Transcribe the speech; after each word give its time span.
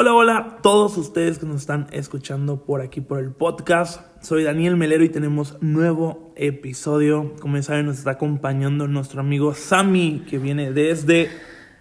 Hola, 0.00 0.14
hola 0.14 0.36
a 0.38 0.56
todos 0.62 0.96
ustedes 0.96 1.40
que 1.40 1.46
nos 1.46 1.62
están 1.62 1.88
escuchando 1.90 2.62
por 2.64 2.82
aquí 2.82 3.00
por 3.00 3.18
el 3.18 3.32
podcast. 3.32 4.00
Soy 4.22 4.44
Daniel 4.44 4.76
Melero 4.76 5.02
y 5.02 5.08
tenemos 5.08 5.60
nuevo 5.60 6.32
episodio. 6.36 7.34
Como 7.40 7.56
ya 7.56 7.64
saben, 7.64 7.86
nos 7.86 7.98
está 7.98 8.12
acompañando 8.12 8.86
nuestro 8.86 9.22
amigo 9.22 9.54
Sammy, 9.54 10.24
que 10.30 10.38
viene 10.38 10.70
desde 10.72 11.30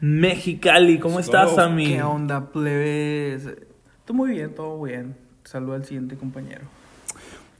Mexicali. 0.01 0.97
¿Cómo 0.97 1.19
estás, 1.19 1.53
Sammy? 1.53 1.89
¿Qué 1.89 2.01
onda, 2.01 2.51
plebes? 2.51 3.49
Todo 4.03 4.17
muy 4.17 4.31
bien, 4.31 4.55
todo 4.55 4.81
bien. 4.81 5.15
Saludo 5.43 5.75
al 5.75 5.85
siguiente 5.85 6.17
compañero. 6.17 6.63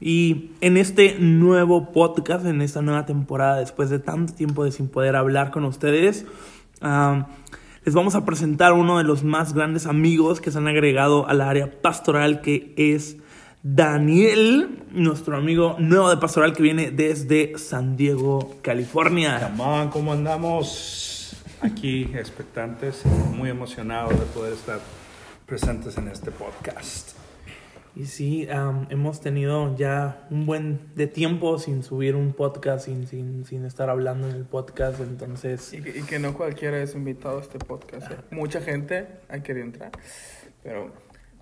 Y 0.00 0.50
en 0.60 0.76
este 0.76 1.20
nuevo 1.20 1.92
podcast, 1.92 2.44
en 2.46 2.62
esta 2.62 2.82
nueva 2.82 3.06
temporada, 3.06 3.60
después 3.60 3.90
de 3.90 4.00
tanto 4.00 4.34
tiempo 4.34 4.64
de 4.64 4.72
sin 4.72 4.88
poder 4.88 5.14
hablar 5.14 5.52
con 5.52 5.64
ustedes, 5.64 6.26
ah, 6.80 7.28
les 7.84 7.94
vamos 7.94 8.14
a 8.14 8.24
presentar 8.24 8.72
uno 8.72 8.98
de 8.98 9.04
los 9.04 9.24
más 9.24 9.54
grandes 9.54 9.86
amigos 9.86 10.40
que 10.40 10.50
se 10.50 10.58
han 10.58 10.68
agregado 10.68 11.28
al 11.28 11.40
área 11.40 11.80
pastoral, 11.80 12.40
que 12.40 12.74
es 12.76 13.16
Daniel, 13.62 14.84
nuestro 14.92 15.36
amigo 15.36 15.76
nuevo 15.78 16.08
de 16.10 16.16
pastoral 16.16 16.54
que 16.54 16.62
viene 16.62 16.90
desde 16.90 17.58
San 17.58 17.96
Diego, 17.96 18.56
California. 18.62 19.38
Camán, 19.40 19.90
¿cómo 19.90 20.12
andamos? 20.12 21.36
Aquí 21.60 22.04
expectantes 22.14 23.04
muy 23.36 23.50
emocionados 23.50 24.18
de 24.18 24.26
poder 24.26 24.52
estar 24.52 24.80
presentes 25.44 25.98
en 25.98 26.08
este 26.08 26.30
podcast. 26.30 27.17
Y 27.96 28.06
sí, 28.06 28.46
um, 28.46 28.86
hemos 28.90 29.20
tenido 29.20 29.76
ya 29.76 30.26
un 30.30 30.46
buen 30.46 30.94
de 30.94 31.06
tiempo 31.06 31.58
sin 31.58 31.82
subir 31.82 32.14
un 32.14 32.32
podcast, 32.32 32.86
sin, 32.86 33.06
sin, 33.06 33.44
sin 33.44 33.64
estar 33.64 33.90
hablando 33.90 34.28
en 34.28 34.36
el 34.36 34.44
podcast, 34.44 35.00
entonces... 35.00 35.72
Y 35.72 35.80
que, 35.80 35.98
y 35.98 36.02
que 36.02 36.18
no 36.18 36.34
cualquiera 36.34 36.80
es 36.80 36.94
invitado 36.94 37.38
a 37.38 37.42
este 37.42 37.58
podcast. 37.58 38.10
¿eh? 38.10 38.16
Mucha 38.30 38.60
gente 38.60 39.06
ha 39.28 39.40
querido 39.40 39.66
entrar, 39.66 39.90
pero 40.62 40.92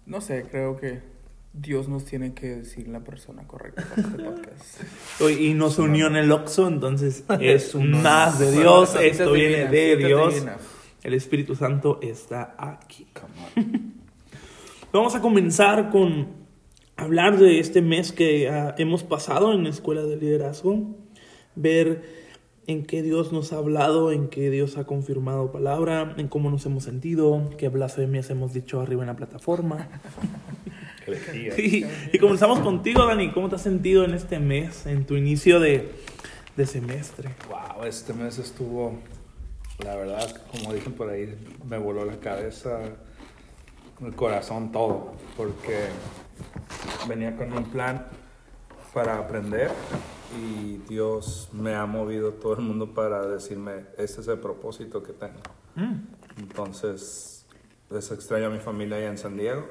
no 0.06 0.20
sé, 0.20 0.46
creo 0.50 0.76
que 0.76 1.02
Dios 1.52 1.88
nos 1.88 2.04
tiene 2.04 2.34
que 2.34 2.56
decir 2.56 2.88
la 2.88 3.00
persona 3.00 3.46
correcta 3.46 3.84
para 3.84 4.02
este 4.02 4.22
podcast. 4.22 5.40
Y 5.40 5.54
nos 5.54 5.78
unió 5.78 6.06
en 6.06 6.16
el 6.16 6.30
Oxxo, 6.30 6.68
entonces 6.68 7.24
es 7.40 7.74
un 7.74 8.02
más 8.02 8.38
de 8.38 8.52
Dios, 8.52 8.94
esto 9.00 9.32
viene 9.32 9.66
de 9.66 9.96
Dios. 9.96 10.34
El 11.02 11.14
Espíritu 11.14 11.54
Santo 11.54 11.98
está 12.02 12.54
aquí. 12.58 13.06
Vamos 14.96 15.14
a 15.14 15.20
comenzar 15.20 15.90
con 15.90 16.28
hablar 16.96 17.36
de 17.36 17.60
este 17.60 17.82
mes 17.82 18.12
que 18.12 18.48
ah, 18.48 18.74
hemos 18.78 19.02
pasado 19.02 19.52
en 19.52 19.64
la 19.64 19.68
Escuela 19.68 20.02
de 20.04 20.16
Liderazgo, 20.16 20.96
ver 21.54 22.02
en 22.66 22.86
qué 22.86 23.02
Dios 23.02 23.30
nos 23.30 23.52
ha 23.52 23.58
hablado, 23.58 24.10
en 24.10 24.28
qué 24.28 24.48
Dios 24.48 24.78
ha 24.78 24.84
confirmado 24.84 25.52
palabra, 25.52 26.14
en 26.16 26.28
cómo 26.28 26.50
nos 26.50 26.64
hemos 26.64 26.84
sentido, 26.84 27.50
qué 27.58 27.68
blasfemias 27.68 28.30
hemos 28.30 28.54
dicho 28.54 28.80
arriba 28.80 29.02
en 29.02 29.08
la 29.08 29.16
plataforma. 29.16 29.88
Y, 31.56 31.84
y 32.12 32.18
comenzamos 32.18 32.58
contigo, 32.58 33.06
Dani. 33.06 33.30
¿Cómo 33.30 33.48
te 33.48 33.54
has 33.54 33.62
sentido 33.62 34.04
en 34.04 34.12
este 34.12 34.40
mes, 34.40 34.86
en 34.86 35.06
tu 35.06 35.14
inicio 35.14 35.60
de, 35.60 35.88
de 36.56 36.66
semestre? 36.66 37.30
Wow, 37.48 37.84
este 37.84 38.12
mes 38.12 38.38
estuvo, 38.38 38.98
la 39.84 39.94
verdad, 39.94 40.42
como 40.50 40.74
dicen 40.74 40.94
por 40.94 41.08
ahí, 41.08 41.32
me 41.64 41.78
voló 41.78 42.04
la 42.04 42.18
cabeza, 42.18 42.96
el 44.00 44.14
corazón, 44.14 44.72
todo, 44.72 45.12
porque 45.36 45.88
venía 47.08 47.36
con 47.36 47.52
un 47.52 47.64
plan 47.64 48.06
para 48.92 49.18
aprender 49.18 49.70
y 50.38 50.78
Dios 50.88 51.48
me 51.52 51.74
ha 51.74 51.86
movido 51.86 52.32
todo 52.32 52.54
el 52.54 52.60
mundo 52.60 52.92
para 52.92 53.26
decirme, 53.26 53.86
este 53.96 54.20
es 54.20 54.28
el 54.28 54.38
propósito 54.38 55.02
que 55.02 55.12
tengo. 55.12 55.40
Mm. 55.74 55.94
Entonces, 56.38 57.46
les 57.90 58.10
extraño 58.10 58.46
a 58.46 58.50
mi 58.50 58.58
familia 58.58 58.96
allá 58.96 59.08
en 59.08 59.18
San 59.18 59.36
Diego, 59.36 59.66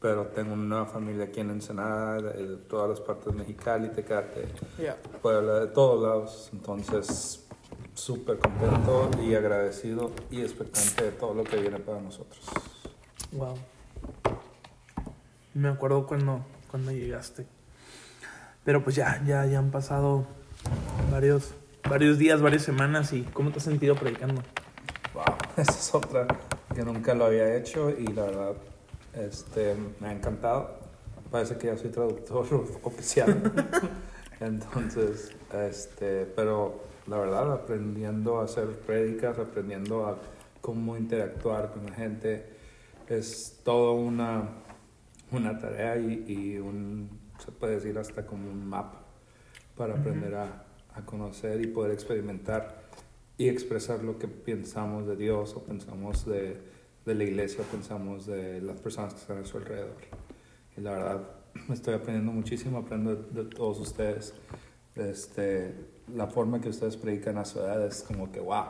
pero 0.00 0.26
tengo 0.26 0.52
una 0.52 0.86
familia 0.86 1.24
aquí 1.24 1.40
en 1.40 1.50
Ensenada, 1.50 2.20
de, 2.20 2.56
todas 2.68 2.90
las 2.90 3.00
partes 3.00 3.26
de 3.26 3.32
Mexicali, 3.32 3.88
Tecate, 3.88 4.48
Ya. 4.78 4.96
Puebla, 5.22 5.60
de 5.60 5.66
todos 5.68 6.02
lados. 6.02 6.50
Entonces, 6.52 7.46
súper 7.94 8.38
contento 8.38 9.10
y 9.22 9.34
agradecido 9.34 10.10
y 10.30 10.42
expectante 10.42 11.04
de 11.04 11.12
todo 11.12 11.34
lo 11.34 11.44
que 11.44 11.56
viene 11.56 11.78
para 11.78 12.00
nosotros. 12.00 12.40
Wow. 13.32 13.56
Me 15.54 15.68
acuerdo 15.68 16.06
cuando, 16.06 16.44
cuando 16.70 16.92
llegaste. 16.92 17.46
Pero 18.64 18.82
pues 18.82 18.96
ya, 18.96 19.22
ya, 19.24 19.46
ya 19.46 19.58
han 19.58 19.70
pasado 19.70 20.26
varios, 21.10 21.54
varios 21.88 22.18
días, 22.18 22.42
varias 22.42 22.62
semanas. 22.62 23.12
¿Y 23.12 23.22
cómo 23.22 23.50
te 23.50 23.58
has 23.58 23.64
sentido 23.64 23.94
predicando? 23.94 24.42
Wow, 25.14 25.24
esa 25.56 25.72
es 25.72 25.94
otra 25.94 26.26
que 26.74 26.82
nunca 26.82 27.14
lo 27.14 27.26
había 27.26 27.56
hecho 27.56 27.90
y 27.90 28.06
la 28.08 28.24
verdad 28.24 28.52
este, 29.14 29.74
me 30.00 30.08
ha 30.08 30.12
encantado. 30.12 30.78
Parece 31.30 31.56
que 31.56 31.68
ya 31.68 31.76
soy 31.76 31.90
traductor 31.90 32.46
oficial. 32.82 33.52
Entonces, 34.40 35.32
este, 35.54 36.26
pero 36.26 36.80
la 37.06 37.18
verdad, 37.18 37.52
aprendiendo 37.52 38.40
a 38.40 38.44
hacer 38.44 38.68
prédicas, 38.80 39.38
aprendiendo 39.38 40.06
a 40.06 40.18
cómo 40.60 40.96
interactuar 40.96 41.72
con 41.72 41.86
la 41.86 41.92
gente, 41.92 42.55
es 43.08 43.60
todo 43.64 43.92
una, 43.94 44.48
una 45.30 45.58
tarea 45.58 45.96
y, 45.98 46.24
y 46.26 46.58
un, 46.58 47.10
se 47.38 47.52
puede 47.52 47.76
decir 47.76 47.98
hasta 47.98 48.26
como 48.26 48.50
un 48.50 48.66
mapa 48.68 49.02
para 49.76 49.94
Ujú. 49.94 50.00
aprender 50.02 50.34
a, 50.34 50.64
a 50.94 51.04
conocer 51.04 51.60
y 51.60 51.66
poder 51.66 51.92
experimentar 51.92 52.84
y 53.38 53.48
expresar 53.48 54.02
lo 54.02 54.18
que 54.18 54.28
pensamos 54.28 55.06
de 55.06 55.16
Dios 55.16 55.54
o 55.54 55.62
pensamos 55.64 56.24
de, 56.26 56.58
de 57.04 57.14
la 57.14 57.24
iglesia 57.24 57.62
o 57.62 57.70
pensamos 57.70 58.26
de 58.26 58.62
las 58.62 58.80
personas 58.80 59.14
que 59.14 59.20
están 59.20 59.38
a 59.38 59.44
su 59.44 59.58
alrededor. 59.58 59.96
Y 60.76 60.80
la 60.80 60.92
verdad, 60.92 61.30
estoy 61.70 61.94
aprendiendo 61.94 62.32
muchísimo, 62.32 62.78
aprendo 62.78 63.14
de, 63.14 63.42
de 63.42 63.50
todos 63.50 63.78
ustedes. 63.80 64.34
Este, 64.94 65.74
la 66.14 66.26
forma 66.26 66.60
que 66.60 66.70
ustedes 66.70 66.96
predican 66.96 67.36
a 67.36 67.44
su 67.44 67.58
edad 67.58 67.84
es 67.84 68.02
como 68.02 68.32
que, 68.32 68.40
wow, 68.40 68.64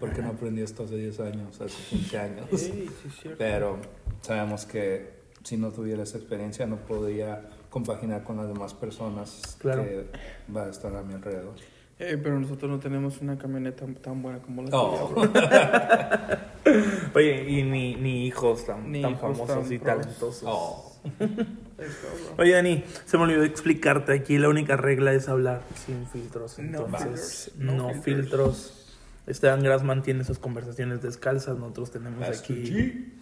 ¿por 0.00 0.12
qué 0.12 0.22
no 0.22 0.28
aprendí 0.30 0.62
esto 0.62 0.84
hace 0.84 0.96
10 0.96 1.20
años, 1.20 1.60
hace 1.60 1.76
15 1.90 2.18
años? 2.18 2.46
Sí, 2.50 2.88
sí. 3.22 3.30
Pero 3.38 3.78
sabemos 4.22 4.66
que 4.66 5.14
si 5.42 5.56
no 5.56 5.70
tuviera 5.70 6.02
esa 6.02 6.18
experiencia 6.18 6.66
no 6.66 6.76
podría 6.76 7.48
compaginar 7.70 8.24
con 8.24 8.36
las 8.36 8.48
demás 8.48 8.72
personas 8.74 9.56
Claro. 9.60 9.82
que 9.84 10.06
va 10.54 10.64
a 10.66 10.70
estar 10.70 10.94
a 10.96 11.02
mi 11.02 11.14
alrededor. 11.14 11.54
Eh, 11.98 12.18
pero 12.20 12.40
nosotros 12.40 12.68
no 12.70 12.80
tenemos 12.80 13.20
una 13.20 13.38
camioneta 13.38 13.84
tan 14.02 14.20
buena 14.20 14.40
como 14.40 14.62
la 14.62 14.70
Oh. 14.72 15.12
tuya. 15.14 16.50
Oye, 17.14 17.48
y 17.48 17.62
ni, 17.62 17.94
ni 17.96 18.26
hijos 18.26 18.66
tan, 18.66 18.90
Ni 18.90 19.00
tan 19.02 19.12
hijos 19.12 19.20
famosos 19.38 19.64
tan 19.64 19.72
y 19.72 19.78
pros. 19.78 20.00
talentosos. 20.00 20.42
Oh. 20.44 20.92
Oye, 22.38 22.52
Dani, 22.52 22.82
se 23.04 23.16
me 23.16 23.24
olvidó 23.24 23.44
explicarte. 23.44 24.12
Aquí 24.12 24.38
la 24.38 24.48
única 24.48 24.76
regla 24.76 25.12
es 25.12 25.28
hablar 25.28 25.62
sin 25.86 26.06
filtros. 26.08 26.58
No 26.58 26.86
Entonces, 26.86 27.50
filters, 27.52 27.56
no 27.58 27.72
no, 27.74 27.88
filters. 27.90 28.04
filtros. 28.04 28.83
Esteban 29.26 29.62
Gras 29.62 29.82
mantiene 29.82 30.24
sus 30.24 30.38
conversaciones 30.38 31.02
descalzas. 31.02 31.58
Nosotros 31.58 31.90
tenemos 31.90 32.22
aquí. 32.28 33.12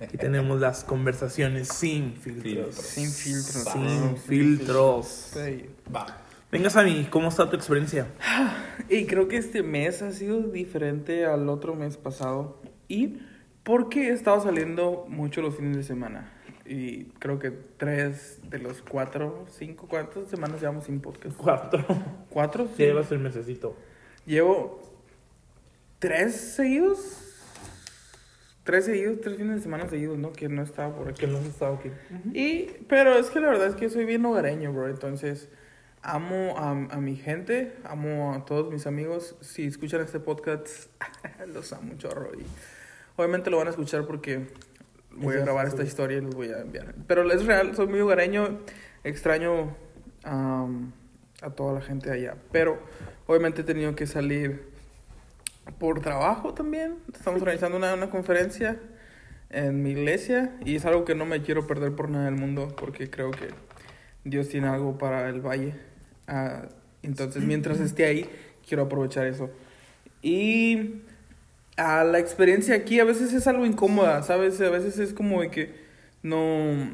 Aquí 0.00 0.16
tenemos 0.16 0.60
las 0.60 0.84
conversaciones 0.84 1.68
sin 1.68 2.14
filtros. 2.16 2.74
Sin 2.74 3.10
filtros. 3.10 3.64
Sin 3.72 4.16
filtros. 4.16 5.06
Sí. 5.06 5.66
Va. 5.94 6.06
Venga, 6.50 6.70
Sammy, 6.70 7.06
¿cómo 7.10 7.28
está 7.28 7.48
tu 7.50 7.56
experiencia? 7.56 8.06
Y 8.88 9.04
creo 9.04 9.28
que 9.28 9.36
este 9.36 9.62
mes 9.62 10.00
ha 10.00 10.12
sido 10.12 10.40
diferente 10.40 11.26
al 11.26 11.48
otro 11.50 11.74
mes 11.74 11.98
pasado. 11.98 12.62
Y 12.88 13.18
porque 13.64 14.08
he 14.08 14.12
estado 14.12 14.40
saliendo 14.40 15.04
mucho 15.10 15.42
los 15.42 15.56
fines 15.56 15.76
de 15.76 15.82
semana. 15.82 16.32
Y 16.64 17.04
creo 17.18 17.38
que 17.38 17.50
tres 17.50 18.38
de 18.48 18.58
los 18.60 18.80
cuatro, 18.80 19.44
cinco, 19.50 19.86
¿cuántas 19.88 20.28
semanas 20.28 20.60
llevamos 20.60 20.84
sin 20.84 21.00
podcast? 21.00 21.36
Cuatro. 21.36 21.84
¿Cuatro? 22.30 22.64
Ya 22.64 22.76
Sí. 22.76 22.82
llevas 22.84 23.12
el 23.12 23.18
mesecito. 23.18 23.76
Llevo 24.24 24.80
tres 25.98 26.34
seguidos. 26.34 27.24
Tres 28.64 28.84
seguidos, 28.84 29.20
tres 29.22 29.36
fines 29.36 29.56
de 29.56 29.62
semana 29.62 29.88
seguidos, 29.88 30.18
¿no? 30.18 30.32
Que 30.32 30.48
no 30.48 30.62
estaba 30.62 30.94
por 30.94 31.08
aquí. 31.08 31.20
Que 31.20 31.26
no 31.26 31.38
estado 31.38 31.76
aquí. 31.76 31.90
Y, 32.34 32.84
pero 32.86 33.14
es 33.14 33.30
que 33.30 33.40
la 33.40 33.48
verdad 33.48 33.68
es 33.68 33.74
que 33.74 33.88
soy 33.88 34.04
bien 34.04 34.24
hogareño, 34.26 34.72
bro. 34.72 34.88
Entonces, 34.88 35.48
amo 36.02 36.54
a, 36.58 36.70
a 36.70 37.00
mi 37.00 37.16
gente, 37.16 37.72
amo 37.84 38.34
a 38.34 38.44
todos 38.44 38.70
mis 38.70 38.86
amigos. 38.86 39.36
Si 39.40 39.64
escuchan 39.64 40.02
este 40.02 40.20
podcast, 40.20 40.90
los 41.46 41.72
amo 41.72 41.94
chorro. 41.96 42.30
Y 42.38 42.44
obviamente 43.16 43.48
lo 43.48 43.56
van 43.56 43.68
a 43.68 43.70
escuchar 43.70 44.06
porque 44.06 44.48
voy 45.12 45.36
a 45.36 45.40
grabar 45.40 45.66
es 45.66 45.72
esta 45.72 45.84
historia 45.84 46.18
y 46.18 46.20
los 46.20 46.34
voy 46.34 46.50
a 46.50 46.60
enviar. 46.60 46.94
Pero 47.06 47.30
es 47.30 47.46
real, 47.46 47.74
soy 47.74 47.86
muy 47.86 48.00
hogareño. 48.00 48.60
Extraño 49.02 49.74
am, 50.24 50.92
a 51.40 51.50
toda 51.50 51.72
la 51.72 51.80
gente 51.80 52.10
allá. 52.10 52.36
Pero 52.52 52.78
obviamente 53.26 53.62
he 53.62 53.64
tenido 53.64 53.94
que 53.94 54.06
salir 54.06 54.67
por 55.78 56.00
trabajo 56.00 56.54
también. 56.54 56.96
Estamos 57.12 57.40
organizando 57.42 57.76
una, 57.76 57.94
una 57.94 58.10
conferencia 58.10 58.78
en 59.50 59.82
mi 59.82 59.90
iglesia 59.90 60.52
y 60.64 60.76
es 60.76 60.84
algo 60.84 61.04
que 61.04 61.14
no 61.14 61.24
me 61.24 61.42
quiero 61.42 61.66
perder 61.66 61.94
por 61.94 62.10
nada 62.10 62.26
del 62.26 62.34
mundo 62.34 62.74
porque 62.78 63.08
creo 63.08 63.30
que 63.30 63.48
Dios 64.24 64.48
tiene 64.48 64.68
algo 64.68 64.98
para 64.98 65.28
el 65.28 65.40
valle. 65.40 65.74
Ah, 66.26 66.62
entonces, 67.02 67.42
mientras 67.44 67.80
esté 67.80 68.04
ahí, 68.04 68.28
quiero 68.66 68.84
aprovechar 68.84 69.26
eso. 69.26 69.50
Y 70.20 71.02
a 71.76 72.04
la 72.04 72.18
experiencia 72.18 72.74
aquí 72.74 73.00
a 73.00 73.04
veces 73.04 73.32
es 73.32 73.46
algo 73.46 73.64
incómoda, 73.64 74.22
¿sabes? 74.22 74.60
A 74.60 74.68
veces 74.68 74.98
es 74.98 75.14
como 75.14 75.40
de 75.40 75.50
que 75.50 75.74
no 76.22 76.92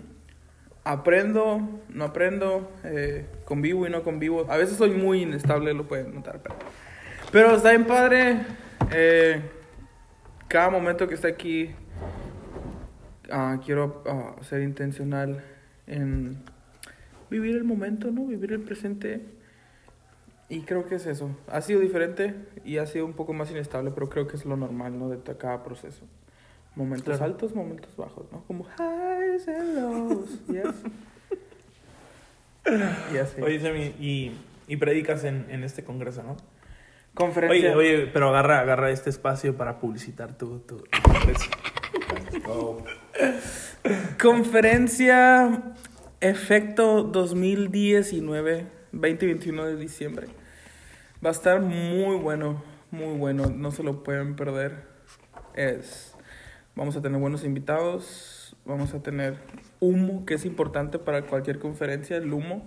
aprendo, 0.85 1.81
no 1.89 2.05
aprendo, 2.05 2.71
eh, 2.85 3.25
convivo 3.47 3.87
y 3.87 3.91
no 3.91 4.03
convivo. 4.03 4.47
A 4.49 4.57
veces 4.57 4.77
soy 4.77 4.91
muy 4.91 5.23
inestable, 5.23 5.73
lo 5.73 5.89
pueden 5.89 6.15
notar, 6.15 6.41
pero, 6.43 6.57
pero 7.33 7.57
está 7.57 7.71
bien 7.71 7.87
padre. 7.87 8.41
Eh, 8.93 9.41
cada 10.49 10.71
momento 10.71 11.09
que 11.09 11.15
está 11.15 11.29
aquí, 11.29 11.71
ah, 13.31 13.61
quiero 13.65 14.03
ah, 14.07 14.37
ser 14.43 14.63
intencional 14.63 15.43
en 15.87 16.43
vivir 17.31 17.57
el 17.57 17.65
momento, 17.65 18.11
¿no? 18.11 18.27
Vivir 18.27 18.53
el 18.53 18.61
presente. 18.61 19.25
Y 20.49 20.61
creo 20.61 20.87
que 20.87 20.97
es 20.97 21.07
eso. 21.07 21.31
Ha 21.49 21.61
sido 21.63 21.81
diferente 21.81 22.35
y 22.65 22.79
ha 22.79 22.87
sido 22.87 23.07
un 23.07 23.15
poco 23.15 23.33
más 23.33 23.51
inestable, 23.51 23.91
pero 23.91 24.09
creo 24.09 24.27
que 24.27 24.37
es 24.37 24.45
lo 24.45 24.57
normal, 24.57 24.99
¿no? 24.99 25.09
De 25.09 25.19
cada 25.37 25.63
proceso. 25.65 26.05
Momentos 26.77 27.17
Claro. 27.19 27.33
altos, 27.33 27.55
momentos 27.55 27.97
bajos, 27.97 28.27
¿no? 28.33 28.43
Como 28.47 28.65
highs 28.65 29.49
and 29.49 29.75
lows. 29.79 30.47
Yes. 30.49 30.75
Y 33.13 33.17
así. 33.19 33.41
Oye, 33.43 33.61
Semi, 33.61 33.95
y, 34.01 34.33
y 34.69 34.77
predicas 34.77 35.25
en, 35.25 35.47
en 35.51 35.65
este 35.65 35.85
congreso, 35.85 36.23
¿no? 36.23 36.37
Conferencia. 37.15 37.77
Oye, 37.77 37.97
oye, 37.97 38.11
pero 38.13 38.29
agarra, 38.29 38.61
agarra 38.61 38.91
este 38.91 39.09
espacio 39.09 39.57
para 39.57 39.79
publicitar 39.79 40.37
tu, 40.37 40.59
tu. 40.61 40.83
Oh, 42.49 42.79
Conferencia 44.21 45.75
Efecto 46.21 47.05
2019, 47.05 48.67
20-21 48.93 49.65
de 49.65 49.77
diciembre. 49.77 50.27
Va 51.25 51.29
a 51.29 51.33
estar 51.33 51.61
muy 51.61 52.17
bueno, 52.17 52.65
muy 52.91 53.17
bueno, 53.17 53.47
no 53.47 53.71
se 53.71 53.83
lo 53.83 54.03
pueden 54.03 54.35
perder. 54.35 54.89
Es, 55.55 56.17
vamos 56.75 56.97
a 56.97 57.03
tener 57.03 57.21
buenos 57.21 57.45
invitados, 57.45 58.57
vamos 58.65 58.93
a 58.95 59.03
tener 59.03 59.39
humo, 59.87 60.25
que 60.27 60.35
es 60.35 60.45
importante 60.45 60.99
para 60.99 61.23
cualquier 61.23 61.59
conferencia, 61.59 62.17
el 62.17 62.33
humo. 62.33 62.65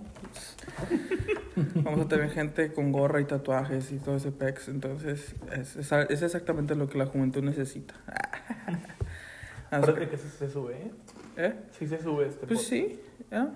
Vamos 1.74 2.06
a 2.06 2.08
tener 2.08 2.30
gente 2.30 2.72
con 2.72 2.92
gorra 2.92 3.20
y 3.20 3.24
tatuajes 3.24 3.90
y 3.92 3.98
todo 3.98 4.16
ese 4.16 4.30
pex, 4.32 4.68
entonces 4.68 5.34
es, 5.52 5.76
es, 5.76 5.92
es 5.92 6.22
exactamente 6.22 6.74
lo 6.74 6.88
que 6.88 6.98
la 6.98 7.06
juventud 7.06 7.42
necesita. 7.42 7.94
Parece 9.70 10.08
que 10.08 10.16
se, 10.16 10.28
se 10.30 10.50
sube, 10.50 10.74
¿eh? 10.76 10.90
¿Eh? 11.36 11.54
Sí 11.78 11.86
se 11.86 12.02
sube 12.02 12.26
este 12.26 12.46
Pues 12.46 12.60
podcast. 12.60 12.68
sí, 12.70 13.00
ya. 13.30 13.50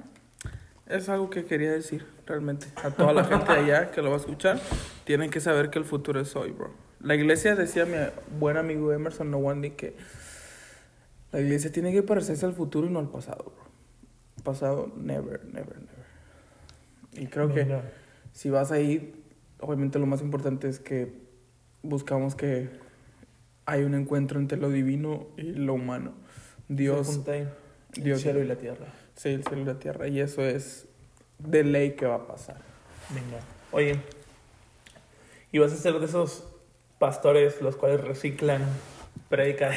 Es 0.87 1.09
algo 1.09 1.31
que 1.31 1.45
quería 1.47 1.71
decir, 1.73 2.05
realmente. 2.27 2.67
A 2.83 2.91
toda 2.91 3.13
la 3.15 3.25
gente 3.25 3.51
allá 3.51 3.91
que 3.91 4.03
lo 4.03 4.11
va 4.11 4.17
a 4.17 4.21
escuchar, 4.21 4.61
tienen 5.05 5.31
que 5.31 5.41
saber 5.41 5.71
que 5.71 5.79
el 5.79 5.85
futuro 5.85 6.21
es 6.21 6.37
hoy, 6.37 6.51
bro. 6.51 6.71
La 7.01 7.15
iglesia, 7.15 7.55
decía 7.57 7.87
mi 7.87 7.97
buen 8.39 8.57
amigo 8.57 8.93
Emerson 8.93 9.31
Nowandi, 9.31 9.71
que 9.71 9.97
la 11.33 11.41
iglesia 11.41 11.73
tiene 11.73 11.93
que 11.93 12.03
parecerse 12.03 12.47
al 12.47 12.53
futuro 12.53 12.87
y 12.87 12.91
no 12.91 12.99
al 12.99 13.09
pasado, 13.09 13.45
bro. 13.45 13.73
Pasado, 14.45 14.93
never, 14.97 15.45
never, 15.47 15.77
never. 15.77 16.03
Y 17.15 17.27
creo 17.27 17.49
que 17.49 17.65
Venga. 17.65 17.83
si 18.33 18.51
vas 18.51 18.71
ahí, 18.73 19.15
obviamente 19.61 19.99
lo 19.99 20.07
más 20.07 20.21
importante 20.21 20.69
es 20.69 20.79
que 20.79 21.13
buscamos 21.83 22.35
que 22.35 22.71
hay 23.67 23.83
un 23.85 23.95
encuentro 23.95 24.41
entre 24.41 24.59
lo 24.59 24.69
divino 24.71 25.27
y 25.37 25.53
lo 25.53 25.75
humano. 25.75 26.13
Se 26.69 26.75
Dios, 26.75 27.07
junta 27.07 27.33
ahí 27.33 27.49
el 27.97 28.05
Dios 28.05 28.21
cielo 28.21 28.43
y 28.43 28.47
la 28.47 28.57
tierra. 28.57 28.87
Sí, 29.15 29.31
el 29.31 29.45
cielo 29.45 29.63
y 29.63 29.65
la 29.65 29.79
tierra. 29.79 30.09
Y 30.09 30.21
eso 30.21 30.43
es 30.43 30.87
de 31.39 31.65
ley 31.65 31.93
que 31.93 32.07
va 32.07 32.17
a 32.17 32.27
pasar. 32.27 32.57
Venga. 33.11 33.43
Oye, 33.73 34.01
¿y 35.51 35.59
vas 35.59 35.73
a 35.73 35.77
ser 35.77 35.99
de 35.99 36.07
esos 36.07 36.49
pastores 36.99 37.61
los 37.61 37.77
cuales 37.77 38.01
reciclan 38.01 38.63
prédicas 39.33 39.75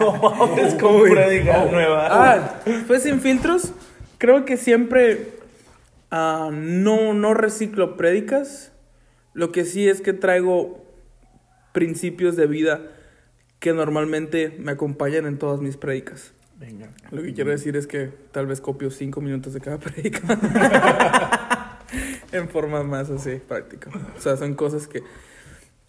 o, 0.00 0.04
o 0.06 0.44
abres 0.44 0.74
con 0.76 0.96
Uy. 0.96 1.10
prédicas 1.10 1.70
nuevas? 1.70 2.08
Ah, 2.10 2.60
pues 2.86 3.02
sin 3.02 3.20
filtros, 3.20 3.74
creo 4.16 4.46
que 4.46 4.56
siempre 4.56 5.28
ah, 6.10 6.48
no, 6.50 7.12
no 7.12 7.34
reciclo 7.34 7.98
prédicas. 7.98 8.72
Lo 9.34 9.52
que 9.52 9.66
sí 9.66 9.90
es 9.90 10.00
que 10.00 10.14
traigo 10.14 10.82
principios 11.72 12.34
de 12.34 12.46
vida 12.46 12.80
que 13.58 13.74
normalmente 13.74 14.56
me 14.58 14.72
acompañan 14.72 15.26
en 15.26 15.36
todas 15.38 15.60
mis 15.60 15.76
prédicas. 15.76 16.32
Venga. 16.58 16.88
Lo 17.10 17.22
que 17.22 17.34
quiero 17.34 17.50
decir 17.50 17.76
es 17.76 17.86
que 17.86 18.10
tal 18.32 18.46
vez 18.46 18.62
copio 18.62 18.90
cinco 18.90 19.20
minutos 19.20 19.52
de 19.52 19.60
cada 19.60 19.78
prédica. 19.80 20.22
en 22.32 22.48
forma 22.48 22.84
más 22.84 23.10
así, 23.10 23.42
práctica. 23.46 23.90
O 24.16 24.20
sea, 24.20 24.38
son 24.38 24.54
cosas 24.54 24.88
que, 24.88 25.02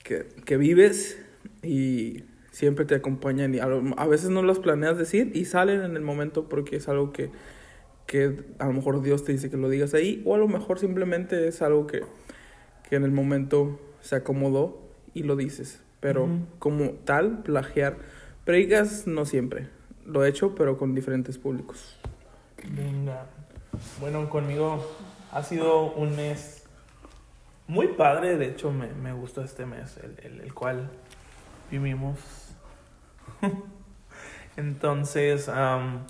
que, 0.03 0.27
que 0.43 0.57
vives 0.57 1.17
y 1.65 2.23
siempre 2.51 2.85
te 2.85 2.95
acompañan. 2.95 3.53
Y 3.55 3.59
a, 3.59 3.65
lo- 3.67 3.97
a 3.99 4.07
veces 4.07 4.29
no 4.29 4.41
las 4.43 4.59
planeas 4.59 4.97
decir 4.97 5.31
y 5.35 5.45
salen 5.45 5.81
en 5.81 5.95
el 5.95 6.01
momento 6.01 6.47
porque 6.47 6.77
es 6.77 6.87
algo 6.87 7.11
que, 7.11 7.31
que 8.07 8.43
a 8.59 8.67
lo 8.67 8.73
mejor 8.73 9.01
Dios 9.01 9.23
te 9.25 9.31
dice 9.33 9.49
que 9.49 9.57
lo 9.57 9.69
digas 9.69 9.93
ahí. 9.93 10.21
O 10.25 10.35
a 10.35 10.37
lo 10.37 10.47
mejor 10.47 10.79
simplemente 10.79 11.47
es 11.47 11.61
algo 11.61 11.87
que, 11.87 12.03
que 12.89 12.95
en 12.95 13.03
el 13.03 13.11
momento 13.11 13.79
se 14.01 14.15
acomodó 14.15 14.81
y 15.13 15.23
lo 15.23 15.35
dices. 15.35 15.81
Pero 15.99 16.25
Ujú. 16.25 16.39
como 16.59 16.89
tal, 17.03 17.41
plagiar. 17.43 17.97
Predicas 18.45 19.07
no 19.07 19.25
siempre. 19.25 19.67
Lo 20.05 20.23
he 20.23 20.29
hecho, 20.29 20.53
pero 20.53 20.77
con 20.77 20.93
diferentes 20.93 21.37
públicos. 21.39 21.97
Venga. 22.69 23.25
Bueno, 23.99 24.29
conmigo 24.29 24.85
ha 25.31 25.41
sido 25.43 25.91
un 25.93 26.15
mes 26.15 26.63
muy 27.67 27.87
padre. 27.87 28.37
De 28.37 28.45
hecho, 28.47 28.71
me, 28.71 28.87
me 28.93 29.13
gustó 29.13 29.43
este 29.43 29.65
mes, 29.65 29.97
el, 30.03 30.15
el, 30.23 30.41
el 30.41 30.53
cual 30.53 30.89
vivimos. 31.71 32.17
Entonces, 34.57 35.49
am, 35.49 36.05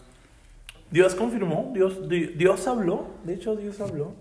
Dios 0.92 1.16
confirmó, 1.16 1.72
Dios, 1.74 2.08
Di- 2.08 2.28
Dios 2.28 2.68
habló. 2.68 3.08
De 3.24 3.34
hecho, 3.34 3.56
Dios 3.56 3.80
habló. 3.82 4.14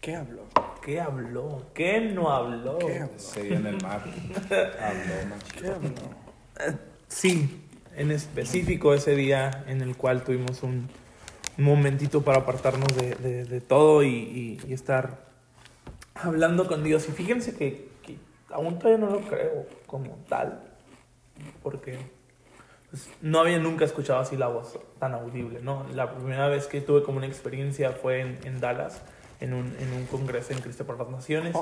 ¿Qué 0.00 0.14
hablo? 0.16 0.42
¿Qué 0.82 1.00
habló? 1.00 1.62
¿Qué 1.74 2.00
no 2.00 2.30
habló? 2.30 2.78
¿Qué 2.78 3.00
habló? 3.00 3.18
sí, 3.18 3.40
en 3.52 3.66
el 3.66 3.82
mar. 3.82 4.02
Habló, 4.44 5.26
macho. 5.28 5.56
¿Qué 5.60 5.68
hablo? 5.68 5.90
Sí, 7.08 7.60
en 7.96 8.10
específico 8.12 8.94
ese 8.94 9.16
día 9.16 9.64
en 9.66 9.80
el 9.80 9.96
cual 9.96 10.22
tuvimos 10.22 10.62
un 10.62 10.88
momentito 11.56 12.22
para 12.22 12.38
apartarnos 12.38 12.94
de, 12.96 13.14
de- 13.16 13.44
de 13.44 13.60
todo 13.60 14.02
y, 14.04 14.08
y- 14.14 14.60
y 14.68 14.72
estar 14.74 15.24
hablando 16.14 16.68
con 16.68 16.84
Dios. 16.84 17.08
Y 17.08 17.12
fíjense 17.12 17.56
que, 17.56 17.88
que 18.02 18.16
aún 18.50 18.78
todavía 18.78 19.04
no 19.06 19.12
lo 19.12 19.20
creo 19.22 19.66
como 19.86 20.18
tal, 20.28 20.65
porque 21.62 21.98
pues, 22.90 23.10
no 23.20 23.40
había 23.40 23.58
nunca 23.58 23.84
escuchado 23.84 24.20
así 24.20 24.36
la 24.36 24.48
voz 24.48 24.78
tan 24.98 25.14
audible, 25.14 25.60
¿no? 25.62 25.86
La 25.94 26.12
primera 26.14 26.48
vez 26.48 26.66
que 26.66 26.80
tuve 26.80 27.02
como 27.02 27.18
una 27.18 27.26
experiencia 27.26 27.92
fue 27.92 28.20
en, 28.20 28.38
en 28.44 28.60
Dallas, 28.60 29.02
en 29.40 29.52
un, 29.52 29.76
en 29.78 29.92
un 29.92 30.06
congreso 30.06 30.52
en 30.52 30.60
Cristo 30.60 30.84
por 30.84 30.98
las 30.98 31.08
Naciones. 31.08 31.54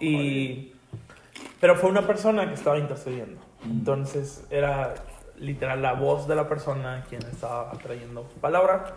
Y, 0.00 0.72
pero 1.60 1.76
fue 1.76 1.90
una 1.90 2.06
persona 2.06 2.48
que 2.48 2.54
estaba 2.54 2.78
intercediendo. 2.78 3.40
Entonces 3.64 4.44
era 4.50 4.94
literal 5.38 5.82
la 5.82 5.94
voz 5.94 6.28
de 6.28 6.34
la 6.34 6.48
persona 6.48 7.04
quien 7.08 7.22
estaba 7.22 7.72
trayendo 7.72 8.24
palabra. 8.40 8.96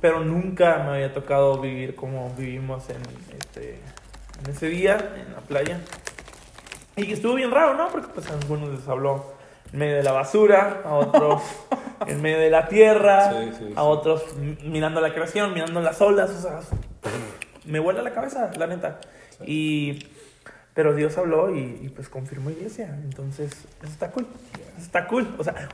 Pero 0.00 0.20
nunca 0.20 0.78
me 0.84 0.90
había 0.92 1.12
tocado 1.12 1.60
vivir 1.60 1.96
como 1.96 2.30
vivimos 2.36 2.88
en, 2.88 3.02
este, 3.36 3.80
en 4.42 4.50
ese 4.50 4.68
día, 4.68 5.12
en 5.16 5.32
la 5.32 5.40
playa. 5.40 5.80
Y 6.96 7.12
estuvo 7.12 7.34
bien 7.34 7.50
raro, 7.50 7.74
¿no? 7.74 7.88
Porque 7.88 8.08
pues 8.14 8.30
a 8.30 8.34
algunos 8.34 8.70
les 8.70 8.86
habló 8.86 9.37
en 9.72 9.78
medio 9.78 9.96
de 9.96 10.02
la 10.02 10.12
basura, 10.12 10.82
a 10.84 10.94
otros 10.94 11.42
en 12.06 12.22
medio 12.22 12.38
de 12.38 12.50
la 12.50 12.68
tierra, 12.68 13.32
Sí, 13.32 13.52
sí, 13.58 13.72
a 13.74 13.82
otros 13.82 14.22
mirando 14.64 15.00
la 15.00 15.12
creación, 15.12 15.52
mirando 15.54 15.80
las 15.80 16.00
olas, 16.00 16.30
o 16.30 16.40
sea, 16.40 16.60
me 17.64 17.78
vuela 17.78 18.02
la 18.02 18.12
cabeza, 18.12 18.50
la 18.56 18.66
neta. 18.66 19.00
Y, 19.44 20.06
pero 20.74 20.94
Dios 20.94 21.18
habló 21.18 21.54
y, 21.54 21.80
y, 21.82 21.88
pues 21.88 22.08
confirmó 22.08 22.50
iglesia, 22.50 22.98
entonces 23.02 23.52
eso 23.82 23.92
está 23.92 24.10
cool, 24.10 24.26
eso 24.76 24.84
está 24.84 25.06
cool, 25.06 25.28
o 25.38 25.44
sea, 25.44 25.68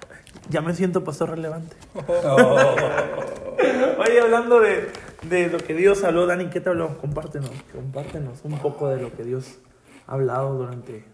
ya 0.49 0.61
me 0.61 0.75
siento 0.75 1.05
pastor 1.05 1.31
relevante. 1.31 1.77
Oye, 3.99 4.21
hablando 4.21 4.61
de, 4.61 4.89
de 5.29 5.49
lo 5.49 5.59
que 5.59 5.75
Dios 5.75 6.05
habló, 6.05 6.27
Dani, 6.27 6.47
¿qué 6.47 6.61
te 6.61 6.69
habló? 6.69 6.99
Compártenos, 6.99 7.51
compártenos 7.73 8.41
un 8.45 8.59
poco 8.59 8.89
de 8.89 9.01
lo 9.01 9.15
que 9.15 9.25
Dios 9.25 9.59
ha 10.07 10.15
hablado 10.15 10.55
durante... 10.55 11.05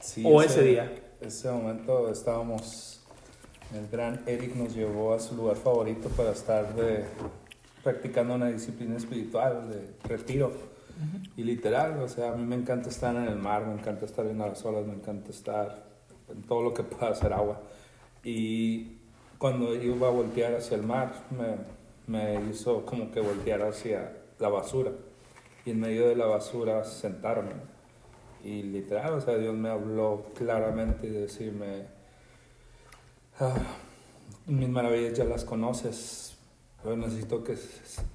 Sí, 0.00 0.22
O 0.24 0.42
ese 0.42 0.62
día. 0.62 0.90
Ese 1.20 1.50
momento 1.50 2.10
estábamos, 2.10 2.98
el 3.74 3.86
gran 3.88 4.22
Eric 4.26 4.56
nos 4.56 4.74
llevó 4.74 5.12
a 5.12 5.20
su 5.20 5.36
lugar 5.36 5.56
favorito 5.56 6.08
para 6.08 6.30
estar 6.30 6.74
de, 6.74 7.04
practicando 7.84 8.36
una 8.36 8.48
disciplina 8.48 8.96
espiritual 8.96 9.68
de 9.68 10.08
retiro. 10.08 10.50
Y 11.36 11.42
literal, 11.42 11.98
o 12.02 12.08
sea, 12.08 12.32
a 12.32 12.36
mí 12.36 12.44
me 12.44 12.56
encanta 12.56 12.88
estar 12.88 13.14
en 13.14 13.24
el 13.24 13.36
mar, 13.36 13.66
me 13.66 13.74
encanta 13.74 14.06
estar 14.06 14.24
viendo 14.24 14.46
las 14.46 14.64
olas, 14.64 14.86
me 14.86 14.94
encanta 14.94 15.30
estar 15.30 15.84
en 16.30 16.40
todo 16.42 16.62
lo 16.62 16.72
que 16.72 16.84
pueda 16.84 17.12
hacer 17.12 17.34
agua. 17.34 17.60
Y 18.24 18.96
cuando 19.36 19.74
iba 19.74 20.08
a 20.08 20.10
voltear 20.10 20.54
hacia 20.54 20.76
el 20.78 20.84
mar, 20.84 21.12
me, 21.30 21.56
me 22.06 22.50
hizo 22.50 22.86
como 22.86 23.10
que 23.10 23.20
voltear 23.20 23.60
hacia 23.60 24.16
la 24.38 24.48
basura. 24.48 24.92
Y 25.66 25.72
en 25.72 25.80
medio 25.80 26.08
de 26.08 26.16
la 26.16 26.24
basura 26.24 26.82
sentarme. 26.84 27.79
Y 28.44 28.62
literal, 28.62 29.14
o 29.14 29.20
sea, 29.20 29.36
Dios 29.36 29.54
me 29.54 29.68
habló 29.68 30.26
claramente 30.34 31.06
y 31.06 31.10
decirme, 31.10 31.86
ah, 33.38 33.54
mis 34.46 34.68
maravillas 34.68 35.14
ya 35.14 35.24
las 35.24 35.44
conoces, 35.44 36.36
pero 36.82 36.96
necesito 36.96 37.44
que 37.44 37.56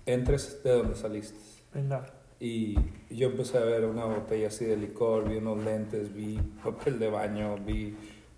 entres 0.06 0.64
de 0.64 0.72
donde 0.72 0.96
saliste. 0.96 1.38
Venga. 1.74 2.06
Y 2.40 2.76
yo 3.10 3.28
empecé 3.30 3.58
a 3.58 3.62
ver 3.62 3.86
una 3.86 4.06
botella 4.06 4.48
así 4.48 4.66
de 4.66 4.76
licor, 4.76 5.30
vi 5.30 5.38
unos 5.38 5.64
lentes, 5.64 6.14
vi 6.14 6.38
papel 6.64 7.00
de 7.00 7.10
baño, 7.10 7.56
vi 7.58 7.96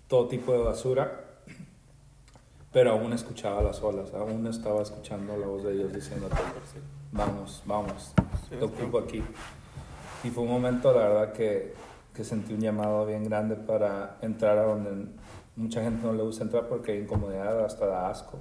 todo 0.07 0.27
tipo 0.27 0.53
de 0.53 0.59
basura, 0.59 1.23
pero 2.71 2.91
aún 2.91 3.13
escuchaba 3.13 3.61
las 3.61 3.81
olas, 3.81 4.13
aún 4.13 4.45
estaba 4.47 4.81
escuchando 4.81 5.35
la 5.37 5.47
voz 5.47 5.63
de 5.63 5.73
Dios 5.73 5.93
diciéndote, 5.93 6.35
vamos, 7.11 7.63
vamos, 7.65 8.13
te 8.49 8.63
ocupo 8.63 8.99
aquí. 8.99 9.23
Y 10.27 10.29
fue 10.29 10.43
un 10.43 10.49
momento, 10.49 10.91
la 10.91 11.07
verdad, 11.07 11.31
que, 11.31 11.73
que 12.13 12.25
sentí 12.25 12.53
un 12.53 12.59
llamado 12.59 13.05
bien 13.05 13.23
grande 13.23 13.55
para 13.55 14.17
entrar 14.21 14.57
a 14.57 14.63
donde 14.63 15.09
mucha 15.55 15.81
gente 15.81 16.05
no 16.05 16.11
le 16.11 16.21
gusta 16.23 16.43
entrar 16.43 16.67
porque 16.67 16.91
hay 16.91 16.99
incomodidad, 16.99 17.63
hasta 17.63 17.85
da 17.85 18.09
asco. 18.09 18.37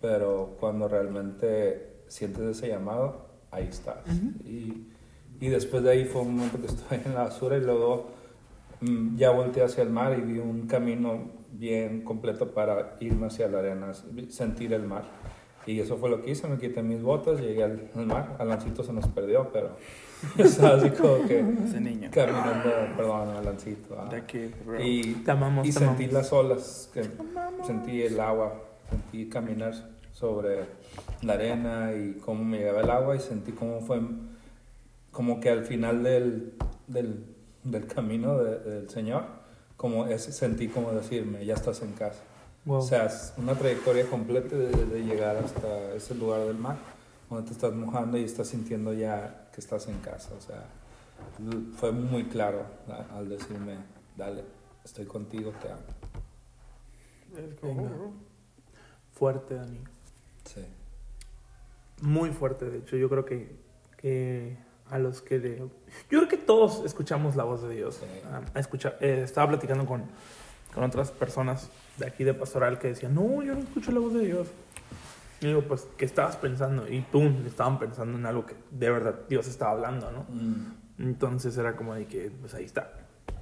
Pero 0.00 0.56
cuando 0.60 0.86
realmente 0.86 2.04
sientes 2.06 2.44
ese 2.44 2.68
llamado, 2.68 3.26
ahí 3.50 3.66
estás. 3.66 4.06
y, 4.44 4.86
y 5.40 5.48
después 5.48 5.82
de 5.82 5.90
ahí 5.90 6.04
fue 6.04 6.22
un 6.22 6.36
momento 6.36 6.60
que 6.60 6.66
estuve 6.68 7.02
en 7.04 7.14
la 7.14 7.24
basura 7.24 7.56
y 7.56 7.62
luego 7.62 8.10
mm, 8.80 9.16
ya 9.16 9.30
volteé 9.30 9.64
hacia 9.64 9.82
el 9.82 9.90
mar 9.90 10.16
y 10.16 10.20
vi 10.20 10.38
un 10.38 10.68
camino 10.68 11.24
bien 11.50 12.02
completo 12.02 12.52
para 12.54 12.96
irme 13.00 13.26
hacia 13.26 13.48
la 13.48 13.58
arena, 13.58 13.92
sentir 14.28 14.72
el 14.74 14.84
mar. 14.84 15.02
Y 15.66 15.80
eso 15.80 15.96
fue 15.96 16.08
lo 16.08 16.22
que 16.22 16.30
hice, 16.30 16.46
me 16.46 16.56
quité 16.56 16.82
mis 16.82 17.02
botas, 17.02 17.40
llegué 17.40 17.64
al, 17.64 17.90
al 17.96 18.06
mar, 18.06 18.36
Alancito 18.38 18.84
se 18.84 18.92
nos 18.92 19.08
perdió, 19.08 19.50
pero 19.52 19.70
estaba 20.38 20.76
así 20.76 20.90
como 20.90 21.26
que 21.26 21.40
Ese 21.40 21.80
niño. 21.80 22.10
caminando, 22.12 22.70
perdón, 22.96 23.28
Alancito. 23.36 23.96
ah. 23.98 24.08
De 24.10 24.16
aquí, 24.16 24.50
bro. 24.64 24.80
Y, 24.82 25.14
Te 25.24 25.30
amamos, 25.30 25.66
y 25.66 25.72
te 25.72 25.78
sentí 25.78 26.04
amamos. 26.04 26.12
las 26.22 26.32
olas, 26.32 26.90
que 26.92 27.04
sentí 27.66 28.02
el 28.02 28.18
agua, 28.20 28.54
sentí 28.90 29.28
caminar 29.28 29.72
sobre 30.12 30.64
la 31.22 31.34
arena 31.34 31.92
y 31.94 32.18
cómo 32.24 32.44
me 32.44 32.58
llegaba 32.58 32.80
el 32.80 32.90
agua 32.90 33.16
y 33.16 33.20
sentí 33.20 33.52
cómo 33.52 33.80
fue, 33.80 34.00
como 35.10 35.40
que 35.40 35.50
al 35.50 35.64
final 35.64 36.02
del, 36.02 36.52
del, 36.86 37.24
del 37.64 37.86
camino 37.86 38.38
de- 38.38 38.58
del 38.58 38.90
Señor, 38.90 39.24
como 39.76 40.06
ese, 40.06 40.32
sentí 40.32 40.68
como 40.68 40.92
decirme, 40.92 41.44
ya 41.46 41.54
estás 41.54 41.80
en 41.82 41.92
casa. 41.92 42.20
Wow. 42.66 42.78
O 42.78 42.82
sea, 42.82 43.06
es 43.06 43.32
una 43.38 43.54
trayectoria 43.54 44.04
completa 44.06 44.54
de, 44.54 44.68
de 44.68 45.00
llegar 45.04 45.36
hasta 45.38 45.94
ese 45.94 46.14
lugar 46.14 46.42
del 46.42 46.58
mar, 46.58 46.76
donde 47.30 47.46
te 47.46 47.52
estás 47.54 47.72
mojando 47.72 48.18
y 48.18 48.24
estás 48.24 48.48
sintiendo 48.48 48.92
ya 48.92 49.46
que 49.60 49.64
estás 49.76 49.86
en 49.88 49.98
casa. 50.00 50.30
O 50.34 50.40
sea, 50.40 50.64
fue 51.76 51.92
muy 51.92 52.24
claro 52.24 52.64
al 53.14 53.28
decirme, 53.28 53.76
dale, 54.16 54.42
estoy 54.84 55.04
contigo, 55.04 55.52
te 55.60 55.68
amo. 55.70 55.82
Fuerte, 59.12 59.54
Dani. 59.54 59.80
Sí. 60.44 60.64
Muy 62.00 62.30
fuerte, 62.30 62.70
de 62.70 62.78
hecho. 62.78 62.96
Yo 62.96 63.08
creo 63.10 63.24
que, 63.26 63.54
que 63.98 64.56
a 64.88 64.98
los 64.98 65.20
que... 65.20 65.38
le- 65.38 65.58
Yo 65.58 65.68
creo 66.08 66.28
que 66.28 66.38
todos 66.38 66.82
escuchamos 66.86 67.36
la 67.36 67.44
voz 67.44 67.62
de 67.62 67.74
Dios. 67.74 67.96
Sí. 67.96 68.06
Ah, 68.32 68.40
a 68.54 68.60
escuchar, 68.60 68.96
eh, 69.00 69.20
estaba 69.22 69.48
platicando 69.48 69.84
con, 69.84 70.04
con 70.74 70.82
otras 70.84 71.10
personas 71.12 71.68
de 71.98 72.06
aquí 72.06 72.24
de 72.24 72.32
Pastoral 72.32 72.78
que 72.78 72.88
decían, 72.88 73.14
no, 73.14 73.42
yo 73.42 73.54
no 73.54 73.60
escucho 73.60 73.92
la 73.92 74.00
voz 74.00 74.14
de 74.14 74.24
Dios. 74.24 74.48
Y 75.40 75.46
digo, 75.46 75.62
pues, 75.62 75.88
¿qué 75.96 76.04
estabas 76.04 76.36
pensando? 76.36 76.86
Y 76.88 77.00
pum, 77.00 77.46
estaban 77.46 77.78
pensando 77.78 78.18
en 78.18 78.26
algo 78.26 78.44
que 78.44 78.54
de 78.70 78.90
verdad 78.90 79.20
Dios 79.28 79.46
estaba 79.48 79.72
hablando, 79.72 80.10
¿no? 80.10 80.26
Mm, 80.28 80.74
Entonces 80.98 81.56
era 81.56 81.76
como 81.76 81.94
de 81.94 82.06
que, 82.06 82.30
pues 82.30 82.54
ahí 82.54 82.64
está. 82.64 82.92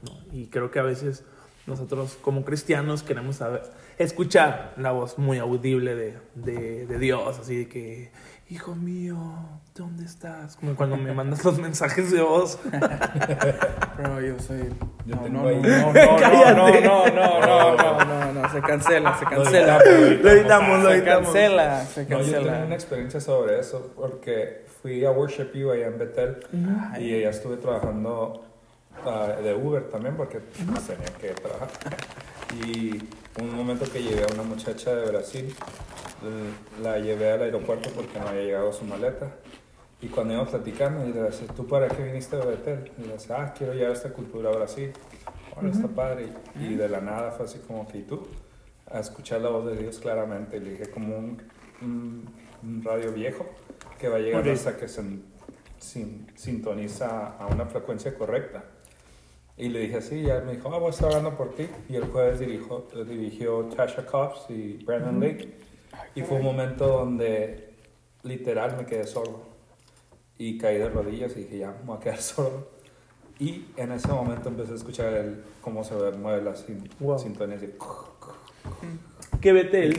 ¿no? 0.02 0.12
Y 0.33 0.47
creo 0.47 0.71
que 0.71 0.78
a 0.78 0.83
veces 0.83 1.25
nosotros 1.67 2.17
como 2.23 2.45
cristianos 2.45 3.02
queremos 3.02 3.37
saber, 3.37 3.62
escuchar 3.99 4.75
la 4.76 4.93
voz 4.93 5.19
muy 5.19 5.38
audible 5.38 5.95
de, 5.95 6.17
de, 6.35 6.87
de 6.87 6.99
Dios, 6.99 7.38
así 7.38 7.57
de 7.57 7.69
que, 7.69 8.12
hijo 8.50 8.75
mío, 8.75 9.17
¿dónde 9.75 10.05
estás? 10.05 10.57
Como 10.57 10.75
cuando 10.75 10.97
me 10.97 11.12
mandas 11.12 11.45
los 11.45 11.59
mensajes 11.59 12.11
de 12.11 12.23
voz. 12.23 12.59
Bro, 13.99 14.21
yo 14.21 14.38
soy. 14.38 14.71
Yo 15.05 15.17
no, 15.17 15.23
tengo 15.23 15.43
no, 15.43 15.49
ahí- 15.49 15.61
no, 15.61 15.93
no, 15.93 16.50
no, 16.52 16.71
no, 16.81 17.11
no, 17.11 17.11
no, 17.11 17.47
no, 17.47 17.76
no, 17.76 18.05
no, 18.05 18.33
no, 18.43 18.50
se 18.52 18.61
cancela, 18.61 19.19
se 19.19 19.25
cancela. 19.26 19.78
Lo 19.85 20.31
editamos, 20.31 20.83
lo 20.83 20.88
Se 20.90 20.97
editamos. 20.97 21.25
cancela, 21.26 21.85
se 21.85 22.05
No, 22.07 22.21
yo 22.21 22.25
tengo 22.25 22.40
una 22.40 22.52
cancela. 22.52 22.75
experiencia 22.75 23.21
sobre 23.21 23.59
eso 23.61 23.93
porque 23.97 24.64
fui 24.81 25.05
a 25.05 25.11
Worship 25.11 25.52
You 25.55 25.71
allá 25.73 25.87
en 25.88 25.99
Betel 25.99 26.47
y 26.99 27.14
allá 27.17 27.31
estuve 27.31 27.57
trabajando 27.59 28.45
ah, 29.05 29.35
de 29.43 29.55
Uber 29.55 29.88
también 29.90 30.17
porque 30.17 30.38
pues, 30.40 30.87
tenía 30.87 31.07
que 31.21 31.28
trabajar. 31.40 31.69
Y 32.64 32.99
un 33.40 33.55
momento 33.55 33.85
que 33.90 34.02
llevé 34.02 34.23
a 34.25 34.33
una 34.35 34.43
muchacha 34.43 34.95
de 34.95 35.07
Brasil, 35.11 35.55
la 36.83 36.99
llevé 36.99 37.33
al 37.33 37.43
aeropuerto 37.43 37.90
porque 37.95 38.19
no 38.19 38.28
había 38.28 38.43
llegado 38.43 38.73
su 38.73 38.85
maleta. 38.85 39.35
Y 40.00 40.09
cuando 40.09 40.35
íbamos 40.35 40.50
platicando, 40.50 41.07
y 41.07 41.12
le 41.12 41.23
decía, 41.23 41.49
¿tú 41.57 41.67
para 41.67 41.88
qué 41.88 42.02
viniste 42.05 42.37
de 42.37 42.47
Betel? 42.47 42.93
Y 42.99 43.02
le 43.02 43.12
decía, 43.14 43.37
ah, 43.43 43.55
quiero 43.57 43.75
llevar 43.75 43.93
esta 43.93 44.12
cultura 44.12 44.50
a 44.50 44.52
Brasil. 44.57 44.93
Ahora 45.57 45.71
está 45.71 45.88
padre. 45.88 46.28
Y 46.61 46.75
de 46.75 46.88
la 46.88 47.00
nada 47.00 47.33
fue 47.33 47.47
así 47.47 47.59
como 47.67 47.87
que, 47.88 47.99
¿y 47.99 48.02
tú? 48.02 48.26
A 48.90 49.00
escuchar 49.00 49.40
la 49.40 49.50
voz 49.50 49.67
de 49.67 49.76
Dios 49.76 49.99
claramente. 49.99 50.61
Le 50.61 50.71
dije, 50.71 50.88
como 50.90 51.17
un, 51.17 51.43
un- 51.83 52.31
un 52.62 52.83
radio 52.85 53.12
viejo 53.12 53.47
que 53.99 54.09
va 54.09 54.19
llegando 54.19 54.50
Ok. 54.50 54.57
hasta 54.57 54.76
que 54.76 54.87
se 54.88 55.02
sin- 55.78 56.26
sintoniza 56.37 57.37
a 57.37 57.47
una 57.49 57.67
frecuencia 57.67 58.14
correcta. 58.17 58.64
Y 59.58 59.68
le 59.70 59.80
dije 59.80 59.96
así, 59.96 60.22
ya 60.22 60.40
me 60.40 60.52
dijo, 60.52 60.72
ah, 60.72 60.78
voy 60.78 60.88
a 60.88 60.90
estar 60.90 61.08
hablando 61.08 61.36
por 61.36 61.54
ti. 61.54 61.68
Y 61.88 61.96
el 61.96 62.04
jueves 62.04 62.38
dirigió, 62.38 62.86
dirigió 63.06 63.64
Tasha 63.64 64.06
Cobbs 64.06 64.46
y 64.50 64.84
Brandon 64.84 65.18
Lake. 65.20 65.52
Y 66.14 66.22
fue 66.22 66.36
un 66.38 66.44
momento 66.44 66.86
donde 66.86 67.74
literal 68.22 68.76
me 68.76 68.86
quedé 68.86 69.04
sordo. 69.06 69.42
Y 70.38 70.58
caí 70.58 70.78
de 70.78 70.88
rodillas 70.88 71.32
y 71.36 71.40
dije, 71.40 71.58
ya, 71.58 71.72
me 71.72 71.86
voy 71.86 71.96
a 71.96 72.00
quedar 72.00 72.18
sordo. 72.22 72.68
Y 73.40 73.66
en 73.76 73.92
ese 73.92 74.08
momento 74.08 74.48
empecé 74.48 74.72
a 74.72 74.76
escuchar 74.76 75.12
el, 75.12 75.42
cómo 75.60 75.82
se 75.84 75.94
mueve 76.12 76.42
la 76.42 76.54
sin, 76.56 76.88
Wow. 77.00 77.18
sintonía. 77.18 77.56
así, 77.56 77.72
Que 79.40 79.52
Betel 79.52 79.98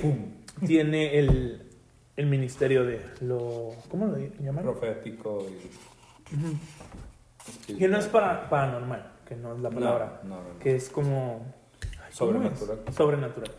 tiene 0.65 1.19
el, 1.19 1.69
el 2.17 2.25
ministerio 2.25 2.85
de 2.85 3.01
lo... 3.21 3.71
¿Cómo 3.89 4.07
lo 4.07 4.17
llaman? 4.17 4.63
profético 4.63 5.45
y... 5.49 6.35
Ujú. 6.35 7.77
Que 7.77 7.87
no 7.87 7.97
es 7.97 8.07
para, 8.07 8.49
paranormal, 8.49 9.11
que 9.29 9.36
no 9.36 9.53
es 9.55 9.59
la 9.62 9.69
palabra. 9.69 10.19
No, 10.24 10.38
no, 10.41 10.53
no. 10.53 10.59
Que 10.59 10.75
es 10.75 10.89
como... 10.89 11.45
ay, 11.83 11.89
¿cómo 12.17 12.31
Sobrenatural. 12.33 12.79
es? 12.88 12.95
Sobrenatural. 12.95 13.51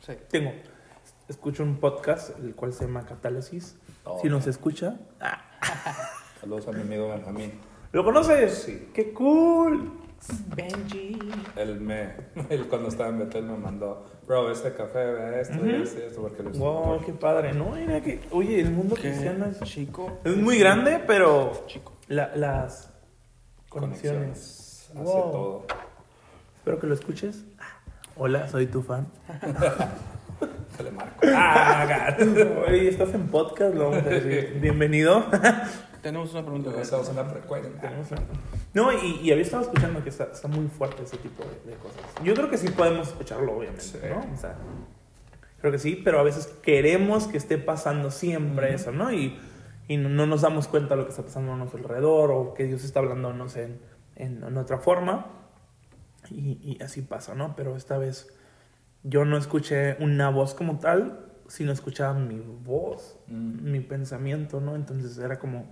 Sí. 0.00 0.12
Tengo, 0.30 0.52
escucho 1.28 1.62
un 1.62 1.76
podcast, 1.78 2.36
el 2.40 2.54
cual 2.54 2.72
se 2.72 2.86
llama 2.86 3.04
Catálisis. 3.04 3.76
Oh, 4.04 4.18
si 4.22 4.28
nos 4.28 4.46
escucha, 4.46 4.96
Saludos 6.40 6.66
a 6.68 6.72
mi 6.72 6.80
amigo 6.80 7.08
Benjamín. 7.10 7.52
¿lo 7.92 8.04
conoces? 8.04 8.54
Sí. 8.64 8.88
¡Qué 8.94 9.12
cool! 9.12 9.92
Benji. 10.56 11.18
Él, 11.56 11.80
me, 11.80 12.10
él 12.48 12.66
cuando 12.68 12.88
estaba 12.88 13.08
en 13.10 13.18
Betel 13.20 13.44
me 13.44 13.56
mandó, 13.56 14.04
bro, 14.26 14.50
este 14.50 14.72
café, 14.74 15.04
ve 15.04 15.40
esto, 15.40 15.64
y 15.64 15.70
esto, 15.82 15.98
y 16.00 16.02
esto, 16.02 16.22
porque 16.22 16.42
lo 16.42 16.50
Wow, 16.50 17.00
qué 17.04 17.12
padre, 17.12 17.52
¿no? 17.52 17.70
Mira 17.70 18.00
que, 18.00 18.20
oye, 18.32 18.60
el 18.60 18.70
mundo 18.72 18.96
cristiano 18.96 19.46
es, 19.46 19.60
chico. 19.60 20.18
es 20.24 20.36
muy 20.36 20.58
grande, 20.58 21.02
pero 21.06 21.64
Chico. 21.66 21.92
la- 22.08 22.34
las 22.34 22.92
conexiones. 23.68 23.68
conexiones, 23.68 24.67
hace 24.90 24.98
Wow. 25.02 25.32
todo. 25.32 25.66
Espero 26.56 26.78
que 26.80 26.86
lo 26.86 26.94
escuches. 26.94 27.44
Hola, 28.16 28.48
soy 28.48 28.66
tu 28.66 28.82
fan. 28.82 29.06
Que 30.76 30.84
le 30.84 30.92
marco. 30.92 31.26
Ah, 31.34 31.84
gato. 31.88 32.24
Oye, 32.68 32.88
estás 32.88 33.12
en 33.12 33.26
podcast, 33.26 33.74
lo 33.74 33.90
vamos 33.90 34.06
a 34.06 34.10
decir. 34.10 34.58
Bienvenido. 34.60 35.24
Tenemos 36.02 36.30
una 36.32 36.42
pregunta. 36.42 36.66
Porque 36.70 36.82
estamos 36.82 37.08
en 37.08 37.16
la 37.16 37.24
frecuencia. 37.24 37.72
No, 38.74 38.92
y, 38.92 39.16
y 39.22 39.32
había 39.32 39.42
estado 39.42 39.64
escuchando 39.64 40.04
que 40.04 40.10
está, 40.10 40.24
está 40.32 40.46
muy 40.46 40.68
fuerte 40.68 41.02
ese 41.02 41.16
tipo 41.16 41.42
de, 41.42 41.72
de 41.72 41.76
cosas. 41.78 42.00
Yo 42.22 42.34
creo 42.34 42.48
que 42.48 42.58
sí 42.58 42.68
podemos 42.70 43.08
escucharlo, 43.08 43.56
obviamente, 43.56 43.82
Sí. 43.82 43.98
¿no? 44.08 44.32
O 44.32 44.36
sea, 44.36 44.54
creo 45.60 45.72
que 45.72 45.80
sí, 45.80 46.00
pero 46.04 46.20
a 46.20 46.22
veces 46.22 46.46
queremos 46.62 47.26
que 47.26 47.38
esté 47.38 47.58
pasando 47.58 48.12
siempre 48.12 48.66
Ujú. 48.68 48.74
eso, 48.76 48.92
¿no? 48.92 49.12
Y, 49.12 49.36
y 49.88 49.96
no, 49.96 50.08
no 50.08 50.26
nos 50.26 50.42
damos 50.42 50.68
cuenta 50.68 50.90
de 50.94 50.98
lo 51.00 51.04
que 51.06 51.10
está 51.10 51.24
pasando 51.24 51.52
a 51.52 51.56
nuestro 51.56 51.80
alrededor 51.80 52.30
o 52.30 52.54
que 52.54 52.64
Dios 52.66 52.84
está 52.84 53.00
hablando, 53.00 53.32
no 53.32 53.48
sé, 53.48 53.64
en, 53.64 53.80
en, 54.18 54.42
en 54.42 54.56
otra 54.58 54.78
forma. 54.78 55.26
Y, 56.30 56.58
y 56.78 56.82
así 56.82 57.00
pasa, 57.02 57.34
¿no? 57.34 57.56
Pero 57.56 57.76
esta 57.76 57.96
vez 57.96 58.28
yo 59.02 59.24
no 59.24 59.36
escuché 59.38 59.96
una 60.02 60.28
voz 60.28 60.52
como 60.54 60.78
tal, 60.78 61.24
sino 61.46 61.72
escuchaba 61.72 62.12
mi 62.18 62.38
voz 62.40 63.16
Mm. 63.28 63.70
mi 63.70 63.80
pensamiento, 63.80 64.60
¿no? 64.60 64.74
Entonces 64.74 65.16
era 65.18 65.38
como, 65.38 65.66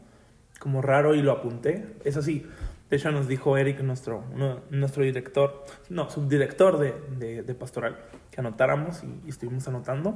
como 0.58 0.80
raro 0.82 1.14
y 1.14 1.22
lo 1.22 1.32
apunté. 1.32 1.96
Es 2.04 2.16
así. 2.16 2.46
De 2.88 2.96
hecho, 2.96 3.10
nos 3.10 3.26
dijo 3.28 3.56
Eric, 3.58 3.80
nuestro, 3.80 4.24
uno- 4.32 4.60
nuestro 4.70 5.02
director, 5.02 5.64
no, 5.90 6.08
subdirector 6.08 6.78
de, 6.78 6.94
de, 7.18 7.42
de 7.42 7.54
Pastoral, 7.54 7.96
que 8.30 8.40
anotáramos 8.40 9.02
y, 9.02 9.20
y 9.26 9.28
estuvimos 9.30 9.66
anotando. 9.68 10.14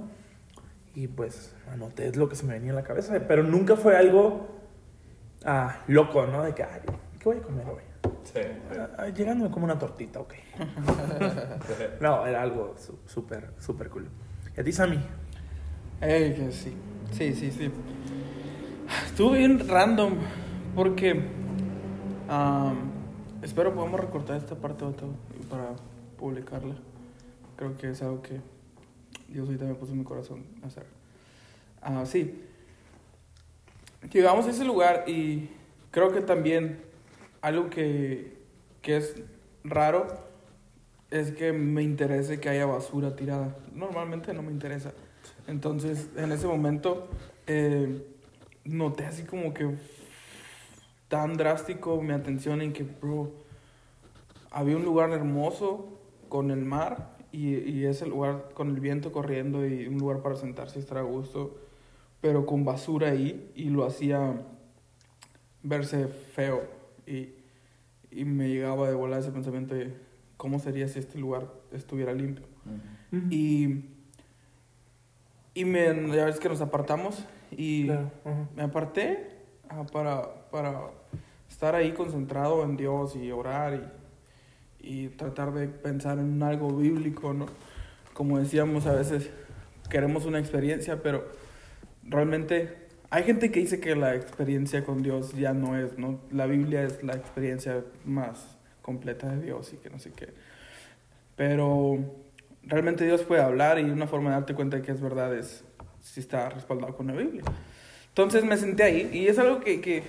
Y 0.94 1.08
pues 1.08 1.54
anoté 1.72 2.14
lo 2.14 2.28
que 2.28 2.36
se 2.36 2.46
me 2.46 2.54
venía 2.54 2.72
a 2.72 2.74
la 2.76 2.82
cabeza, 2.84 3.18
pero 3.26 3.42
nunca 3.42 3.76
fue 3.76 3.96
algo 3.96 4.48
ah, 5.44 5.82
loco, 5.88 6.26
¿no? 6.26 6.42
De 6.44 6.54
que, 6.54 6.62
ay, 6.62 6.80
¿qué 7.20 7.24
voy 7.28 7.36
a 7.38 7.42
comer 7.42 7.66
hoy? 7.66 7.82
Sí. 8.24 8.40
Ah, 8.98 9.08
Llegándome 9.08 9.50
como 9.50 9.64
una 9.64 9.78
tortita, 9.78 10.20
ok. 10.20 10.34
no, 12.00 12.26
era 12.26 12.42
algo 12.42 12.74
su- 12.78 12.98
súper, 13.06 13.50
súper 13.58 13.88
cool. 13.90 14.08
¿Y 14.56 14.60
a 14.60 14.64
ti, 14.64 14.72
Sammy? 14.72 14.98
Ey, 16.00 16.34
que 16.34 16.52
sí. 16.52 16.74
Sí, 17.12 17.34
sí, 17.34 17.50
sí. 17.50 17.70
Estuvo 19.06 19.32
bien 19.32 19.68
random 19.68 20.14
porque 20.74 21.22
am, 22.28 22.90
espero 23.42 23.74
podamos 23.74 24.00
recortar 24.00 24.36
esta 24.36 24.54
parte 24.54 24.84
para 25.48 25.70
publicarla. 26.18 26.74
Creo 27.56 27.76
que 27.76 27.90
es 27.90 28.02
algo 28.02 28.22
que 28.22 28.40
Dios 29.28 29.46
ahorita 29.46 29.64
me 29.64 29.74
puso 29.74 29.92
en 29.92 29.98
mi 29.98 30.04
corazón 30.04 30.44
hacer. 30.64 30.86
Ah, 31.82 32.04
sí. 32.06 32.44
Llegamos 34.12 34.46
a 34.46 34.50
ese 34.50 34.64
lugar 34.64 35.04
y 35.08 35.50
creo 35.90 36.10
que 36.12 36.20
también 36.20 36.80
algo 37.42 37.70
que, 37.70 38.36
que 38.82 38.96
es 38.96 39.22
raro 39.64 40.06
es 41.10 41.32
que 41.32 41.52
me 41.52 41.82
interese 41.82 42.40
que 42.40 42.48
haya 42.48 42.66
basura 42.66 43.16
tirada. 43.16 43.56
Normalmente 43.74 44.32
no 44.32 44.42
me 44.42 44.52
interesa. 44.52 44.92
Entonces, 45.46 46.08
en 46.16 46.32
ese 46.32 46.46
momento, 46.46 47.08
eh, 47.46 48.06
noté 48.64 49.06
así 49.06 49.24
como 49.24 49.52
que 49.52 49.74
tan 51.08 51.36
drástico 51.36 52.00
mi 52.00 52.12
atención 52.12 52.62
en 52.62 52.72
que, 52.72 52.84
bro, 52.84 53.32
había 54.50 54.76
un 54.76 54.84
lugar 54.84 55.10
hermoso 55.10 55.98
con 56.28 56.50
el 56.52 56.64
mar 56.64 57.16
y, 57.32 57.56
y 57.56 57.86
ese 57.86 58.06
lugar 58.06 58.50
con 58.54 58.68
el 58.68 58.80
viento 58.80 59.10
corriendo 59.10 59.66
y 59.66 59.88
un 59.88 59.98
lugar 59.98 60.22
para 60.22 60.36
sentarse 60.36 60.78
y 60.78 60.82
estar 60.82 60.98
a 60.98 61.02
gusto, 61.02 61.58
pero 62.20 62.46
con 62.46 62.64
basura 62.64 63.08
ahí 63.08 63.50
y 63.56 63.70
lo 63.70 63.84
hacía 63.84 64.40
verse 65.62 66.06
feo 66.06 66.79
y, 67.10 67.34
y 68.10 68.24
me 68.24 68.48
llegaba 68.48 68.88
de 68.88 68.94
volar 68.94 69.20
ese 69.20 69.32
pensamiento 69.32 69.74
de 69.74 69.94
cómo 70.36 70.58
sería 70.58 70.88
si 70.88 70.98
este 70.98 71.18
lugar 71.18 71.48
estuviera 71.72 72.12
limpio. 72.12 72.46
Y, 73.30 73.84
y 75.54 75.64
me, 75.64 75.84
ya 76.14 76.26
ves 76.26 76.38
que 76.38 76.48
nos 76.48 76.60
apartamos 76.60 77.24
y 77.50 77.86
Claro, 77.86 78.10
me 78.54 78.62
aparté 78.62 79.30
para, 79.92 80.48
para 80.50 80.90
estar 81.48 81.74
ahí 81.74 81.92
concentrado 81.92 82.62
en 82.62 82.76
Dios 82.76 83.16
y 83.16 83.32
orar 83.32 83.92
y, 84.80 85.04
y 85.04 85.08
tratar 85.08 85.52
de 85.52 85.66
pensar 85.66 86.18
en 86.20 86.42
algo 86.42 86.76
bíblico, 86.76 87.34
¿no? 87.34 87.46
Como 88.14 88.38
decíamos, 88.38 88.86
a 88.86 88.92
veces 88.92 89.30
queremos 89.88 90.24
una 90.24 90.38
experiencia, 90.38 91.02
pero 91.02 91.28
realmente 92.04 92.89
hay 93.10 93.24
gente 93.24 93.50
que 93.50 93.60
dice 93.60 93.80
que 93.80 93.96
la 93.96 94.14
experiencia 94.14 94.84
con 94.84 95.02
Dios 95.02 95.32
ya 95.32 95.52
no 95.52 95.76
es, 95.76 95.98
¿no? 95.98 96.20
La 96.30 96.46
Biblia 96.46 96.84
es 96.84 97.02
la 97.02 97.14
experiencia 97.14 97.82
más 98.04 98.56
completa 98.82 99.28
de 99.28 99.42
Dios 99.42 99.72
y 99.72 99.78
que 99.78 99.90
no 99.90 99.98
sé 99.98 100.12
qué. 100.12 100.28
Pero 101.34 101.98
realmente 102.62 103.04
Dios 103.04 103.22
puede 103.22 103.42
hablar 103.42 103.80
y 103.80 103.84
una 103.84 104.06
forma 104.06 104.30
de 104.30 104.36
darte 104.36 104.54
cuenta 104.54 104.76
de 104.76 104.82
que 104.82 104.92
es 104.92 105.00
verdad 105.00 105.34
es 105.34 105.64
si 106.00 106.20
está 106.20 106.50
respaldado 106.50 106.96
con 106.96 107.08
la 107.08 107.14
Biblia. 107.14 107.42
Entonces 108.08 108.44
me 108.44 108.56
senté 108.56 108.84
ahí 108.84 109.10
y 109.12 109.26
es 109.26 109.38
algo 109.40 109.60
que, 109.60 109.80
que, 109.80 110.04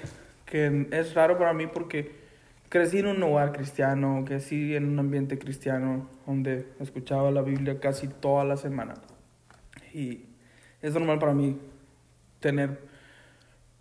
que 0.46 0.88
es 0.91 1.15
raro 1.15 1.39
para 1.39 1.53
mí 1.53 1.65
porque 1.65 2.12
crecí 2.70 3.00
en 3.00 3.08
un 3.08 3.24
hogar 3.24 3.51
cristiano, 3.51 4.24
crecí 4.25 4.75
en 4.75 4.88
un 4.88 5.00
ambiente 5.00 5.39
cristiano 5.39 6.08
donde 6.27 6.67
escuchaba 6.79 7.31
la 7.31 7.41
Biblia 7.41 7.79
casi 7.79 8.08
toda 8.08 8.46
la 8.46 8.58
semana. 8.58 8.93
Y 9.91 10.25
es 10.81 10.93
normal 10.93 11.17
para 11.17 11.34
mí 11.34 11.58
tener 12.39 12.90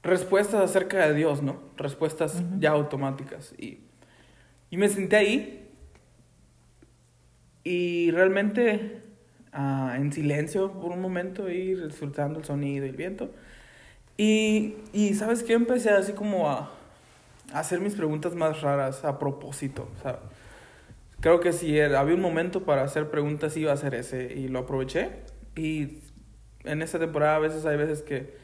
respuestas 0.02 0.62
acerca 0.62 1.06
de 1.06 1.14
Dios, 1.14 1.42
¿no? 1.42 1.60
Respuestas 1.76 2.36
Ujú. 2.36 2.60
ya 2.60 2.70
automáticas. 2.70 3.54
Y, 3.58 3.80
y 4.70 4.76
me 4.76 4.88
senté 4.88 5.16
ahí 5.16 5.68
y 7.64 8.10
realmente 8.10 9.02
ah, 9.52 9.94
en 9.96 10.12
silencio 10.12 10.72
por 10.72 10.92
un 10.92 11.00
momento 11.00 11.50
y 11.50 11.74
disfrutando 11.74 12.38
el 12.38 12.44
sonido 12.44 12.86
y 12.86 12.88
el 12.88 12.96
viento. 12.96 13.30
Y, 14.16 14.76
y 14.92 15.14
¿sabes 15.14 15.42
qué? 15.42 15.54
Empecé 15.54 15.90
así 15.90 16.12
como 16.12 16.50
a, 16.50 16.70
a 17.52 17.58
hacer 17.58 17.80
mis 17.80 17.94
preguntas 17.94 18.34
más 18.34 18.60
raras 18.60 19.04
a 19.04 19.18
propósito. 19.18 19.88
O 19.98 20.02
sea, 20.02 20.20
creo 21.20 21.40
que 21.40 21.52
si 21.52 21.78
había 21.80 22.14
un 22.14 22.20
momento 22.20 22.64
para 22.64 22.82
hacer 22.82 23.10
preguntas 23.10 23.56
iba 23.56 23.72
a 23.72 23.76
ser 23.76 23.94
ese 23.94 24.32
y 24.34 24.48
lo 24.48 24.60
aproveché. 24.60 25.10
Y 25.56 25.98
en 26.64 26.82
esta 26.82 26.98
temporada 26.98 27.36
a 27.36 27.38
veces 27.38 27.64
hay 27.66 27.76
veces 27.76 28.02
que 28.02 28.34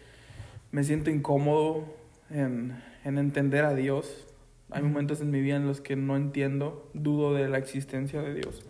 me 0.77 0.85
siento 0.85 1.09
incómodo 1.09 1.87
en, 2.29 2.77
en 3.03 3.17
entender 3.17 3.65
a 3.65 3.75
Dios. 3.75 4.27
Hay 4.71 4.83
momentos 4.83 5.23
en 5.23 5.31
mi 5.31 5.41
vida 5.41 5.57
en 5.57 5.67
los 5.67 5.81
que 5.81 5.97
no 5.97 6.17
entiendo, 6.17 6.91
dudo 6.93 7.33
de 7.33 7.49
la 7.49 7.57
existencia 7.57 8.21
de 8.21 8.35
Dios. 8.35 8.63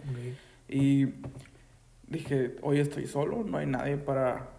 Y 0.69 1.07
dije, 2.07 2.55
hoy 2.63 2.79
estoy 2.79 3.09
solo, 3.09 3.43
no 3.43 3.59
hay 3.59 3.67
nadie 3.67 3.97
para 3.97 4.51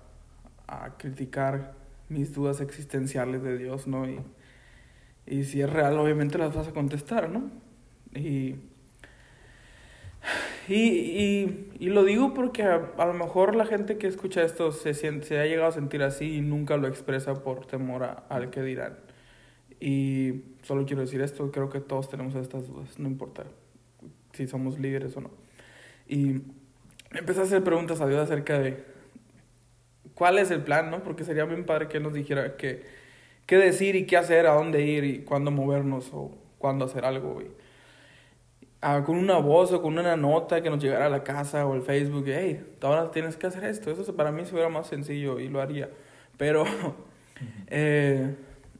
a 0.68 0.98
criticar 0.98 1.74
mis 2.10 2.34
dudas 2.34 2.60
existenciales 2.60 3.42
de 3.44 3.58
Dios, 3.58 3.88
¿no? 3.88 4.10
Y, 4.10 4.20
y 5.26 5.46
si 5.46 5.62
es 5.62 5.70
real, 5.70 5.98
obviamente 6.00 6.38
las 6.38 6.54
vas 6.54 6.68
a 6.68 6.74
contestar, 6.74 7.30
¿no? 7.30 7.50
Y, 8.14 8.56
y, 10.68 10.76
y, 10.76 11.72
y 11.80 11.90
lo 11.90 12.04
digo 12.04 12.34
porque 12.34 12.64
a, 12.64 13.06
lo 13.06 13.14
mejor 13.14 13.56
la 13.56 13.66
gente 13.66 13.98
que 13.98 14.08
escucha 14.08 14.44
esto 14.44 14.72
se, 14.72 14.94
siente, 14.94 15.28
se 15.28 15.40
ha 15.40 15.46
llegado 15.46 15.70
a 15.70 15.72
sentir 15.72 16.04
así 16.04 16.36
y 16.38 16.42
nunca 16.42 16.78
lo 16.78 16.88
expresa 16.88 17.42
por 17.44 17.66
temor 17.66 18.04
a- 18.04 18.12
al 18.30 18.50
que 18.50 18.62
dirán. 18.62 18.98
Y 19.80 20.44
solo 20.64 20.86
quiero 20.86 21.02
decir 21.04 21.22
esto, 21.22 21.52
creo 21.52 21.70
que 21.70 21.82
todos 21.82 22.10
tenemos 22.10 22.36
estas 22.36 22.68
dudas, 22.68 23.00
no 23.00 23.08
importa 23.10 23.46
si 24.34 24.48
somos 24.48 24.80
líderes 24.80 25.18
o 25.18 25.22
no. 25.22 25.32
Y 26.08 26.42
empecé 27.14 27.42
a 27.42 27.44
hacer 27.44 27.64
preguntas 27.64 28.02
a 28.02 28.08
Dios 28.08 28.22
acerca 28.22 28.60
de 28.60 28.86
cuál 30.14 30.40
es 30.40 30.52
el 30.52 30.64
plan, 30.64 30.90
¿no? 30.92 31.04
Porque 31.04 31.24
sería 31.24 31.46
bien 31.46 31.66
padre 31.66 31.88
que 31.88 31.98
Él 31.98 32.04
nos 32.04 32.14
dijera 32.14 32.58
qué, 32.58 32.84
qué 33.46 33.58
decir 33.58 33.96
y 33.96 34.06
qué 34.06 34.18
hacer, 34.18 34.48
a 34.48 34.54
dónde 34.54 34.84
ir 34.84 35.04
y 35.06 35.20
cuándo 35.24 35.52
movernos 35.52 36.12
o 36.14 36.32
cuándo 36.58 36.86
hacer 36.86 37.06
algo. 37.06 37.42
Con 39.06 39.18
una 39.18 39.38
voz 39.38 39.72
o 39.74 39.82
con 39.82 39.98
una 39.98 40.16
nota 40.16 40.62
que 40.62 40.70
nos 40.70 40.82
llegara 40.82 41.08
a 41.08 41.10
la 41.10 41.24
casa 41.24 41.66
o 41.66 41.74
el 41.76 41.82
Facebook, 41.82 42.26
hey, 42.28 42.64
ahora 42.82 43.10
tienes 43.12 43.36
que 43.38 43.48
hacer 43.48 43.64
esto. 43.66 43.92
Eso 43.92 44.16
para 44.16 44.32
mí 44.32 44.44
fuera 44.46 44.70
más 44.70 44.88
sencillo 44.88 45.40
y 45.40 45.48
lo 45.50 45.62
haría. 45.62 45.90
Pero 46.38 46.64
eh, 47.68 48.36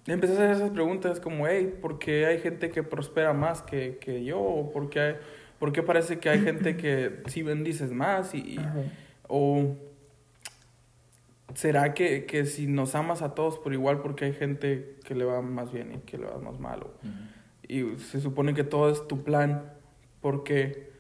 empecé 0.06 0.34
a 0.34 0.36
hacer 0.38 0.52
esas 0.52 0.70
preguntas 0.72 1.20
como, 1.20 1.48
hey, 1.48 1.78
¿por 1.82 1.98
qué 2.00 2.26
hay 2.28 2.40
gente 2.40 2.70
que 2.70 2.84
prospera 2.84 3.34
más 3.34 3.62
que, 3.62 3.98
que 4.00 4.24
yo? 4.24 4.40
¿O 4.40 4.72
por 4.72 4.90
qué, 4.90 5.00
hay- 5.00 5.16
por 5.60 5.72
qué 5.74 5.82
parece 5.84 6.20
que 6.20 6.30
hay 6.30 6.42
gente 6.42 6.78
que 6.78 7.24
sí 7.28 7.42
bendices 7.42 7.92
más? 7.92 8.34
Y, 8.36 8.54
y- 8.54 8.58
Ajá. 8.60 8.82
¿O 9.28 9.76
será 11.56 11.94
que, 11.94 12.26
que 12.26 12.46
si 12.46 12.68
nos 12.68 12.94
amas 12.96 13.22
a 13.22 13.34
todos 13.34 13.58
por 13.58 13.74
igual 13.74 14.00
porque 14.02 14.26
hay 14.26 14.34
gente 14.34 14.98
que 15.04 15.16
le 15.16 15.26
va 15.26 15.42
más 15.42 15.72
bien 15.72 15.94
y 15.94 15.98
que 16.00 16.18
le 16.18 16.26
va 16.28 16.38
más 16.38 16.60
mal? 16.60 16.84
o- 16.84 16.92
y 17.70 17.98
se 17.98 18.22
supone 18.22 18.54
que 18.54 18.64
todo 18.64 18.90
es 18.90 19.06
tu 19.10 19.24
plan, 19.26 19.74
porque 20.28 20.92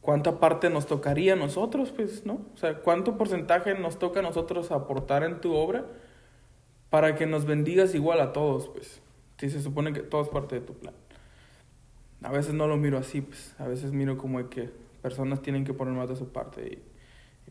¿cuánta 0.00 0.40
parte 0.40 0.68
nos 0.68 0.88
tocaría 0.88 1.34
a 1.34 1.36
nosotros? 1.36 1.92
Pues, 1.92 2.26
¿no? 2.26 2.44
O 2.52 2.56
sea, 2.56 2.80
¿cuánto 2.80 3.16
porcentaje 3.16 3.72
nos 3.78 4.00
toca 4.00 4.18
a 4.18 4.22
nosotros 4.24 4.72
aportar 4.72 5.22
en 5.22 5.40
tu 5.40 5.54
obra 5.54 5.84
para 6.90 7.14
que 7.14 7.24
nos 7.24 7.44
bendigas 7.44 7.94
igual 7.94 8.20
a 8.20 8.32
todos? 8.32 8.66
Pues, 8.66 9.00
si 9.38 9.48
se 9.48 9.62
supone 9.62 9.92
que 9.92 10.00
todo 10.00 10.22
es 10.22 10.28
parte 10.28 10.56
de 10.56 10.60
tu 10.60 10.74
plan. 10.74 10.92
A 12.22 12.32
veces 12.32 12.52
no 12.52 12.66
lo 12.66 12.76
miro 12.76 12.98
así, 12.98 13.20
pues, 13.20 13.54
a 13.60 13.68
veces 13.68 13.92
miro 13.92 14.18
como 14.18 14.50
que 14.50 14.72
personas 15.02 15.40
tienen 15.40 15.64
que 15.64 15.72
poner 15.72 15.94
más 15.94 16.08
de 16.08 16.16
su 16.16 16.32
parte, 16.32 16.66
y, 16.66 16.82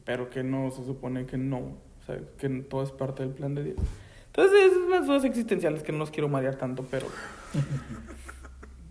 pero 0.03 0.29
que 0.29 0.43
no, 0.43 0.71
se 0.71 0.83
supone 0.83 1.25
que 1.25 1.37
no, 1.37 1.57
o 1.59 2.05
sea, 2.05 2.19
que 2.37 2.49
todo 2.49 2.83
es 2.83 2.91
parte 2.91 3.23
del 3.23 3.31
plan 3.31 3.55
de 3.55 3.63
Dios. 3.63 3.77
Entonces, 4.25 4.73
esas 4.73 5.05
son 5.05 5.15
las 5.15 5.23
existenciales 5.23 5.83
que 5.83 5.93
no 5.93 5.99
los 5.99 6.11
quiero 6.11 6.27
marear 6.27 6.57
tanto, 6.57 6.85
pero 6.91 7.07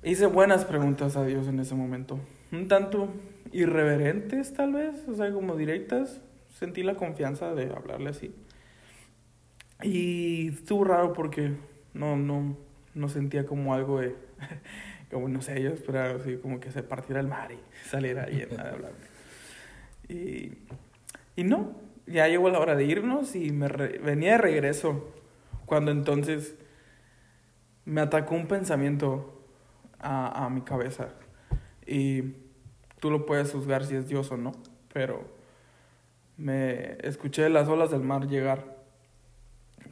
hice 0.03 0.27
buenas 0.27 0.65
preguntas 0.65 1.17
a 1.17 1.25
Dios 1.25 1.47
en 1.49 1.61
ese 1.61 1.75
momento. 1.75 2.19
Un 2.51 2.69
tanto 2.69 3.09
irreverentes, 3.53 4.53
tal 4.53 4.73
vez, 4.75 5.07
o 5.09 5.15
sea, 5.15 5.33
como 5.33 5.57
directas. 5.57 6.21
Sentí 6.59 6.83
la 6.83 6.95
confianza 6.95 7.55
de 7.55 7.73
hablarle 7.75 8.11
así. 8.11 8.35
Y 9.83 10.49
estuvo 10.49 10.85
raro 10.85 11.13
porque 11.13 11.53
no, 11.95 12.17
no, 12.17 12.57
no 12.95 13.09
sentía 13.09 13.47
como 13.47 13.75
algo 13.75 14.01
de. 14.01 14.15
Como 15.11 15.29
no 15.29 15.43
sé, 15.43 15.61
yo 15.63 15.69
esperaba 15.69 16.15
así 16.15 16.39
como 16.39 16.59
que 16.59 16.71
se 16.71 16.83
partiera 16.83 17.21
el 17.21 17.27
mar 17.29 17.53
y 17.53 17.59
saliera 17.91 18.25
llena 18.29 18.65
de 18.65 18.71
hablarme. 18.71 18.99
Y, 20.09 20.53
y 21.37 21.45
no, 21.45 21.77
ya 22.07 22.29
llegó 22.29 22.49
la 22.49 22.59
hora 22.61 22.77
de 22.77 22.85
irnos 22.87 23.37
y 23.37 23.53
me 23.53 23.69
re- 23.69 23.99
venía 23.99 24.33
de 24.33 24.39
regreso 24.39 25.13
cuando 25.67 25.91
entonces 25.91 26.55
me 27.85 28.01
atacó 28.01 28.35
un 28.37 28.47
pensamiento 28.47 29.42
a, 30.03 30.45
a 30.45 30.51
mi 30.51 30.63
cabeza. 30.63 31.09
Y 31.87 32.35
tú 33.01 33.11
lo 33.11 33.27
puedes 33.27 33.53
juzgar 33.53 33.85
si 33.85 33.95
es 33.95 34.09
Dios 34.09 34.31
o 34.31 34.37
no, 34.37 34.53
pero 34.93 35.25
me 36.37 36.99
escuché 37.07 37.49
las 37.49 37.69
olas 37.69 37.91
del 37.91 38.03
mar 38.03 38.27
llegar 38.27 38.77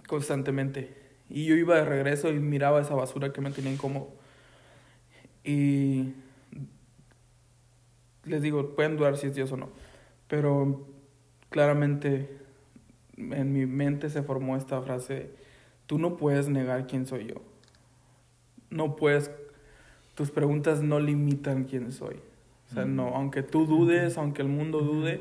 constantemente. 0.07 0.97
Y 1.29 1.47
yo 1.47 1.55
iba 1.55 1.77
de 1.77 1.85
regreso 1.85 2.31
y 2.31 2.41
miraba 2.41 2.81
esa 2.81 2.95
basura 2.95 3.33
que 3.33 3.41
me 3.41 3.51
tenía 3.51 3.73
incómodo. 3.73 4.09
Y 5.45 6.13
les 8.25 8.43
digo, 8.43 8.75
pueden 8.75 8.97
dudar 8.97 9.17
si 9.17 9.29
es 9.29 9.35
Dios 9.35 9.53
o 9.53 9.57
no, 9.57 9.71
pero 10.29 10.87
claramente 11.49 12.39
en 13.17 13.53
mi 13.53 13.67
mente 13.67 14.11
se 14.11 14.23
formó 14.23 14.57
esta 14.57 14.81
frase, 14.83 15.31
tú 15.87 15.99
no 15.99 16.17
puedes 16.17 16.49
negar 16.49 16.87
quién 16.87 17.07
soy 17.07 17.27
yo. 17.27 17.43
No 18.71 18.97
puedes, 18.97 19.31
tus 20.21 20.31
preguntas 20.31 20.83
no 20.83 21.01
limitan 21.01 21.65
quién 21.65 21.93
soy. 21.93 22.17
O 22.71 22.75
sea, 22.75 22.85
no, 22.85 23.17
aunque 23.17 23.43
tú 23.43 23.65
dudes, 23.65 24.19
aunque 24.19 24.43
el 24.43 24.49
mundo 24.49 24.81
dude, 24.81 25.21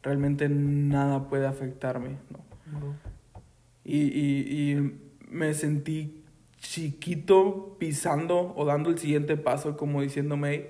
realmente 0.00 0.48
nada 0.48 1.28
puede 1.28 1.44
afectarme, 1.44 2.10
¿no? 2.30 2.94
Y, 3.82 3.96
y, 3.96 4.70
y 4.70 4.98
me 5.28 5.54
sentí 5.54 6.22
chiquito 6.58 7.74
pisando 7.80 8.54
o 8.54 8.64
dando 8.64 8.90
el 8.90 8.98
siguiente 8.98 9.36
paso, 9.36 9.76
como 9.76 10.02
diciéndome, 10.02 10.68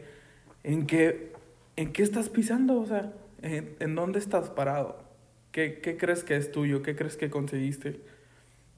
¿en 0.65 0.87
qué, 0.87 1.35
en 1.77 1.93
qué 1.93 2.03
estás 2.03 2.31
pisando? 2.31 2.81
O 2.81 2.87
sea, 2.87 3.13
¿en, 3.43 3.77
en 3.81 3.95
dónde 3.95 4.19
estás 4.19 4.49
parado? 4.49 5.05
¿Qué, 5.53 5.81
¿Qué 5.83 5.99
crees 5.99 6.25
que 6.25 6.37
es 6.37 6.51
tuyo? 6.53 6.81
¿Qué 6.81 6.97
crees 6.97 7.19
que 7.19 7.29
conseguiste? 7.29 8.01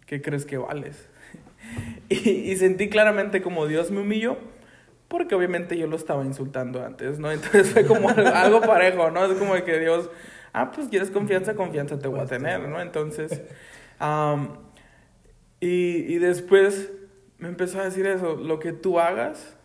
¿Qué 0.07 0.21
crees 0.21 0.47
que 0.47 0.59
vales? 0.59 1.09
y, 2.09 2.29
y 2.29 2.57
sentí 2.57 2.89
claramente 2.89 3.41
como 3.41 3.69
Dios 3.69 3.93
me 3.93 4.01
humilló, 4.01 4.37
porque 5.11 5.35
obviamente 5.35 5.77
yo 5.77 5.89
lo 5.89 5.97
estaba 5.97 6.25
insultando 6.25 6.87
antes, 6.87 7.19
¿no? 7.19 7.33
Entonces 7.33 7.73
fue 7.73 7.85
como 7.85 8.09
algo 8.35 8.61
parejo, 8.61 9.11
¿no? 9.11 9.25
Es 9.25 9.37
como 9.37 9.55
que 9.65 9.81
Dios, 9.81 10.09
ah, 10.53 10.71
pues 10.71 10.87
quieres 10.87 11.11
confianza, 11.11 11.57
confianza 11.57 11.99
te 11.99 12.07
voy 12.07 12.21
a 12.21 12.27
tener, 12.27 12.69
¿no? 12.69 12.81
Entonces, 12.81 13.43
um, 14.01 14.51
y, 15.59 16.15
y 16.15 16.19
después 16.19 16.93
me 17.39 17.49
empezó 17.49 17.81
a 17.81 17.85
decir 17.85 18.07
eso, 18.07 18.37
lo 18.37 18.61
que 18.61 18.73
tú 18.73 19.01
hagas 19.01 19.57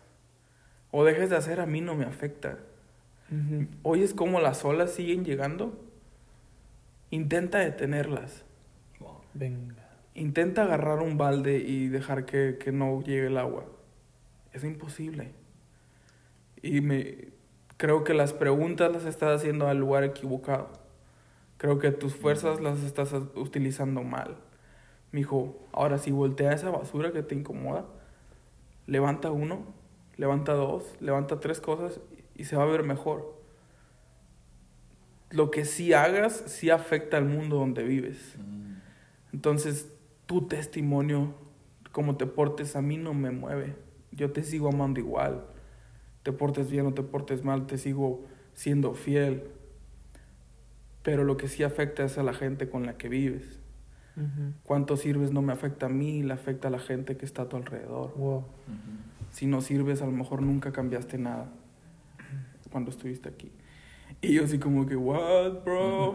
o 0.90 1.04
dejes 1.04 1.30
de 1.30 1.36
hacer 1.36 1.60
a 1.60 1.66
mí 1.66 1.80
no 1.80 1.94
me 1.94 2.06
afecta. 2.06 2.58
Ujú. 3.30 3.68
¿Oyes 3.84 4.14
cómo 4.14 4.40
las 4.40 4.64
olas 4.64 4.90
siguen 4.90 5.24
llegando? 5.24 5.80
Intenta 7.10 7.58
detenerlas. 7.60 8.44
Venga. 9.32 9.76
Intenta 10.14 10.64
agarrar 10.64 10.98
un 10.98 11.16
balde 11.18 11.58
y 11.58 11.86
dejar 11.86 12.24
que, 12.24 12.56
que 12.58 12.72
no 12.72 13.00
llegue 13.02 13.28
el 13.28 13.38
agua. 13.38 13.64
Es 14.56 14.64
imposible. 14.64 15.34
Y 16.62 16.80
me 16.80 17.28
creo 17.76 18.04
que 18.04 18.14
las 18.14 18.32
preguntas 18.32 18.90
las 18.90 19.04
estás 19.04 19.38
haciendo 19.38 19.68
al 19.68 19.76
lugar 19.76 20.02
equivocado. 20.02 20.70
Creo 21.58 21.78
que 21.78 21.90
tus 21.90 22.14
fuerzas 22.14 22.62
las 22.62 22.82
estás 22.82 23.12
utilizando 23.34 24.02
mal. 24.02 24.38
Mijo, 25.12 25.58
ahora 25.72 25.98
si 25.98 26.10
voltea 26.10 26.54
esa 26.54 26.70
basura 26.70 27.12
que 27.12 27.22
te 27.22 27.34
incomoda, 27.34 27.84
levanta 28.86 29.30
uno, 29.30 29.66
levanta 30.16 30.54
dos, 30.54 30.96
levanta 31.00 31.38
tres 31.38 31.60
cosas 31.60 32.00
y 32.34 32.44
se 32.44 32.56
va 32.56 32.62
a 32.62 32.66
ver 32.66 32.82
mejor. 32.82 33.38
Lo 35.28 35.50
que 35.50 35.66
sí 35.66 35.92
hagas 35.92 36.44
sí 36.46 36.70
afecta 36.70 37.18
al 37.18 37.26
mundo 37.26 37.56
donde 37.56 37.82
vives. 37.82 38.36
Mm. 38.38 38.76
Entonces, 39.34 39.92
tu 40.24 40.46
testimonio, 40.48 41.34
cómo 41.92 42.16
te 42.16 42.24
portes, 42.24 42.74
a 42.74 42.80
mí 42.80 42.96
no 42.96 43.12
me 43.12 43.30
mueve. 43.30 43.85
Yo 44.16 44.32
te 44.32 44.42
sigo 44.42 44.68
amando 44.68 44.98
igual. 44.98 45.44
Te 46.22 46.32
portes 46.32 46.70
bien 46.70 46.86
o 46.86 46.94
te 46.94 47.02
portes 47.02 47.44
mal, 47.44 47.66
te 47.66 47.78
sigo 47.78 48.24
siendo 48.54 48.94
fiel. 48.94 49.44
Pero 51.02 51.22
lo 51.22 51.36
que 51.36 51.46
sí 51.46 51.62
afecta 51.62 52.04
es 52.04 52.18
a 52.18 52.22
la 52.22 52.32
gente 52.32 52.68
con 52.68 52.84
la 52.86 52.96
que 52.96 53.08
vives. 53.08 53.60
Cuánto 54.62 54.96
sirves 54.96 55.30
no 55.30 55.42
me 55.42 55.52
afecta 55.52 55.86
a 55.86 55.88
mí, 55.90 56.22
le 56.22 56.32
afecta 56.32 56.68
a 56.68 56.70
la 56.70 56.78
gente 56.78 57.18
que 57.18 57.26
está 57.26 57.42
a 57.42 57.48
tu 57.50 57.56
alrededor. 57.56 58.14
Wow. 58.16 58.44
Si 59.30 59.46
no 59.46 59.60
sirves, 59.60 60.00
a 60.00 60.06
lo 60.06 60.12
mejor 60.12 60.40
nunca 60.40 60.72
cambiaste 60.72 61.18
nada 61.18 61.52
cuando 62.70 62.90
estuviste 62.90 63.28
aquí. 63.28 63.52
Y 64.22 64.32
yo 64.32 64.44
así 64.44 64.58
como 64.58 64.86
que, 64.86 64.96
what, 64.96 65.62
bro? 65.64 66.14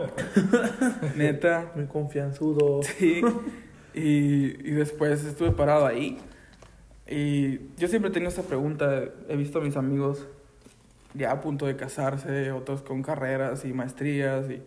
Neta. 1.15 1.71
Muy 1.75 1.85
confianzudo. 1.85 2.81
Sí. 2.81 3.21
Y, 3.93 4.67
y 4.67 4.71
después 4.71 5.23
estuve 5.23 5.51
parado 5.51 5.85
ahí. 5.85 6.17
Y 7.07 7.59
yo 7.77 7.87
siempre 7.87 8.09
he 8.09 8.13
tenido 8.13 8.29
esta 8.29 8.43
pregunta. 8.43 9.05
He 9.27 9.35
visto 9.35 9.59
a 9.59 9.61
mis 9.61 9.75
amigos 9.75 10.27
ya 11.13 11.31
a 11.31 11.41
punto 11.41 11.65
de 11.65 11.75
casarse, 11.75 12.51
otros 12.51 12.81
con 12.81 13.01
carreras 13.01 13.65
y 13.65 13.73
maestrías 13.73 14.49
y, 14.49 14.61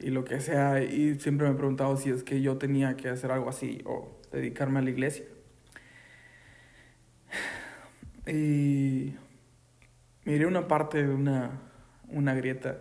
y 0.00 0.10
lo 0.10 0.24
que 0.24 0.40
sea. 0.40 0.82
Y 0.82 1.18
siempre 1.18 1.46
me 1.46 1.54
he 1.54 1.56
preguntado 1.56 1.96
si 1.96 2.10
es 2.10 2.24
que 2.24 2.40
yo 2.40 2.58
tenía 2.58 2.96
que 2.96 3.08
hacer 3.08 3.30
algo 3.30 3.48
así 3.48 3.80
o 3.84 4.18
dedicarme 4.32 4.80
a 4.80 4.82
la 4.82 4.90
iglesia. 4.90 5.24
Y 8.26 9.14
miré 10.24 10.46
una 10.46 10.68
parte 10.68 11.04
de 11.04 11.12
una, 11.12 11.60
una 12.08 12.34
grieta 12.34 12.78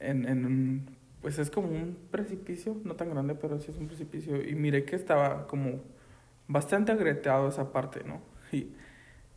en, 0.00 0.26
en 0.26 0.44
un, 0.44 0.96
pues 1.22 1.38
es 1.38 1.50
como 1.50 1.68
un 1.68 1.96
precipicio, 2.10 2.76
no 2.84 2.94
tan 2.94 3.10
grande, 3.10 3.34
pero 3.34 3.60
sí 3.60 3.70
es 3.70 3.78
un 3.78 3.86
precipicio. 3.86 4.42
Y 4.46 4.54
miré 4.54 4.84
que 4.84 4.96
estaba 4.96 5.46
como 5.46 5.82
bastante 6.48 6.92
agrieteado 6.92 7.48
esa 7.48 7.72
parte, 7.72 8.02
¿no? 8.04 8.20
Y, 8.52 8.68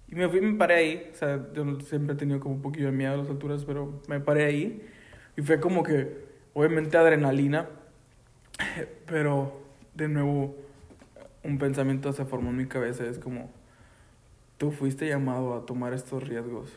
y 0.09 0.15
me 0.15 0.27
fui, 0.29 0.41
me 0.41 0.57
paré 0.57 0.75
ahí, 0.75 1.09
o 1.11 1.15
sea, 1.15 1.47
yo 1.53 1.79
siempre 1.81 2.13
he 2.13 2.17
tenido 2.17 2.39
como 2.39 2.55
un 2.55 2.61
poquillo 2.61 2.87
de 2.87 2.91
miedo 2.91 3.13
a 3.13 3.17
las 3.17 3.29
alturas, 3.29 3.65
pero 3.65 4.01
me 4.07 4.19
paré 4.19 4.45
ahí 4.45 4.81
y 5.35 5.41
fue 5.41 5.59
como 5.59 5.83
que, 5.83 6.25
obviamente, 6.53 6.97
adrenalina, 6.97 7.67
pero 9.05 9.59
de 9.95 10.07
nuevo 10.07 10.55
un 11.43 11.57
pensamiento 11.57 12.11
se 12.13 12.25
formó 12.25 12.49
en 12.49 12.57
mi 12.57 12.65
cabeza, 12.67 13.05
es 13.05 13.19
como, 13.19 13.49
tú 14.57 14.71
fuiste 14.71 15.07
llamado 15.07 15.55
a 15.55 15.65
tomar 15.65 15.93
estos 15.93 16.27
riesgos, 16.27 16.71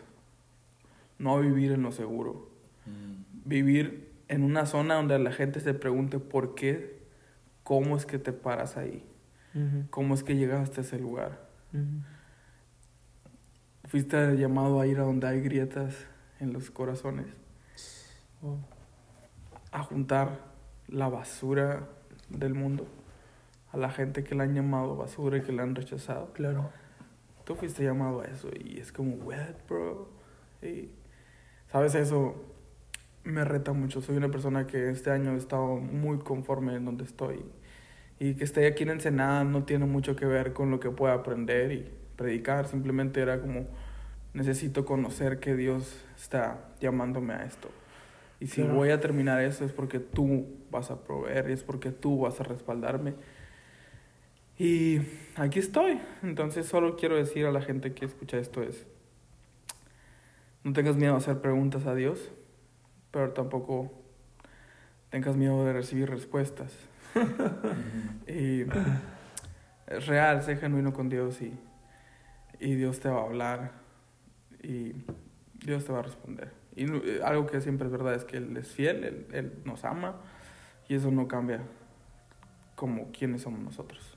no 1.19 1.37
a 1.37 1.41
vivir 1.41 1.73
en 1.73 1.83
lo 1.83 1.93
seguro 1.93 2.49
Mm. 2.87 3.23
vivir 3.45 4.09
en 4.29 4.43
una 4.43 4.65
zona 4.65 4.95
donde 4.95 5.19
la 5.19 5.33
gente 5.33 5.61
se 5.61 5.75
pregunte 5.75 6.19
por 6.19 6.55
qué, 6.55 6.99
cómo 7.63 7.97
es 7.97 8.07
que 8.07 8.19
te 8.19 8.33
paras 8.33 8.77
ahí, 8.79 9.05
Cómo 9.91 10.15
es 10.15 10.23
que 10.23 10.37
llegaste 10.37 10.81
a 10.81 10.85
ese 10.85 10.99
lugar. 10.99 11.49
Fuiste 13.85 14.37
llamado 14.37 14.81
a 14.81 14.87
ir 14.87 14.99
a 15.01 15.03
donde 15.03 15.27
hay 15.27 15.41
grietas 15.41 15.95
en 16.39 16.53
los 16.53 16.71
corazones, 16.71 17.27
Wow. 18.41 18.59
a 19.73 19.83
juntar 19.83 20.39
la 20.89 21.09
basura 21.09 21.89
del 22.29 22.55
mundo, 22.55 22.87
a 23.73 23.77
la 23.77 23.91
gente 23.91 24.23
que 24.25 24.35
le 24.35 24.45
han 24.45 24.55
llamado 24.55 24.97
basura 24.97 25.39
y 25.39 25.43
que 25.43 25.53
le 25.53 25.63
han 25.63 25.75
rechazado. 25.75 26.33
Claro. 26.33 26.71
Tú 27.45 27.55
fuiste 27.57 27.83
llamado 27.85 28.21
a 28.21 28.27
eso 28.27 28.49
y 28.59 28.79
es 28.79 28.93
como, 28.93 29.15
what, 29.17 29.57
bro? 29.69 30.09
Y, 30.63 30.91
¿Sabes? 31.73 31.95
Eso 31.95 32.35
me 33.25 33.45
reta 33.45 33.73
mucho. 33.73 34.01
Soy 34.01 34.17
una 34.17 34.29
persona 34.31 34.67
que 34.67 34.91
este 34.91 35.11
año 35.11 35.33
he 35.35 35.37
estado 35.37 35.77
muy 35.77 36.19
conforme 36.19 36.75
en 36.75 36.85
donde 36.85 37.05
estoy. 37.05 37.45
Y 38.21 38.35
que 38.35 38.45
esté 38.45 38.67
aquí 38.67 38.83
en 38.83 38.91
Ensenada 38.91 39.45
no 39.45 39.65
tiene 39.65 39.87
mucho 39.87 40.15
que 40.15 40.27
ver 40.27 40.53
con 40.53 40.71
lo 40.71 40.79
que 40.79 40.91
pueda 40.91 41.15
aprender 41.15 41.73
y 41.73 41.91
predicar. 42.17 42.69
Simplemente 42.69 43.21
era 43.21 43.41
como, 43.41 43.67
necesito 44.35 44.85
conocer 44.85 45.41
que 45.41 45.57
Dios 45.57 46.05
está 46.17 46.69
llamándome 46.81 47.33
a 47.33 47.45
esto. 47.45 47.71
Y 48.39 48.47
si 48.49 48.61
Claro. 48.61 48.77
voy 48.77 48.91
a 48.91 49.01
terminar 49.01 49.41
eso 49.41 49.65
es 49.65 49.73
porque 49.73 50.01
tú 50.01 50.47
vas 50.71 50.91
a 50.91 51.03
proveer 51.03 51.49
y 51.49 51.55
es 51.55 51.63
porque 51.65 51.91
tú 51.93 52.21
vas 52.21 52.39
a 52.41 52.45
respaldarme. 52.45 53.15
Y 54.59 55.01
aquí 55.37 55.59
estoy. 55.59 55.99
Entonces 56.23 56.67
solo 56.67 56.97
quiero 56.97 57.17
decir 57.17 57.47
a 57.47 57.53
la 57.53 57.63
gente 57.63 57.95
que 57.95 58.05
escucha 58.05 58.37
esto 58.37 58.63
es, 58.63 58.87
no 60.63 60.75
tengas 60.75 60.97
miedo 60.97 61.15
a 61.15 61.19
hacer 61.19 61.41
preguntas 61.41 61.87
a 61.87 61.95
Dios, 61.95 62.31
pero 63.13 63.31
tampoco 63.33 63.91
tengas 65.09 65.37
miedo 65.37 65.65
de 65.65 65.73
recibir 65.73 66.11
respuestas. 66.11 66.71
y 68.27 68.63
es 69.87 70.07
real, 70.07 70.43
sé 70.43 70.57
genuino 70.57 70.93
con 70.93 71.09
Dios 71.09 71.41
y, 71.43 71.53
y 72.59 72.75
Dios 72.75 73.01
te 73.01 73.09
va 73.09 73.21
a 73.21 73.25
hablar 73.25 73.73
y 74.63 74.93
Dios 75.65 75.85
te 75.85 75.93
va 75.93 76.01
a 76.01 76.03
responder. 76.03 76.53
Y 76.77 76.85
eh, 76.85 77.21
algo 77.25 77.47
que 77.47 77.61
siempre 77.61 77.87
es 77.87 77.93
verdad 77.93 78.15
es 78.15 78.25
que 78.25 78.37
Él 78.37 78.57
es 78.57 78.69
fiel, 78.69 79.05
Él, 79.05 79.27
Él 79.33 79.53
nos 79.65 79.85
ama 79.85 80.17
y 80.89 80.95
eso 80.95 81.11
no 81.11 81.29
cambia 81.29 81.61
como 82.75 83.11
quiénes 83.13 83.43
somos 83.43 83.61
nosotros. 83.61 84.17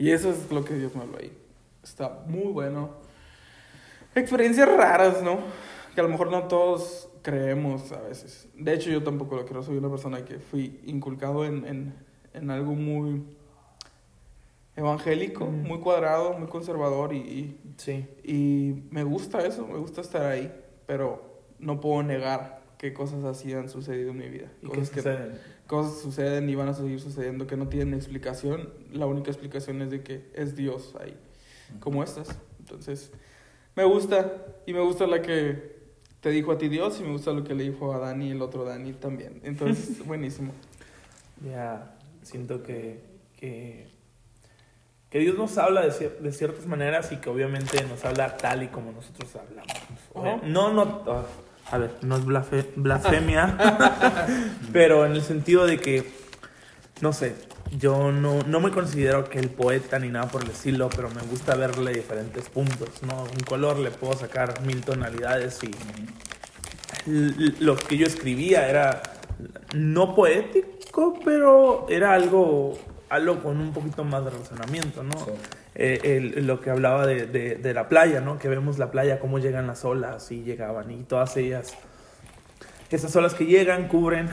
Y 0.00 0.12
eso 0.12 0.30
es 0.30 0.50
lo 0.50 0.64
que 0.64 0.72
Dios 0.72 0.96
me 0.96 1.02
habló 1.02 1.18
ahí. 1.18 1.30
Está 1.82 2.08
muy 2.26 2.50
bueno. 2.52 2.88
Experiencias 4.14 4.66
raras, 4.66 5.22
¿no? 5.22 5.40
Que 5.94 6.00
a 6.00 6.04
lo 6.04 6.08
mejor 6.08 6.30
no 6.30 6.44
todos 6.44 7.09
creemos 7.22 7.92
a 7.92 8.00
veces. 8.00 8.48
De 8.56 8.72
hecho, 8.74 8.90
yo 8.90 9.02
tampoco 9.02 9.36
lo 9.36 9.44
creo. 9.46 9.62
Soy 9.62 9.76
una 9.76 9.88
persona 9.90 10.24
que 10.24 10.38
fui 10.38 10.80
inculcado 10.84 11.44
en, 11.44 11.66
en, 11.66 11.94
en 12.34 12.50
algo 12.50 12.74
muy 12.74 13.22
evangélico, 14.76 15.46
Mm. 15.46 15.66
muy 15.66 15.78
cuadrado, 15.80 16.38
muy 16.38 16.48
conservador 16.48 17.12
y, 17.12 17.18
y, 17.18 17.60
Sí. 17.76 18.06
y 18.24 18.84
me 18.90 19.04
gusta 19.04 19.44
eso, 19.46 19.66
me 19.66 19.78
gusta 19.78 20.00
estar 20.00 20.22
ahí, 20.22 20.52
pero 20.86 21.40
no 21.58 21.80
puedo 21.80 22.02
negar 22.02 22.60
que 22.78 22.92
cosas 22.94 23.24
así 23.24 23.52
han 23.52 23.68
sucedido 23.68 24.10
en 24.10 24.18
mi 24.18 24.28
vida. 24.28 24.50
¿Y 24.62 24.68
qué 24.68 24.78
Cosas 24.78 24.90
que, 24.90 25.00
sucede? 25.00 25.40
cosas 25.66 26.00
suceden 26.00 26.48
y 26.48 26.54
van 26.54 26.68
a 26.68 26.74
seguir 26.74 26.98
sucediendo 27.00 27.46
que 27.46 27.56
no 27.56 27.68
tienen 27.68 27.92
explicación. 27.94 28.70
La 28.92 29.06
única 29.06 29.30
explicación 29.30 29.82
es 29.82 29.90
de 29.90 30.02
que 30.02 30.30
es 30.34 30.56
Dios 30.56 30.94
ahí, 31.00 31.14
como 31.80 32.02
estas. 32.02 32.38
Entonces, 32.60 33.12
me 33.76 33.84
gusta. 33.84 34.46
Y 34.66 34.72
me 34.72 34.80
gusta 34.80 35.06
la 35.06 35.20
que 35.20 35.79
te 36.20 36.30
dijo 36.30 36.52
a 36.52 36.58
ti 36.58 36.68
Dios 36.68 36.98
y 37.00 37.02
me 37.04 37.12
gusta 37.12 37.32
lo 37.32 37.44
que 37.44 37.54
le 37.54 37.64
dijo 37.64 37.94
a 37.94 37.98
Dani 37.98 38.30
el 38.30 38.42
otro 38.42 38.64
Dani 38.64 38.92
también. 38.92 39.40
Entonces, 39.44 40.04
buenísimo. 40.06 40.52
Ya 41.44 41.94
siento 42.22 42.62
que, 42.62 43.02
que, 43.38 43.86
que 45.08 45.18
Dios 45.18 45.38
nos 45.38 45.56
habla 45.58 45.80
de, 45.82 45.90
cier- 45.90 46.18
de 46.18 46.32
ciertas 46.32 46.66
maneras 46.66 47.10
y 47.12 47.16
que 47.16 47.30
obviamente 47.30 47.82
nos 47.84 48.04
habla 48.04 48.36
tal 48.36 48.62
y 48.62 48.68
como 48.68 48.92
nosotros 48.92 49.34
hablamos. 49.36 49.72
No, 50.44 50.72
no, 50.72 51.02
ah, 51.06 51.24
a 51.70 51.78
ver, 51.78 51.94
no 52.02 52.16
es 52.16 52.24
blasfemia, 52.76 53.56
pero 54.72 55.06
en 55.06 55.12
el 55.12 55.22
sentido 55.22 55.66
de 55.66 55.78
que, 55.78 56.04
no 57.00 57.12
sé, 57.14 57.34
yo 57.78 58.10
no, 58.12 58.42
no 58.42 58.60
me 58.60 58.70
considero 58.70 59.28
que 59.28 59.38
el 59.38 59.48
poeta 59.50 59.98
ni 59.98 60.08
nada 60.08 60.28
por 60.28 60.42
el 60.42 60.50
estilo, 60.50 60.88
pero 60.94 61.08
me 61.10 61.22
gusta 61.22 61.54
verle 61.56 61.92
diferentes 61.92 62.48
puntos, 62.48 63.02
¿no? 63.02 63.22
Un 63.24 63.44
color 63.46 63.78
le 63.78 63.90
puedo 63.90 64.14
sacar 64.16 64.60
mil 64.62 64.82
tonalidades 64.82 65.60
y 65.62 65.70
lo 67.06 67.76
que 67.76 67.96
yo 67.96 68.06
escribía 68.06 68.68
era 68.68 69.02
no 69.74 70.14
poético, 70.14 71.18
pero 71.24 71.86
era 71.88 72.12
algo, 72.12 72.78
algo 73.08 73.42
con 73.42 73.58
un 73.60 73.72
poquito 73.72 74.04
más 74.04 74.24
de 74.24 74.30
razonamiento, 74.30 75.02
¿no? 75.02 75.12
Sí. 75.24 75.30
Eh, 75.76 76.00
el- 76.36 76.46
lo 76.46 76.60
que 76.60 76.70
hablaba 76.70 77.06
de, 77.06 77.26
de- 77.26 77.54
de 77.54 77.74
la 77.74 77.88
playa, 77.88 78.20
¿no? 78.20 78.38
Que 78.38 78.48
vemos 78.48 78.78
la 78.78 78.90
playa, 78.90 79.20
cómo 79.20 79.38
llegan 79.38 79.66
las 79.66 79.84
olas 79.84 80.30
y 80.32 80.42
llegaban 80.42 80.90
y 80.90 81.04
todas 81.04 81.36
ellas, 81.36 81.74
esas 82.90 83.14
olas 83.16 83.34
que 83.34 83.46
llegan, 83.46 83.86
cubren, 83.88 84.28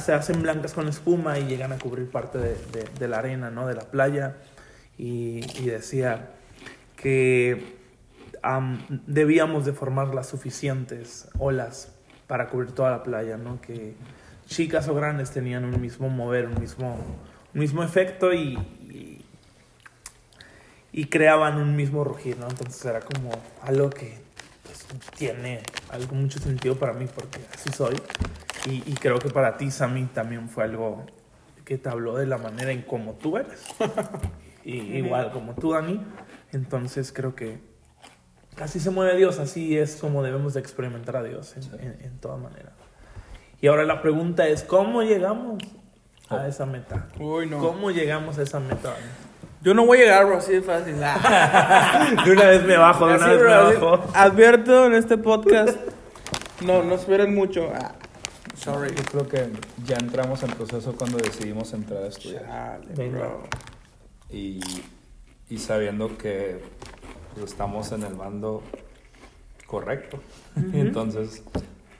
se 0.00 0.12
hacen 0.12 0.42
blancas 0.42 0.72
con 0.74 0.88
espuma 0.88 1.38
y 1.38 1.44
llegan 1.46 1.72
a 1.72 1.78
cubrir 1.78 2.10
parte 2.10 2.38
de, 2.38 2.54
de- 2.72 2.88
de 2.98 3.08
la 3.08 3.18
arena, 3.18 3.50
¿no? 3.50 3.66
De 3.66 3.74
la 3.74 3.82
playa. 3.90 4.36
Y, 4.98 5.40
y 5.58 5.66
decía 5.66 6.30
que 6.96 7.76
am, 8.42 8.84
debíamos 9.06 9.64
de 9.64 9.72
formar 9.72 10.14
las 10.14 10.28
suficientes 10.28 11.28
olas 11.38 11.92
para 12.26 12.48
cubrir 12.48 12.72
toda 12.72 12.90
la 12.90 13.02
playa, 13.02 13.36
¿no? 13.38 13.60
Que 13.60 13.94
chicas 14.46 14.88
o 14.88 14.94
grandes 14.94 15.30
tenían 15.30 15.64
un 15.64 15.80
mismo 15.80 16.08
mover, 16.10 16.46
un 16.46 16.60
mismo, 16.60 16.94
un 17.54 17.60
mismo 17.60 17.82
efecto 17.82 18.32
y, 18.34 18.56
y, 18.88 19.24
y 20.92 21.04
creaban 21.06 21.56
un 21.56 21.76
mismo 21.76 22.04
rugir, 22.04 22.36
¿no? 22.38 22.48
Entonces 22.48 22.84
era 22.84 23.00
como 23.00 23.30
algo 23.62 23.88
que 23.90 24.18
pues, 24.64 24.86
tiene 25.16 25.62
algo 25.90 26.14
mucho 26.14 26.38
sentido 26.40 26.76
para 26.76 26.92
mí 26.92 27.06
porque 27.14 27.38
así 27.54 27.70
soy 27.72 27.96
y, 28.66 28.82
y 28.90 28.94
creo 28.94 29.18
que 29.18 29.30
para 29.30 29.56
ti, 29.56 29.70
Sammy, 29.70 30.04
también 30.06 30.48
fue 30.48 30.64
algo 30.64 31.04
que 31.64 31.78
te 31.78 31.88
habló 31.88 32.16
de 32.16 32.26
la 32.26 32.38
manera 32.38 32.72
en 32.72 32.82
cómo 32.82 33.14
tú 33.14 33.36
eres. 33.36 33.64
y 34.64 34.76
igual 34.98 35.30
como 35.32 35.54
tú, 35.54 35.72
Dani. 35.72 36.00
Entonces 36.52 37.12
creo 37.12 37.34
que 37.34 37.60
así 38.60 38.80
se 38.80 38.90
mueve 38.90 39.16
Dios, 39.16 39.38
así 39.38 39.78
es 39.78 39.96
como 39.96 40.22
debemos 40.22 40.54
de 40.54 40.60
experimentar 40.60 41.16
a 41.16 41.22
Dios 41.22 41.56
en, 41.56 41.62
Sí. 41.62 41.70
en, 41.78 41.96
en 42.02 42.18
toda 42.18 42.36
manera. 42.36 42.72
Y 43.60 43.68
ahora 43.68 43.84
la 43.84 44.02
pregunta 44.02 44.46
es, 44.48 44.62
¿cómo 44.64 45.02
llegamos 45.02 45.62
a 46.28 46.46
esa 46.48 46.66
meta? 46.66 47.08
Uy, 47.18 47.46
no. 47.46 47.58
¿Cómo 47.58 47.90
llegamos 47.90 48.38
a 48.38 48.42
esa 48.42 48.58
meta? 48.60 48.90
Dani? 48.90 49.06
Yo 49.62 49.74
no 49.74 49.84
voy 49.84 49.98
a 49.98 50.00
llegar, 50.02 50.24
bro, 50.26 50.38
así 50.38 50.52
de 50.54 50.62
fácil. 50.62 50.94
De 52.24 52.32
una 52.32 52.44
vez 52.46 52.64
me 52.64 52.76
bajo, 52.78 53.06
de 53.06 53.14
una 53.16 53.26
Así, 53.26 53.34
vez 53.34 53.42
me 53.42 53.46
bro, 53.46 53.66
así. 53.68 53.74
bajo. 53.76 54.10
Advierto 54.14 54.86
en 54.86 54.94
este 54.94 55.18
podcast. 55.18 55.78
No, 56.62 56.82
no 56.82 56.94
esperen 56.94 57.34
mucho. 57.34 57.70
Ah, 57.74 57.92
sorry. 58.60 58.94
Yo 58.94 59.02
creo 59.04 59.28
que 59.28 59.50
ya 59.86 59.96
entramos 59.96 60.42
en 60.42 60.50
proceso 60.50 60.94
cuando 60.96 61.18
decidimos 61.18 61.72
entrar 61.72 62.02
a 62.04 62.06
estudiar. 62.08 62.44
Chale, 62.46 62.94
Venga. 62.94 63.18
bro. 63.18 63.42
Y, 64.30 64.60
y 65.48 65.58
sabiendo 65.58 66.16
que 66.16 66.62
pues, 67.34 67.50
estamos 67.52 67.90
en 67.92 68.02
el 68.04 68.14
bando 68.14 68.62
correcto. 69.66 70.18
Entonces, 70.72 71.42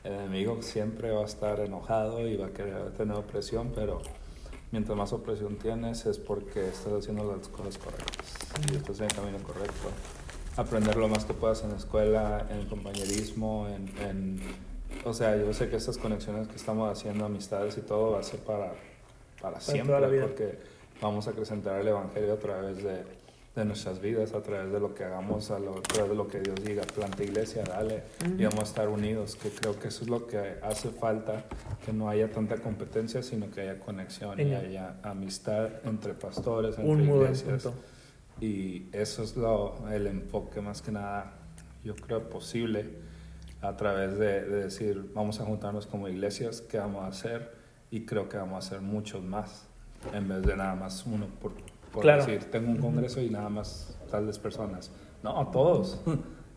el 0.05 0.12
enemigo 0.12 0.61
siempre 0.62 1.11
va 1.11 1.23
a 1.23 1.27
estar 1.27 1.61
enojado 1.61 2.27
y 2.27 2.37
va 2.37 2.46
a 2.46 2.51
querer 2.51 2.92
tener 2.92 3.16
opresión, 3.16 3.73
pero 3.75 4.03
mientras 4.73 4.96
más 4.96 5.12
opresión 5.12 5.57
tienes 5.57 6.07
es 6.07 6.18
porque 6.18 6.68
estás 6.68 6.92
haciendo 6.92 7.37
las 7.37 7.49
cosas 7.49 7.79
correctas 7.79 8.35
y 8.73 8.77
estás 8.77 8.99
en 9.01 9.05
el 9.07 9.12
camino 9.14 9.38
correcto. 9.38 9.90
Aprender 10.57 10.96
lo 10.96 11.09
más 11.09 11.25
que 11.25 11.33
puedas 11.33 11.62
en 11.62 11.70
la 11.70 11.77
escuela, 11.77 12.46
en 12.51 12.59
el 12.59 12.66
compañerismo, 12.68 13.68
en, 13.68 13.88
en- 14.05 14.70
o 15.05 15.13
sea, 15.15 15.37
yo 15.37 15.53
sé 15.53 15.69
que 15.69 15.77
estas 15.77 15.99
conexiones 15.99 16.49
que 16.49 16.57
estamos 16.57 16.91
haciendo, 16.91 17.25
amistades 17.25 17.77
y 17.79 17.81
todo, 17.83 18.13
va 18.13 18.21
a 18.21 18.23
ser 18.23 18.41
para, 18.41 18.73
para 19.41 19.61
siempre, 19.61 19.99
la 20.01 20.07
vida. 20.09 20.23
porque 20.23 20.59
vamos 21.01 21.27
a 21.27 21.31
acrecentar 21.31 21.81
el 21.81 21.89
Evangelio 21.89 22.33
a 22.35 22.39
través 22.39 22.83
de, 22.83 23.03
de 23.57 23.65
nuestras 23.65 24.01
vidas, 24.01 24.33
a 24.35 24.43
través 24.43 24.71
de 24.73 24.79
lo 24.79 24.95
que 24.95 25.05
hagamos, 25.05 25.51
a, 25.51 25.59
lo- 25.59 25.79
a 25.79 25.83
través 25.83 26.11
de 26.11 26.17
lo 26.17 26.29
que 26.29 26.41
Dios 26.41 26.63
diga, 26.63 26.83
planta 26.83 27.23
iglesia, 27.25 27.65
dale, 27.65 28.03
y 28.39 28.45
vamos 28.45 28.61
a 28.61 28.65
estar 28.65 28.89
unidos, 28.89 29.37
que 29.37 29.49
creo 29.51 29.79
que 29.79 29.89
eso 29.89 30.05
es 30.05 30.11
lo 30.11 30.27
que 30.27 30.57
hace 30.63 30.91
falta, 30.91 31.45
que 31.85 31.93
no 31.93 32.09
haya 32.09 32.31
tanta 32.31 32.57
competencia, 32.57 33.23
sino 33.23 33.51
que 33.51 33.63
haya 33.63 33.79
conexión 33.81 34.39
y 34.39 34.55
haya 34.55 34.97
amistad 35.03 35.69
entre 35.85 36.13
pastores, 36.15 36.77
entre 36.79 36.91
Un 36.93 37.01
iglesias. 37.25 37.63
Y 38.41 38.87
eso 38.93 39.23
es 39.23 39.37
lo, 39.37 39.77
el 39.91 40.07
enfoque 40.07 40.61
más 40.61 40.81
que 40.83 40.93
nada, 40.93 41.33
yo 41.85 41.95
creo, 41.97 42.29
posible 42.29 42.89
a 43.62 43.77
través 43.77 44.18
de, 44.18 44.42
de 44.44 44.64
decir, 44.64 45.11
vamos 45.14 45.40
a 45.40 45.44
juntarnos 45.44 45.87
como 45.87 46.09
iglesias, 46.09 46.61
¿qué 46.62 46.79
vamos 46.79 47.05
a 47.05 47.09
hacer? 47.09 47.53
Y 47.90 48.07
creo 48.07 48.29
que 48.29 48.37
vamos 48.37 48.55
a 48.55 48.59
hacer 48.66 48.81
muchos 48.81 49.23
más, 49.23 49.66
en 50.14 50.29
vez 50.29 50.42
de 50.42 50.57
nada 50.57 50.75
más 50.75 51.05
uno, 51.07 51.27
por, 51.40 51.53
por 51.92 52.03
Claro. 52.03 52.25
decir, 52.25 52.51
tengo 52.51 52.70
un 52.70 52.79
congreso 52.79 53.20
y 53.20 53.29
nada 53.31 53.49
más 53.49 53.99
tales 54.11 54.38
personas. 54.38 54.90
No, 55.23 55.46
todos. 55.51 56.01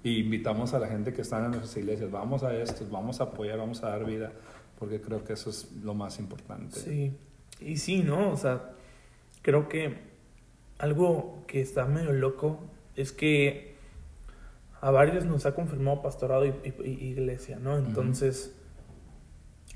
Y 0.03 0.19
invitamos 0.19 0.73
a 0.73 0.79
la 0.79 0.87
gente 0.87 1.13
que 1.13 1.21
está 1.21 1.37
en 1.43 1.51
nuestras 1.51 1.75
iglesias, 1.77 2.11
vamos 2.11 2.43
a 2.43 2.55
esto, 2.55 2.85
vamos 2.91 3.19
a 3.21 3.25
apoyar, 3.25 3.57
vamos 3.57 3.83
a 3.83 3.89
dar 3.89 4.05
vida, 4.05 4.31
porque 4.79 5.01
creo 5.01 5.23
que 5.23 5.33
eso 5.33 5.49
es 5.49 5.71
lo 5.81 5.93
más 5.93 6.19
importante. 6.19 6.79
Sí, 6.79 7.17
y 7.59 7.77
sí, 7.77 8.03
¿no? 8.03 8.31
O 8.31 8.37
sea, 8.37 8.71
creo 9.41 9.67
que 9.69 9.97
algo 10.77 11.43
que 11.47 11.61
está 11.61 11.85
medio 11.85 12.11
loco 12.11 12.59
es 12.95 13.11
que 13.11 13.72
a 14.83 14.91
varios 14.91 15.25
nos 15.25 15.45
ha 15.45 15.55
confirmado 15.55 16.01
pastorado 16.01 16.45
y, 16.45 16.49
y- 16.49 16.89
y 16.89 17.07
iglesia, 17.11 17.57
¿no? 17.59 17.77
Entonces, 17.77 18.55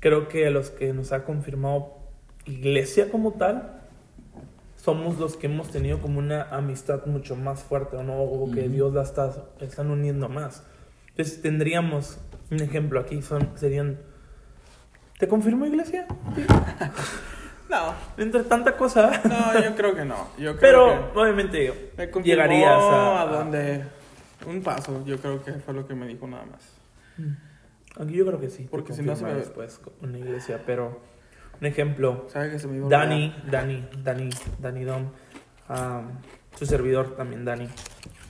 creo 0.00 0.28
que 0.28 0.46
a 0.46 0.50
los 0.50 0.70
que 0.70 0.92
nos 0.92 1.12
ha 1.12 1.24
confirmado 1.24 1.96
iglesia 2.44 3.10
como 3.10 3.32
tal, 3.32 3.80
somos 4.76 5.18
los 5.18 5.36
que 5.36 5.46
hemos 5.46 5.70
tenido 5.70 6.00
como 6.00 6.18
una 6.18 6.42
amistad 6.50 7.06
mucho 7.06 7.36
más 7.36 7.62
fuerte, 7.62 7.96
¿o 7.96 8.02
¿no? 8.02 8.20
O 8.20 8.50
que. 8.50 8.68
Dios 8.68 8.92
la 8.94 9.02
está, 9.02 9.32
están 9.60 9.90
uniendo 9.90 10.28
más. 10.28 10.62
Entonces, 11.08 11.42
tendríamos 11.42 12.18
un 12.50 12.60
ejemplo 12.60 13.00
aquí, 13.00 13.20
son, 13.22 13.50
serían... 13.56 13.98
¿Te 15.18 15.26
confirmó 15.26 15.66
iglesia? 15.66 16.06
No, 17.68 17.92
Entre 18.16 18.44
tanta 18.44 18.76
cosa. 18.78 19.10
no, 19.28 19.60
yo 19.62 19.74
creo 19.76 19.94
que 19.94 20.02
no. 20.06 20.28
Yo 20.38 20.56
creo 20.56 20.60
Pero 20.60 21.12
que 21.12 21.18
obviamente 21.18 21.72
llegarías 22.24 22.70
a, 22.80 23.20
a 23.22 23.26
donde 23.26 23.84
un 24.46 24.62
paso. 24.62 25.04
Yo 25.04 25.18
creo 25.18 25.42
que 25.44 25.52
fue 25.54 25.74
lo 25.74 25.86
que 25.86 25.94
me 25.94 26.06
dijo 26.06 26.26
nada 26.26 26.44
más. 26.46 26.74
Aquí 28.00 28.14
yo 28.14 28.26
creo 28.26 28.40
que 28.40 28.50
sí. 28.50 28.66
Porque 28.70 28.92
si 28.92 29.02
no 29.02 29.16
se 29.16 29.24
me- 29.24 29.34
después 29.34 29.80
una 30.02 30.18
iglesia, 30.18 30.62
pero 30.64 31.00
un 31.60 31.66
ejemplo. 31.66 32.26
¿Sabes 32.28 32.52
que 32.52 32.58
se 32.58 32.68
me 32.68 32.76
iba 32.76 32.86
a 32.86 32.90
Dani, 32.90 33.34
Dani, 33.50 33.88
Dani, 34.02 34.30
Dani 34.60 34.84
Dom, 34.84 35.06
su 36.56 36.66
servidor 36.66 37.16
también 37.16 37.44
Dani. 37.44 37.68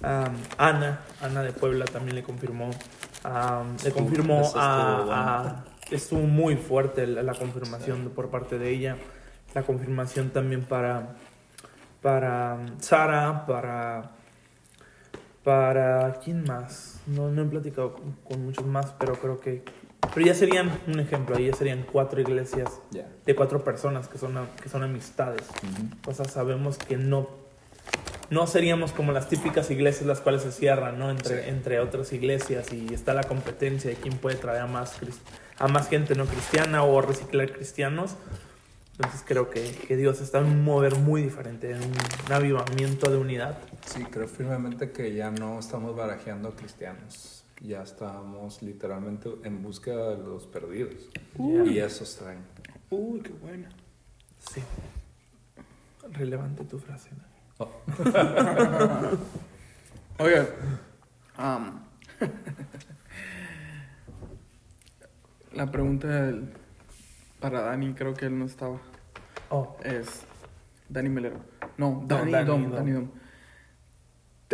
Ana, 0.03 1.01
Ana 1.21 1.42
de 1.42 1.53
Puebla 1.53 1.85
también 1.87 2.14
le 2.16 2.23
confirmó. 2.23 2.71
le 3.85 3.92
confirmó 3.92 4.40
eso 4.42 4.59
a, 4.59 4.79
estuvo 4.79 5.07
bueno. 5.07 5.12
a- 5.12 5.64
estuvo 5.90 6.21
muy 6.23 6.57
fuerte 6.57 7.07
la, 7.07 7.23
la 7.23 7.35
confirmación 7.35 8.11
por 8.14 8.31
parte 8.31 8.59
de 8.59 8.71
ella. 8.71 8.97
La 9.55 9.62
confirmación 9.62 10.31
también 10.31 10.62
para 10.62 11.16
para 12.01 12.59
Sara, 12.79 13.44
para 13.47 14.12
para 15.44 16.18
quién 16.22 16.44
más. 16.44 17.01
No, 17.07 17.31
no 17.31 17.42
he 17.42 17.44
platicado 17.46 17.94
con, 17.94 18.12
con 18.24 18.44
muchos 18.44 18.66
más, 18.66 18.94
pero 18.98 19.14
creo 19.14 19.40
que 19.40 19.62
pero 20.14 20.27
ya 20.27 20.35
serían 20.35 20.70
un 20.87 21.01
ejemplo, 21.01 21.37
ahí 21.37 21.46
ya 21.51 21.55
serían 21.57 21.85
cuatro 21.90 22.20
iglesias 22.20 22.81
Ya. 22.90 23.07
de 23.27 23.35
cuatro 23.35 23.62
personas 23.64 24.09
que 24.09 24.16
son, 24.16 24.35
que 24.62 24.68
son 24.68 24.83
amistades. 24.83 25.42
Ujú. 25.62 26.11
O 26.11 26.14
sea, 26.14 26.24
sabemos 26.24 26.79
que 26.79 26.96
no, 26.96 27.29
no 28.31 28.46
seríamos 28.46 28.92
como 28.92 29.12
las 29.12 29.29
típicas 29.29 29.70
iglesias 29.70 30.07
las 30.07 30.20
cuales 30.20 30.42
se 30.42 30.53
cierran, 30.53 30.98
¿no? 30.98 31.11
Entre, 31.11 31.42
Sí. 31.42 31.48
entre 31.51 31.81
otras 31.81 32.12
iglesias 32.12 32.72
y 32.72 32.94
está 32.94 33.12
la 33.12 33.24
competencia 33.24 33.90
de 33.90 33.96
quién 33.96 34.16
puede 34.16 34.37
traer 34.37 34.62
a 34.62 34.66
más, 34.66 34.96
a 35.59 35.68
más 35.68 35.88
gente 35.88 36.14
no 36.14 36.24
cristiana 36.27 36.85
o 36.85 37.01
reciclar 37.03 37.53
cristianos. 37.53 38.16
Entonces 38.98 39.22
creo 39.24 39.48
que, 39.48 39.70
que 39.87 39.96
Dios 39.96 40.20
está 40.20 40.40
en 40.40 40.46
un 40.46 40.64
mover 40.64 40.96
muy 40.96 41.22
diferente, 41.22 41.70
en 41.70 41.78
un 41.82 41.92
avivamiento 42.32 43.08
de 43.11 43.16
unidad. 43.16 43.56
Sí, 43.87 44.02
creo 44.04 44.26
firmemente 44.26 44.90
que 44.90 45.14
ya 45.14 45.30
no 45.30 45.61
estamos 45.61 45.94
barajeando 45.94 46.56
cristianos. 46.56 47.44
Ya 47.61 47.82
estamos 47.82 48.61
literalmente 48.61 49.30
en 49.44 49.62
búsqueda 49.62 50.11
de 50.16 50.18
los 50.18 50.46
perdidos. 50.46 50.94
Y 51.38 51.78
esos 51.78 52.16
traen. 52.16 52.40
Uy, 52.90 53.20
qué 53.20 53.30
buena. 53.32 53.68
Sí. 54.50 54.62
Relevante 56.12 56.64
tu 56.64 56.78
frase. 56.80 57.11
¿no? 57.61 57.68
Oiga, 60.18 60.48
am, 61.37 61.84
La 65.52 65.70
pregunta 65.70 66.08
del- 66.08 66.52
para 67.40 67.62
Dani, 67.62 67.94
creo 67.94 68.14
que 68.14 68.27
él 68.27 68.38
no 68.38 68.44
estaba. 68.44 68.79
Oh, 69.51 69.77
Es 69.83 70.24
Dani 70.88 71.09
Melero. 71.09 71.37
No, 71.77 72.03
Dani, 72.07 72.33
Dani 72.33 72.46
Dom. 72.46 72.62
Dom. 72.62 72.72
Dani 72.72 72.90
Dom. 72.92 73.09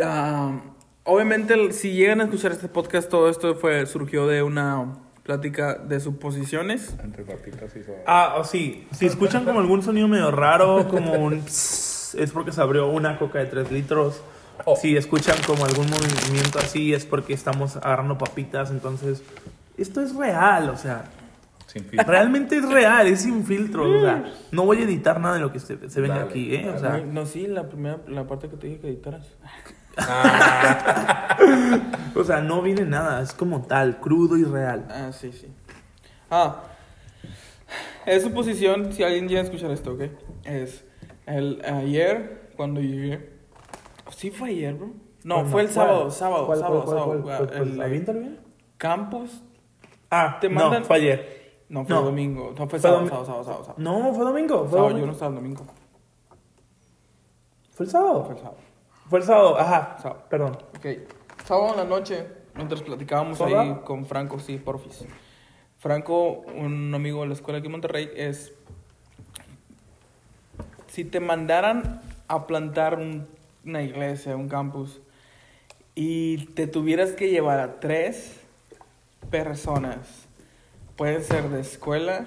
Ah, 0.01 0.61
obviamente, 1.03 1.71
si 1.71 1.93
llegan 1.93 2.21
a 2.21 2.25
escuchar 2.25 2.51
este 2.51 2.67
podcast, 2.67 3.09
todo 3.09 3.29
esto 3.29 3.55
fue, 3.55 3.85
surgió 3.85 4.27
de 4.27 4.43
una 4.43 4.99
plática 5.23 5.75
de 5.75 5.99
suposiciones. 5.99 6.95
Entre 7.03 7.23
papitas 7.23 7.75
y. 7.75 7.81
Ah, 8.05 8.35
oh, 8.37 8.43
sí. 8.43 8.87
Si 8.91 9.05
escuchan 9.05 9.45
como 9.45 9.59
algún 9.59 9.81
sonido 9.81 10.07
medio 10.07 10.31
raro, 10.31 10.87
como 10.87 11.13
un 11.13 11.41
pss, 11.41 12.15
es 12.15 12.31
porque 12.31 12.51
se 12.51 12.61
abrió 12.61 12.87
una 12.87 13.17
coca 13.17 13.39
de 13.39 13.45
3 13.45 13.71
litros. 13.71 14.21
Oh. 14.63 14.75
Si 14.75 14.95
escuchan 14.95 15.37
como 15.45 15.65
algún 15.65 15.89
movimiento 15.89 16.59
así, 16.59 16.93
es 16.93 17.05
porque 17.05 17.33
estamos 17.33 17.75
agarrando 17.77 18.17
papitas. 18.17 18.71
Entonces, 18.71 19.23
esto 19.77 20.01
es 20.01 20.15
real, 20.15 20.69
o 20.69 20.77
sea, 20.77 21.05
Sin 21.75 21.83
filtro. 21.89 22.09
realmente 22.09 22.55
es 22.57 22.69
real, 22.69 23.05
es 23.07 23.21
sin 23.21 23.43
filtros. 23.43 23.85
O 23.87 23.99
sea, 24.01 24.23
no 24.51 24.65
voy 24.65 24.77
a 24.77 24.83
editar 24.85 25.19
nada 25.19 25.35
de 25.35 25.41
lo 25.41 25.51
que 25.51 25.59
se, 25.59 25.89
se 25.89 25.99
venga 26.01 26.15
Dale, 26.19 26.29
aquí, 26.29 26.55
¿eh? 26.55 26.69
O 26.69 26.79
sea, 26.79 26.97
no, 26.99 27.05
no, 27.11 27.25
sí, 27.25 27.47
la 27.47 27.67
primera, 27.67 27.99
la 28.07 28.25
parte 28.25 28.47
que 28.47 28.55
te 28.55 28.67
dije 28.67 28.79
que 28.79 28.87
editaras. 28.87 29.27
Ah, 29.97 31.37
o 32.15 32.23
sea, 32.23 32.41
no 32.41 32.61
viene 32.61 32.85
nada, 32.85 33.21
es 33.21 33.33
como 33.33 33.61
tal, 33.63 33.99
crudo 33.99 34.37
y 34.37 34.43
real. 34.45 34.85
Ah, 34.89 35.11
sí, 35.11 35.31
sí. 35.33 35.47
Ah, 36.29 36.63
es 38.05 38.23
suposición, 38.23 38.91
si 38.93 39.03
alguien 39.03 39.27
llega 39.27 39.41
a 39.41 39.43
escuchar 39.43 39.71
esto, 39.71 39.93
¿ok? 39.93 40.01
Es 40.45 40.85
el 41.25 41.61
ayer, 41.65 42.51
cuando 42.55 42.79
llegué. 42.81 43.31
Sí, 44.15 44.31
fue 44.31 44.49
ayer, 44.49 44.75
bro. 44.75 44.91
No, 45.23 45.35
¿Cuándo? 45.35 45.51
fue 45.51 45.61
el 45.63 45.67
¿Cuál? 45.67 45.73
sábado, 45.87 46.11
sábado, 46.11 46.45
¿Cuál, 46.45 46.59
sábado, 46.59 46.83
cuál, 46.85 46.95
cuál, 46.95 46.97
sábado. 46.99 47.21
cuál? 47.23 47.35
Ah, 47.35 47.57
¿Pues- 47.57 47.69
el- 47.73 47.81
¿Aviéntalo 47.81 48.19
bien? 48.19 48.39
Campus. 48.77 49.41
Ah, 50.11 50.37
Te 50.39 50.47
mandan- 50.49 50.81
no, 50.81 50.85
fue 50.85 50.95
ayer. 50.97 51.44
No, 51.69 51.83
fue 51.85 51.95
No. 51.95 52.01
domingo. 52.03 52.49
No, 52.51 52.55
fue 52.55 52.67
Fue 52.67 52.79
sábado, 52.79 53.07
sábado, 53.07 53.25
sábado, 53.25 53.43
sábado. 53.43 53.63
sábado. 53.65 53.81
No, 53.83 54.13
fue 54.13 54.25
domingo. 54.25 54.59
Fue, 54.59 54.69
Sábado, 54.69 54.83
domingo. 54.89 54.99
yo 54.99 55.05
no 55.07 55.11
estaba 55.13 55.29
el 55.29 55.35
domingo. 55.35 55.63
¿Fue 57.71 57.85
el 57.85 57.91
Fue 57.91 57.99
sábado. 57.99 58.27
el 58.31 58.37
sábado. 58.37 58.57
Fue 59.09 59.19
el 59.19 59.25
sábado, 59.25 59.59
ajá. 59.59 59.97
Sábado. 60.01 60.23
Perdón. 60.29 60.57
Ok. 60.77 60.85
Sábado 61.45 61.71
en 61.71 61.77
la 61.77 61.83
noche, 61.85 62.27
mientras 62.55 62.81
platicábamos 62.81 63.39
ahí 63.41 63.77
con 63.83 64.05
Franco, 64.05 64.39
sí, 64.39 64.57
porfis. 64.57 65.05
Franco, 65.77 66.39
un 66.55 66.93
amigo 66.95 67.21
de 67.21 67.27
la 67.27 67.33
escuela 67.33 67.59
aquí 67.59 67.67
en 67.67 67.71
Monterrey, 67.73 68.09
es... 68.15 68.53
Si 70.87 71.03
te 71.03 71.19
mandaran 71.19 72.01
a 72.27 72.47
plantar 72.47 72.97
un- 72.97 73.27
una 73.65 73.81
iglesia, 73.83 74.35
un 74.35 74.47
campus, 74.47 75.01
y 75.93 76.45
te 76.53 76.67
tuvieras 76.67 77.11
que 77.11 77.29
llevar 77.29 77.59
a 77.59 77.79
tres 77.79 78.39
personas, 79.29 80.24
pueden 80.95 81.23
ser 81.23 81.49
de 81.49 81.61
escuela 81.61 82.25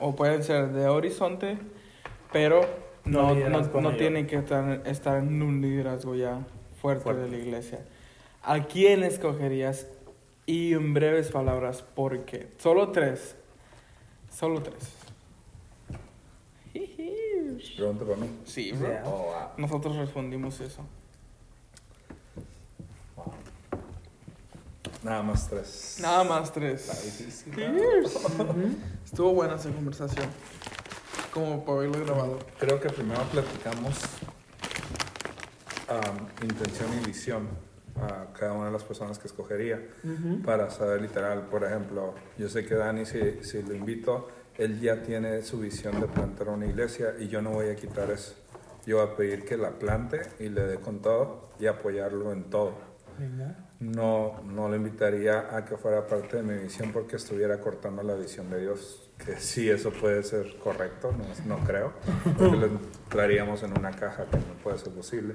o 0.00 0.14
pueden 0.14 0.42
ser 0.42 0.68
de 0.72 0.86
horizonte, 0.88 1.58
pero 2.32 2.60
No 3.04 3.34
no, 3.34 3.80
no, 3.80 3.96
tienen 3.96 4.26
que 4.26 4.36
estar, 4.36 4.82
estar 4.86 5.18
en 5.18 5.42
un 5.42 5.60
liderazgo 5.62 6.14
ya 6.14 6.46
fuerte, 6.80 7.02
Fuerte. 7.04 7.22
de 7.22 7.30
la 7.30 7.36
iglesia. 7.38 7.84
¿A 8.42 8.64
quién 8.64 9.02
escogerías? 9.02 9.86
Y 10.46 10.72
en 10.72 10.94
breves 10.94 11.30
palabras, 11.30 11.82
¿por 11.82 12.24
qué? 12.24 12.48
Solo 12.58 12.90
tres. 12.90 13.36
Solo 14.30 14.62
tres. 14.62 14.94
Pregunta 17.76 18.04
para 18.04 18.16
mí. 18.16 18.28
Sí, 18.44 18.72
bro. 18.72 18.88
Yeah. 18.88 19.02
Oh, 19.06 19.10
wow. 19.10 19.34
Nosotros 19.56 19.96
respondimos 19.96 20.60
eso. 20.60 20.82
Nada 25.02 25.22
más 25.22 25.48
tres. 25.48 25.98
Nada 26.00 26.24
más 26.24 26.52
tres. 26.52 26.88
Está 26.88 27.02
difícil. 27.02 27.52
Estuvo 29.04 29.32
buena 29.32 29.54
esa 29.56 29.70
conversación. 29.70 30.26
Como 31.32 31.64
para 31.64 31.78
haberlo 31.78 32.04
grabado. 32.04 32.38
Creo 32.58 32.80
que 32.80 32.88
primero 32.88 33.22
platicamos 33.24 33.94
am, 35.88 36.26
intención 36.42 36.88
y 37.00 37.06
visión 37.06 37.48
a 38.00 38.32
cada 38.32 38.52
una 38.52 38.66
de 38.66 38.72
las 38.72 38.84
personas 38.84 39.18
que 39.18 39.26
escogería 39.26 39.80
para 40.44 40.70
saber 40.70 41.02
literal. 41.02 41.42
Por 41.46 41.64
ejemplo, 41.64 42.14
yo 42.36 42.48
sé 42.48 42.64
que 42.64 42.74
Dani, 42.74 43.04
si, 43.06 43.42
si 43.42 43.62
lo 43.62 43.74
invito, 43.74 44.28
él 44.56 44.80
ya 44.80 45.02
tiene 45.02 45.42
su 45.42 45.60
visión 45.60 46.00
de 46.00 46.06
plantar 46.06 46.48
una 46.48 46.66
iglesia 46.66 47.14
y 47.18 47.28
yo 47.28 47.42
no 47.42 47.50
voy 47.50 47.68
a 47.68 47.76
quitar 47.76 48.10
eso. 48.10 48.34
Yo 48.86 48.96
voy 48.96 49.06
a 49.06 49.16
pedir 49.16 49.44
que 49.44 49.56
la 49.56 49.70
plante 49.70 50.22
y 50.38 50.48
le 50.48 50.62
dé 50.62 50.76
con 50.80 51.00
todo 51.00 51.48
y 51.58 51.66
apoyarlo 51.66 52.32
en 52.32 52.44
todo. 52.44 52.87
No, 53.80 54.42
no 54.44 54.68
lo 54.68 54.76
invitaría 54.76 55.56
a 55.56 55.64
que 55.64 55.76
fuera 55.76 56.06
parte 56.06 56.38
de 56.38 56.42
mi 56.42 56.54
visión 56.62 56.92
porque 56.92 57.16
estuviera 57.16 57.60
cortando 57.60 58.02
la 58.02 58.14
visión 58.14 58.50
de 58.50 58.60
Dios. 58.60 59.10
Que 59.24 59.36
sí, 59.36 59.68
eso 59.68 59.90
puede 59.90 60.22
ser 60.22 60.56
correcto, 60.58 61.12
no, 61.12 61.56
no 61.56 61.64
creo. 61.64 61.92
Porque 62.36 62.56
lo 62.56 62.66
entraríamos 62.66 63.62
en 63.62 63.78
una 63.78 63.90
caja 63.90 64.26
que 64.26 64.36
no 64.36 64.54
puede 64.62 64.78
ser 64.78 64.92
posible. 64.92 65.34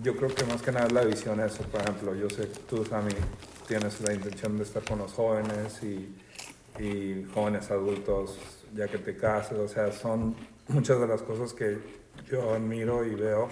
Yo 0.00 0.14
creo 0.16 0.32
que 0.32 0.44
más 0.44 0.62
que 0.62 0.70
nada 0.70 0.88
la 0.90 1.02
visión 1.02 1.40
es, 1.40 1.58
por 1.58 1.80
ejemplo, 1.80 2.14
yo 2.14 2.30
sé 2.30 2.48
que 2.48 2.60
tú, 2.68 2.84
Sammy, 2.84 3.10
tienes 3.66 4.00
la 4.00 4.14
intención 4.14 4.56
de 4.56 4.62
estar 4.62 4.84
con 4.84 4.98
los 4.98 5.12
jóvenes 5.12 5.82
y, 5.82 6.16
y 6.78 7.26
jóvenes 7.34 7.68
adultos, 7.72 8.38
ya 8.74 8.86
que 8.86 8.98
te 8.98 9.16
cases. 9.16 9.58
O 9.58 9.66
sea, 9.66 9.90
son 9.90 10.36
muchas 10.68 11.00
de 11.00 11.08
las 11.08 11.22
cosas 11.22 11.52
que 11.52 11.78
yo 12.30 12.54
admiro 12.54 13.04
y 13.04 13.14
veo 13.16 13.48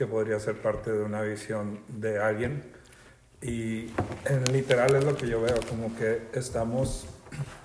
que 0.00 0.06
podría 0.06 0.40
ser 0.40 0.54
parte 0.62 0.90
de 0.90 1.02
una 1.02 1.20
visión 1.20 1.80
de 1.88 2.18
alguien. 2.18 2.62
Y 3.42 3.90
en 4.24 4.50
literal 4.50 4.94
es 4.96 5.04
lo 5.04 5.14
que 5.14 5.28
yo 5.28 5.42
veo, 5.42 5.56
como 5.68 5.94
que 5.94 6.22
estamos 6.32 7.04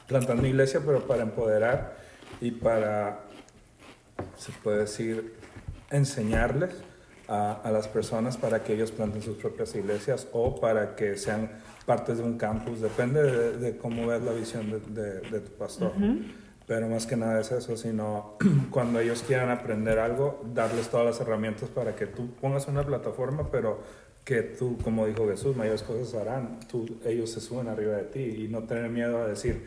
plantando 0.06 0.46
iglesia, 0.46 0.82
pero 0.86 1.08
para 1.08 1.24
empoderar 1.24 1.96
y 2.42 2.52
para, 2.52 3.22
se 4.38 4.52
puede 4.62 4.80
decir, 4.80 5.36
enseñarles 5.92 6.72
a, 7.30 7.54
a 7.54 7.72
las 7.72 7.88
personas 7.88 8.36
para 8.36 8.66
que 8.66 8.74
ellos 8.74 8.92
planten 8.92 9.22
sus 9.22 9.38
propias 9.38 9.74
iglesias 9.76 10.28
o 10.34 10.60
para 10.60 10.98
que 10.98 11.16
sean 11.16 11.50
partes 11.86 12.18
de 12.18 12.24
un 12.26 12.38
campus, 12.38 12.82
depende 12.82 13.24
de, 13.24 13.58
de 13.58 13.78
cómo 13.78 14.08
ves 14.08 14.22
la 14.24 14.34
visión 14.34 14.70
de, 14.70 14.80
de- 15.02 15.22
de 15.22 15.40
tu 15.40 15.52
pastor. 15.54 15.94
Pero 16.68 16.90
más 16.90 17.06
que 17.06 17.16
nada 17.16 17.40
es 17.42 17.52
eso, 17.52 17.78
sino 17.78 18.38
cuando 18.72 19.00
ellos 19.00 19.24
quieran 19.26 19.50
aprender 19.50 20.00
algo, 20.00 20.44
darles 20.54 20.90
todas 20.90 21.06
las 21.06 21.20
herramientas 21.20 21.70
para 21.70 21.96
que 21.96 22.08
tú 22.08 22.32
pongas 22.42 22.68
una 22.68 22.84
plataforma, 22.84 23.50
pero 23.52 23.80
que 24.24 24.42
tú, 24.42 24.78
como 24.84 25.06
dijo 25.06 25.28
Jesús, 25.28 25.56
mayores 25.56 25.84
cosas 25.84 26.14
harán, 26.16 26.60
tú, 26.68 27.00
ellos 27.06 27.30
se 27.30 27.40
suben 27.40 27.68
arriba 27.68 27.96
de 27.96 28.04
ti 28.06 28.46
y 28.46 28.48
no 28.48 28.64
tener 28.64 28.90
miedo 28.90 29.22
a 29.22 29.28
decir, 29.28 29.64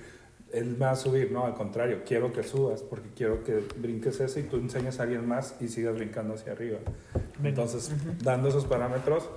él 0.52 0.80
va 0.80 0.90
a 0.90 0.96
subir, 0.96 1.30
no, 1.30 1.44
al 1.44 1.54
contrario, 1.54 2.02
quiero 2.04 2.32
que 2.32 2.42
subas 2.42 2.82
porque 2.82 3.08
quiero 3.14 3.44
que 3.44 3.62
brinques 3.76 4.18
eso 4.18 4.40
y 4.40 4.44
tú 4.44 4.56
enseñes 4.56 4.98
a 4.98 5.04
alguien 5.04 5.26
más 5.26 5.54
y 5.60 5.68
sigas 5.68 5.94
brincando 5.94 6.34
hacia 6.34 6.52
arriba. 6.52 6.78
Entonces, 7.44 7.92
dando 8.22 8.48
esos 8.48 8.64
parámetros, 8.64 9.28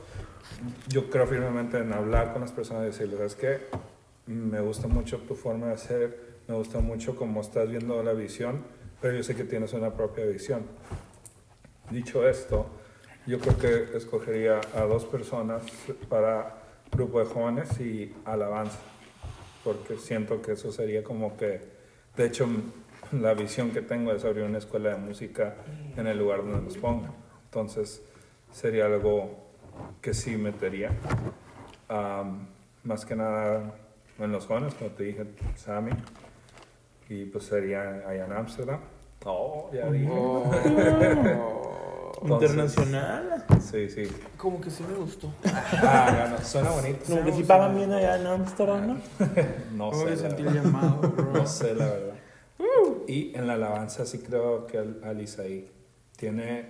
yo 0.88 1.10
creo 1.10 1.28
firmemente 1.28 1.78
en 1.78 1.94
hablar 1.94 2.34
con 2.34 2.42
las 2.42 2.52
personas 2.52 2.84
y 2.84 2.86
decirles, 2.88 3.18
¿sabes 3.18 3.36
qué? 3.36 3.58
Me 4.26 4.62
gusta 4.62 4.88
mucho 4.88 5.18
tu 5.20 5.36
forma 5.36 5.68
de 5.68 5.78
ser, 5.78 6.31
me 6.52 6.58
gusta 6.58 6.80
mucho 6.80 7.16
cómo 7.16 7.40
estás 7.40 7.70
viendo 7.70 8.04
la 8.04 8.12
visión, 8.12 8.62
pero 9.00 9.16
yo 9.16 9.24
sé 9.24 9.38
que 9.38 9.46
tienes 9.46 9.72
una 9.72 9.94
propia 9.94 10.26
visión. 10.26 10.64
Dicho 11.90 12.28
esto, 12.28 12.66
yo 13.26 13.40
creo 13.40 13.58
que 13.58 13.98
escogería 13.98 14.60
a 14.76 14.82
dos 14.82 15.06
personas 15.06 15.64
para 16.10 16.58
grupo 16.92 17.22
de 17.22 17.26
jóvenes 17.26 17.80
y 17.80 18.14
alabanza, 18.26 18.80
porque 19.64 19.96
siento 19.96 20.42
que 20.42 20.52
eso 20.52 20.74
sería 20.74 21.06
como 21.06 21.38
que, 21.38 21.62
de 22.18 22.26
hecho, 22.26 22.50
la 23.14 23.34
visión 23.34 23.72
que 23.72 23.82
tengo 23.82 24.12
es 24.12 24.26
abrir 24.26 24.44
una 24.44 24.58
escuela 24.58 24.90
de 24.90 24.98
música 24.98 25.56
en 25.96 26.06
el 26.06 26.18
lugar 26.20 26.40
donde 26.40 26.64
nos 26.64 26.78
pongan. 26.78 27.14
Entonces, 27.46 28.02
sería 28.52 28.88
algo 28.88 29.54
que 30.02 30.14
sí 30.14 30.36
metería. 30.36 30.92
Am, 31.88 32.46
más 32.84 33.06
que 33.06 33.16
nada 33.16 33.74
en 34.20 34.32
los 34.34 34.46
jóvenes, 34.48 34.74
como 34.74 34.92
te 34.92 35.04
dije, 35.06 35.26
Sammy. 35.56 35.92
Y 37.12 37.26
pues 37.26 37.44
sería 37.44 38.04
allá 38.08 38.26
en 38.26 38.32
Ámsterdam. 38.32 38.80
Oh, 39.26 39.70
ya 39.74 39.90
dije. 39.92 40.10
Oh. 40.10 40.50
Entonces- 42.24 42.52
Internacional. 42.52 43.46
Sí, 43.60 43.90
sí. 43.90 44.04
Como 44.38 44.62
que 44.62 44.70
sí 44.70 44.84
me 44.90 44.96
gustó. 44.96 45.34
Ah, 45.44 46.28
no, 46.30 46.38
no, 46.38 46.44
suena 46.46 46.70
bonito. 46.70 47.00
Como 47.10 47.26
que 47.26 47.34
si 47.34 47.44
pagan 47.44 47.76
bien 47.76 47.92
allá 47.92 48.16
en 48.18 48.28
Amsterdam, 48.28 48.88
¿no? 48.88 48.98
No 49.76 49.94
sé, 49.94 50.16
sentí 50.16 50.44
el 50.44 50.54
llamado, 50.54 51.02
bro. 51.02 51.32
No 51.34 51.46
sé, 51.48 51.74
la 51.76 51.86
verdad. 51.86 52.14
Y 53.08 53.36
en 53.36 53.46
la 53.48 53.54
alabanza 53.54 54.06
sí 54.06 54.20
creo 54.20 54.66
que 54.68 54.78
Al- 54.78 55.02
Alisaí 55.04 55.70
tiene... 56.16 56.68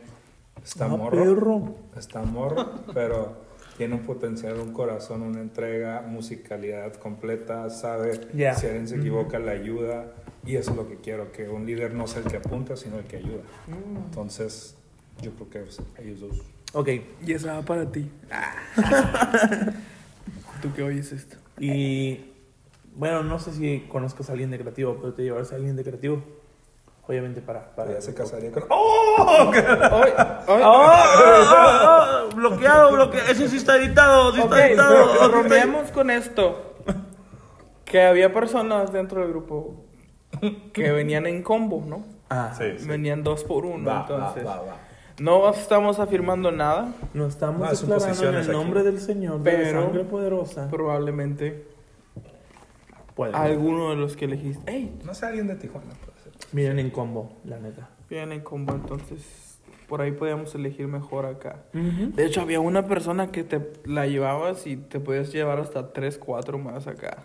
Está 0.64 0.86
Ah, 0.86 0.90
morro. 0.90 1.12
perro. 1.24 1.76
Está 1.98 2.22
morro, 2.24 2.72
pero 2.94 3.34
tiene 3.78 3.96
un 3.96 4.02
potencial, 4.02 4.58
un 4.60 4.74
corazón, 4.74 5.22
una 5.22 5.42
entrega, 5.42 6.02
musicalidad 6.08 6.94
completa, 6.94 7.70
sabe 7.70 8.22
Ya. 8.34 8.54
si 8.56 8.68
alguien 8.68 8.88
se 8.88 8.96
equivoca, 8.98 9.38
la 9.40 9.52
ayuda. 9.52 10.06
Y 10.46 10.56
eso 10.56 10.72
es 10.72 10.78
lo 10.78 10.88
que 10.88 10.98
quiero, 10.98 11.32
que 11.32 11.48
un 11.48 11.66
líder 11.66 11.94
no 11.94 12.08
sea 12.08 12.24
el 12.24 12.28
que 12.28 12.38
apunta, 12.38 12.76
sino 12.76 12.98
el 12.98 13.06
que 13.06 13.18
ayuda. 13.18 13.44
Entonces, 13.68 14.76
yo 15.22 15.32
creo 15.32 15.50
que 15.50 15.64
es 15.64 15.82
ellos 16.00 16.22
dos. 16.22 16.42
Ok. 16.74 16.90
Y 17.26 17.34
esa 17.34 17.54
va 17.54 17.62
para 17.62 17.92
ti. 17.92 18.12
¿Tú 20.62 20.74
qué 20.74 20.84
oyes 20.84 21.12
esto? 21.12 21.38
Y 21.60 22.32
bueno, 22.96 23.24
no 23.24 23.40
sé 23.40 23.54
si 23.54 23.82
conozcas 23.88 24.30
a 24.30 24.34
alguien 24.34 24.52
de 24.52 24.60
creativo, 24.60 24.98
pero 25.00 25.14
te 25.14 25.24
llevarás 25.24 25.52
a 25.52 25.56
alguien 25.56 25.76
de 25.76 25.84
creativo. 25.84 26.24
Obviamente 27.08 27.42
para... 27.42 27.76
para 27.76 27.94
Ya 27.94 28.02
se 28.02 28.14
casaría 28.14 28.52
con. 28.52 28.64
¡Oh! 28.70 29.16
¡Oh! 29.18 29.52
¡Oh! 30.48 32.30
Bloqueado, 32.36 32.92
bloqueado. 32.94 33.28
Ese 33.30 33.48
sí 33.48 33.58
está 33.58 33.78
editado, 33.78 34.34
sí 34.34 34.42
está 34.42 34.68
editado. 34.68 35.94
con 35.94 36.10
esto. 36.10 36.76
Que 37.86 38.04
había 38.04 38.32
personas 38.32 38.94
dentro 38.94 39.22
del 39.22 39.30
grupo 39.30 39.91
que 40.74 40.92
venían 40.92 41.26
en 41.28 41.44
combo, 41.44 41.84
¿no? 41.88 42.04
Ah, 42.30 42.54
Sí, 42.58 42.64
sí. 42.78 42.88
Venían 42.88 43.24
dos 43.24 43.44
por 43.44 43.66
uno, 43.66 43.86
Va, 43.90 43.94
va, 43.96 44.02
entonces. 44.02 44.46
va, 44.46 44.62
va. 44.62 44.78
No 45.20 45.50
estamos 45.50 46.00
afirmando 46.00 46.52
nada. 46.52 46.94
No 47.14 47.28
estamos 47.28 47.68
Ah, 47.68 47.72
declarando 47.72 48.30
en 48.30 48.36
aquí. 48.38 48.52
nombre 48.52 48.84
del 48.84 49.00
Señor, 49.00 49.42
de 49.44 49.52
la 49.52 49.58
Pero- 49.60 49.84
sangre 49.84 50.04
poderosa. 50.06 50.68
Probablemente 50.70 51.66
Puede. 53.16 53.36
alguno 53.36 53.90
de 53.92 53.98
los 53.98 54.16
que 54.16 54.26
elegiste. 54.26 54.72
¡Ey! 54.72 55.00
No 55.04 55.14
sé, 55.14 55.26
alguien 55.26 55.48
de 55.48 55.56
Tijuana 55.56 55.92
puede 56.06 56.18
ser. 56.20 56.32
Miren 56.54 56.80
en 56.80 56.90
combo, 56.90 57.38
la 57.44 57.60
neta. 57.60 57.90
Vienen 58.10 58.32
en 58.32 58.42
combo, 58.42 58.74
entonces 58.74 59.60
por 59.88 60.02
ahí 60.02 60.14
podíamos 60.14 60.56
elegir 60.56 60.88
mejor 60.88 61.26
acá. 61.26 61.58
De 61.74 62.26
hecho, 62.26 62.40
había 62.42 62.62
una 62.62 62.88
persona 62.88 63.28
que 63.32 63.44
te 63.44 63.74
la 63.86 64.08
llevabas 64.08 64.66
y 64.66 64.78
te 64.78 65.02
podías 65.02 65.32
llevar 65.34 65.60
hasta 65.60 65.92
3, 65.92 66.18
4 66.18 66.58
más 66.58 66.88
acá. 66.88 67.18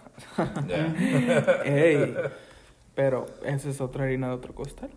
Ya. 0.66 0.92
¡Ey! 1.64 2.14
Pero 2.96 3.26
esa 3.44 3.68
es 3.70 3.80
otra 3.80 4.04
harina 4.04 4.26
de 4.28 4.32
otro 4.34 4.54
costal. 4.54 4.90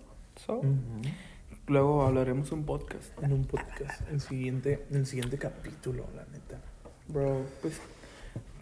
So, 0.46 0.62
luego 1.68 2.04
hablaremos 2.04 2.52
un 2.52 2.64
podcast. 2.66 3.12
En 3.22 3.34
un 3.34 3.46
podcast, 3.46 4.02
el 4.10 4.22
siguiente, 4.22 4.88
el 4.90 5.06
siguiente 5.06 5.38
capítulo, 5.38 6.06
la 6.16 6.24
neta. 6.32 6.60
Bro, 7.08 7.46
pues 7.62 7.80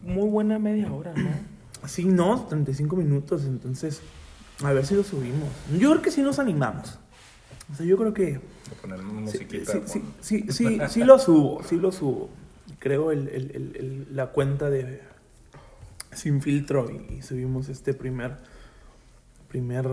muy 0.02 0.28
buena 0.30 0.60
media 0.60 0.92
hora, 0.92 1.14
¿no? 1.16 1.30
Sí, 1.86 2.06
no, 2.06 2.44
35 2.48 2.96
minutos, 2.96 3.46
entonces, 3.46 4.02
a 4.64 4.74
ver 4.74 4.84
si 4.86 4.96
lo 4.96 5.04
subimos. 5.04 5.48
Yo 5.78 5.92
creo 5.92 6.02
que 6.02 6.10
sí 6.10 6.24
nos 6.24 6.40
animamos. 6.40 7.00
O 7.72 7.76
sea, 7.76 7.86
yo 7.86 7.98
creo 7.98 8.16
que... 8.16 8.34
Sí, 8.34 9.02
musiquita. 9.02 9.72
sí, 9.86 10.02
sí, 10.20 10.46
sí, 10.50 10.52
sí, 10.52 10.80
sí 10.90 11.04
lo 11.04 11.20
subo, 11.20 11.62
sí 11.64 11.78
lo 11.78 11.92
subo. 11.92 12.30
Creo 12.80 13.12
el, 13.12 13.28
el- 13.28 13.52
el- 13.52 13.76
el- 13.76 14.08
la 14.16 14.32
cuenta 14.32 14.72
de 14.72 15.02
Sin 16.14 16.42
Filtro 16.42 16.90
y, 16.90 17.14
y 17.18 17.22
subimos 17.22 17.70
este 17.70 17.94
primer, 17.94 18.38
primer 19.48 19.88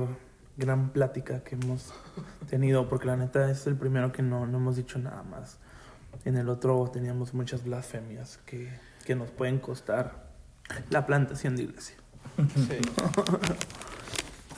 gran 0.57 0.91
plática 0.91 1.43
que 1.43 1.57
hemos 1.57 1.93
tenido, 2.51 2.89
porque 2.89 3.07
la 3.07 3.17
neta 3.17 3.51
es 3.51 3.67
el 3.67 3.77
primero 3.77 4.13
que 4.13 4.23
no, 4.23 4.47
no 4.47 4.59
hemos 4.59 4.77
dicho 4.77 4.99
nada 4.99 5.23
más. 5.23 5.59
En 6.25 6.37
el 6.37 6.49
otro 6.49 6.91
teníamos 6.93 7.35
muchas 7.35 7.65
blasfemias 7.65 8.39
que, 8.47 8.71
que 9.05 9.15
nos 9.15 9.31
pueden 9.31 9.59
costar 9.59 10.25
la 10.91 11.07
plantación 11.07 11.57
de 11.57 11.65
iglesia. 11.65 11.97
Sí. 12.37 12.79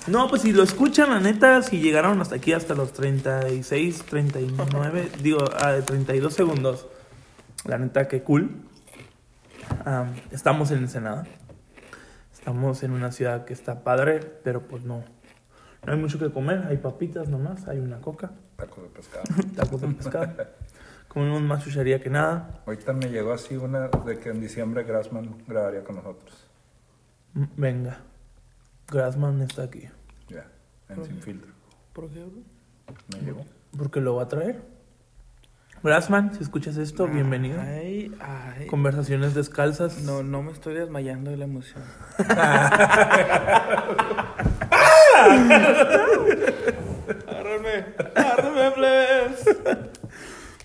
No, 0.07 0.29
pues 0.29 0.43
si 0.43 0.53
lo 0.53 0.63
escuchan, 0.63 1.11
la 1.11 1.19
neta, 1.19 1.63
si 1.63 1.81
llegaron 1.81 2.21
hasta 2.21 2.37
aquí, 2.37 2.53
hasta 2.53 2.75
los 2.75 2.93
36, 2.93 4.05
39, 4.09 5.11
digo, 5.23 5.41
a 5.61 5.81
32 5.81 6.33
segundos, 6.33 6.87
la 7.65 7.77
neta, 7.79 8.07
qué 8.07 8.23
cool. 8.23 8.63
Am, 9.85 10.15
estamos 10.31 10.71
en 10.71 10.79
Ensenada. 10.79 11.27
Estamos 12.47 12.85
en 12.85 12.93
una 12.93 13.11
ciudad 13.11 13.45
que 13.45 13.53
está 13.53 13.83
padre, 13.83 14.21
pero 14.21 14.69
pues 14.69 14.85
no. 14.85 15.03
No 15.85 15.93
hay 15.93 15.99
mucho 15.99 16.17
que 16.17 16.31
comer, 16.31 16.63
hay 16.69 16.77
papitas 16.77 17.29
nomás, 17.29 17.67
hay 17.67 17.81
una 17.81 18.01
coca, 18.01 18.31
Tacos 18.55 18.85
de 18.85 18.91
pescado. 18.91 19.25
tacos 19.57 19.81
de 19.81 19.89
pescado. 19.89 20.47
Comemos 21.09 21.43
más 21.43 21.65
chuchería 21.65 22.01
que 22.01 22.09
nada. 22.09 22.63
Ahorita 22.65 22.93
me 22.93 23.09
llegó 23.09 23.33
así 23.33 23.57
una 23.57 23.89
de 23.89 24.21
que 24.21 24.29
en 24.29 24.41
diciembre 24.41 24.85
Grassman 24.85 25.43
grabaría 25.49 25.83
con 25.83 25.97
nosotros. 25.97 26.47
Venga, 27.57 27.99
Grassman 28.93 29.43
está 29.43 29.65
aquí. 29.65 29.89
Ya, 30.29 30.47
en 30.89 31.05
Sin 31.05 31.21
Filtro. 31.21 31.51
¿Por 31.93 32.09
qué, 32.11 32.21
bro? 32.21 32.43
Me 33.13 33.27
llegó. 33.27 33.45
Porque 33.77 34.01
lo 34.01 34.15
va 34.15 34.23
a 34.23 34.29
traer. 34.29 34.63
Grassman, 35.87 36.35
si 36.35 36.43
escuchas 36.43 36.77
esto, 36.79 37.07
bienvenido. 37.07 37.61
Ay, 37.61 38.13
ay. 38.19 38.67
Conversaciones 38.67 39.35
descalzas. 39.35 40.03
No, 40.03 40.25
no 40.25 40.43
me 40.43 40.51
estoy 40.51 40.75
desmayando 40.75 41.31
de 41.31 41.37
la 41.37 41.45
emoción. 41.45 41.85
agárrame, 47.29 47.85
agárrame, 48.17 48.71
please. 48.73 49.57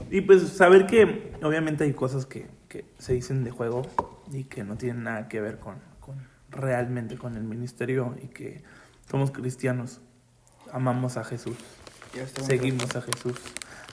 Y 0.10 0.22
pues 0.22 0.42
saber 0.50 0.88
que 0.88 1.32
obviamente 1.44 1.84
hay 1.84 1.94
cosas 1.94 2.26
que, 2.26 2.48
que 2.68 2.86
se 2.98 3.14
dicen 3.14 3.44
de 3.44 3.52
juego 3.52 3.84
y 4.32 4.46
que 4.46 4.64
no 4.64 4.76
tienen 4.76 5.04
nada 5.04 5.28
que 5.28 5.40
ver 5.40 5.60
con, 5.60 5.76
con 6.00 6.16
realmente 6.50 7.16
con 7.16 7.38
el 7.38 7.44
ministerio 7.44 8.16
y 8.24 8.28
que 8.30 8.64
somos 9.10 9.30
cristianos. 9.30 10.02
Amamos 10.74 11.18
a 11.18 11.24
Jesús. 11.24 11.58
Seguimos 12.48 12.96
a 12.96 13.02
Jesús. 13.02 13.36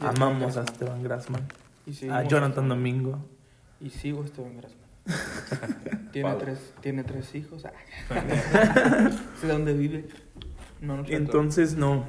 Amamos 0.00 0.56
a 0.56 0.62
Esteban 0.62 1.02
Grassman. 1.02 1.42
Y 1.86 2.08
A 2.08 2.22
Jonathan 2.24 2.66
a- 2.66 2.68
Domingo. 2.68 3.18
Y 3.80 3.90
sigo 3.90 4.24
Esteban 4.24 4.56
Grassman. 4.56 4.88
tiene, 6.12 6.28
Pablo. 6.28 6.44
tres, 6.44 6.74
tiene 6.80 7.04
tres 7.04 7.34
hijos. 7.34 7.64
Ah. 7.64 7.72
sé 9.40 9.46
dónde 9.48 9.72
vive. 9.72 10.08
No, 10.80 10.98
no 10.98 11.04
sé 11.06 11.14
Entonces 11.14 11.76
no. 11.76 12.04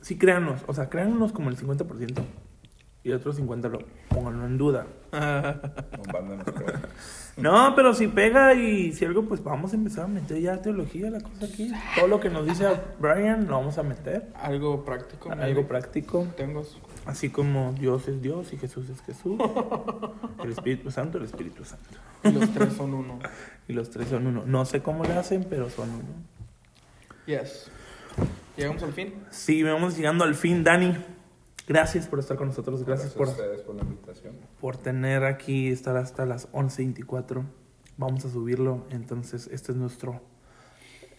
Sí, 0.00 0.16
créanos. 0.16 0.62
O 0.66 0.74
sea, 0.74 0.88
créanos 0.88 1.32
como 1.32 1.50
el 1.50 1.56
50%. 1.56 2.22
Y 3.04 3.10
el 3.10 3.16
otro 3.16 3.32
50% 3.32 3.68
lo 3.70 3.78
pónganlo 4.08 4.46
en 4.46 4.58
duda. 4.58 4.86
No, 7.36 7.74
pero 7.74 7.94
si 7.94 8.08
pega 8.08 8.52
y 8.52 8.92
si 8.92 9.06
algo, 9.06 9.24
pues 9.24 9.42
vamos 9.42 9.72
a 9.72 9.76
empezar 9.76 10.04
a 10.04 10.08
meter 10.08 10.38
ya 10.38 10.60
teología, 10.60 11.10
la 11.10 11.18
cosa 11.20 11.46
aquí. 11.46 11.72
Todo 11.96 12.06
lo 12.06 12.20
que 12.20 12.28
nos 12.28 12.44
dice 12.44 12.66
Brian 13.00 13.46
lo 13.48 13.56
vamos 13.56 13.78
a 13.78 13.82
meter. 13.82 14.28
Algo 14.34 14.84
práctico. 14.84 15.30
Algo 15.32 15.66
práctico. 15.66 16.26
Tengo. 16.36 16.62
Así 17.04 17.30
como 17.30 17.72
Dios 17.72 18.06
es 18.08 18.22
Dios 18.22 18.52
y 18.52 18.58
Jesús 18.58 18.88
es 18.88 19.00
Jesús. 19.02 19.38
El 20.42 20.52
Espíritu 20.52 20.90
Santo, 20.90 21.18
el 21.18 21.24
Espíritu 21.24 21.64
Santo. 21.64 21.98
Y 22.22 22.30
los 22.30 22.52
tres 22.52 22.72
son 22.74 22.94
uno. 22.94 23.18
Y 23.68 23.74
los 23.74 23.90
tres 23.90 24.08
son 24.08 24.26
uno. 24.26 24.42
No 24.44 24.64
sé 24.64 24.82
cómo 24.82 25.04
le 25.04 25.12
hacen, 25.12 25.46
pero 25.48 25.70
son 25.70 25.88
uno. 25.88 26.02
Yes. 27.26 27.70
Llegamos 28.56 28.82
al 28.82 28.92
fin. 28.92 29.14
Sí, 29.30 29.62
vamos 29.62 29.96
llegando 29.96 30.24
al 30.24 30.34
fin, 30.34 30.64
Dani. 30.64 30.96
Gracias 31.66 32.08
por 32.08 32.18
estar 32.18 32.36
con 32.36 32.48
nosotros. 32.48 32.84
Gracias 32.84 33.14
a 33.14 33.16
por, 33.16 33.28
ustedes 33.28 33.60
por 33.62 33.76
la 33.76 33.82
invitación. 33.82 34.34
por 34.60 34.76
tener 34.76 35.24
aquí, 35.24 35.68
estar 35.68 35.96
hasta 35.96 36.26
las 36.26 36.50
11.24. 36.52 37.44
Vamos 37.96 38.24
a 38.24 38.30
subirlo. 38.30 38.84
Entonces, 38.90 39.48
este 39.52 39.72
es 39.72 39.78
nuestro, 39.78 40.20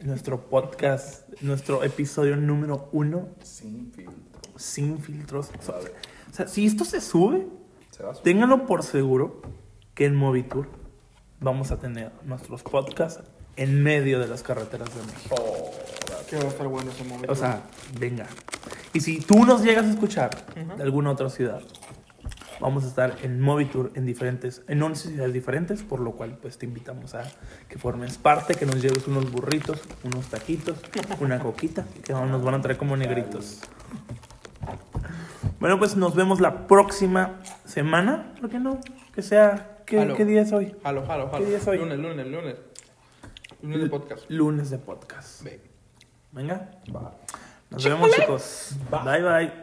nuestro 0.01 0.49
podcast, 0.49 1.29
nuestro 1.41 1.84
episodio 1.84 2.36
número 2.36 2.89
uno. 2.91 3.29
Sin 3.41 3.91
filtro. 3.93 4.32
Sin 4.56 4.99
filtros. 4.99 5.49
O 5.60 6.34
sea, 6.34 6.47
si 6.47 6.66
esto 6.66 6.86
se 6.86 7.01
sube, 7.01 7.47
Se 7.91 8.04
va 8.04 8.12
a 8.12 8.14
subir. 8.14 8.24
ténganlo 8.24 8.66
por 8.66 8.84
seguro 8.84 9.41
que 9.93 10.06
en 10.06 10.16
Movitour 10.16 10.68
vamos 11.39 11.72
a 11.72 11.78
tener 11.80 12.12
nuestros 12.24 12.64
podcasts 12.64 13.24
en 13.56 13.84
medio 13.84 14.20
de 14.20 14.28
las 14.28 14.41
carreteras 14.43 14.89
de 14.95 15.04
México. 15.04 15.36
Que 16.30 16.38
va 16.38 16.43
a 16.43 16.47
estar 16.47 16.68
bueno 16.68 16.89
ese 16.91 17.04
momento. 17.04 17.32
O 17.32 17.36
sea, 17.36 17.62
venga. 17.99 18.26
Y 18.93 19.01
si 19.01 19.20
tú 19.20 19.45
nos 19.45 19.64
llegas 19.64 19.86
a 19.86 19.89
escuchar 19.91 20.32
de 20.56 20.82
alguna 20.84 21.12
otra 21.12 21.30
ciudad, 21.30 21.62
vamos 22.60 22.86
a 22.86 22.88
estar 22.88 23.18
en 23.22 23.39
Movitour 23.41 23.91
en 23.95 24.06
diferentes, 24.06 24.62
en 24.68 24.82
11 24.82 25.10
ciudades 25.10 25.34
diferentes, 25.34 25.84
por 25.84 25.99
lo 25.99 26.14
cual 26.14 26.38
pues 26.41 26.58
te 26.58 26.66
invitamos 26.66 27.14
a 27.14 27.24
que 27.68 27.78
formes 27.78 28.18
parte, 28.18 28.56
que 28.56 28.66
nos 28.66 28.82
lleves 28.82 29.08
unos 29.08 29.32
burritos, 29.32 29.82
unos 30.04 30.28
taquitos, 30.28 30.78
una 31.20 31.39
coquita, 31.39 31.86
que 32.04 32.14
nos 32.14 32.43
van 32.43 32.56
a 32.56 32.62
traer 32.62 32.78
como 32.78 32.95
negritos. 32.95 33.60
Bueno, 35.64 35.80
pues 35.80 35.95
nos 35.95 36.14
vemos 36.14 36.41
la 36.41 36.68
próxima 36.68 37.39
semana, 37.64 38.34
¿por 38.41 38.49
qué 38.49 38.59
no? 38.59 38.82
Que 39.16 39.22
sea, 39.22 39.78
¿qué, 39.86 40.01
Aló. 40.01 40.14
¿qué 40.14 40.26
día 40.26 40.41
es 40.41 40.51
hoy? 40.51 40.76
Jalo, 40.84 41.05
jalo, 41.05 41.30
jalo. 41.30 41.38
¿Qué 41.38 41.51
día 41.51 41.57
es 41.57 41.66
hoy? 41.66 41.78
Lunes, 41.78 41.99
lunes, 41.99 42.28
lunes. 42.28 42.55
Lunes 43.61 43.82
de 43.84 43.89
podcast. 43.89 44.26
Lunes 44.28 44.70
de 44.72 44.78
podcast. 44.78 45.41
Ve. 45.41 45.61
Venga, 46.34 46.70
Va. 46.93 47.14
nos 47.70 47.82
vemos 47.82 48.11
chicos. 48.11 48.76
Bye 48.91 49.24
bye. 49.24 49.62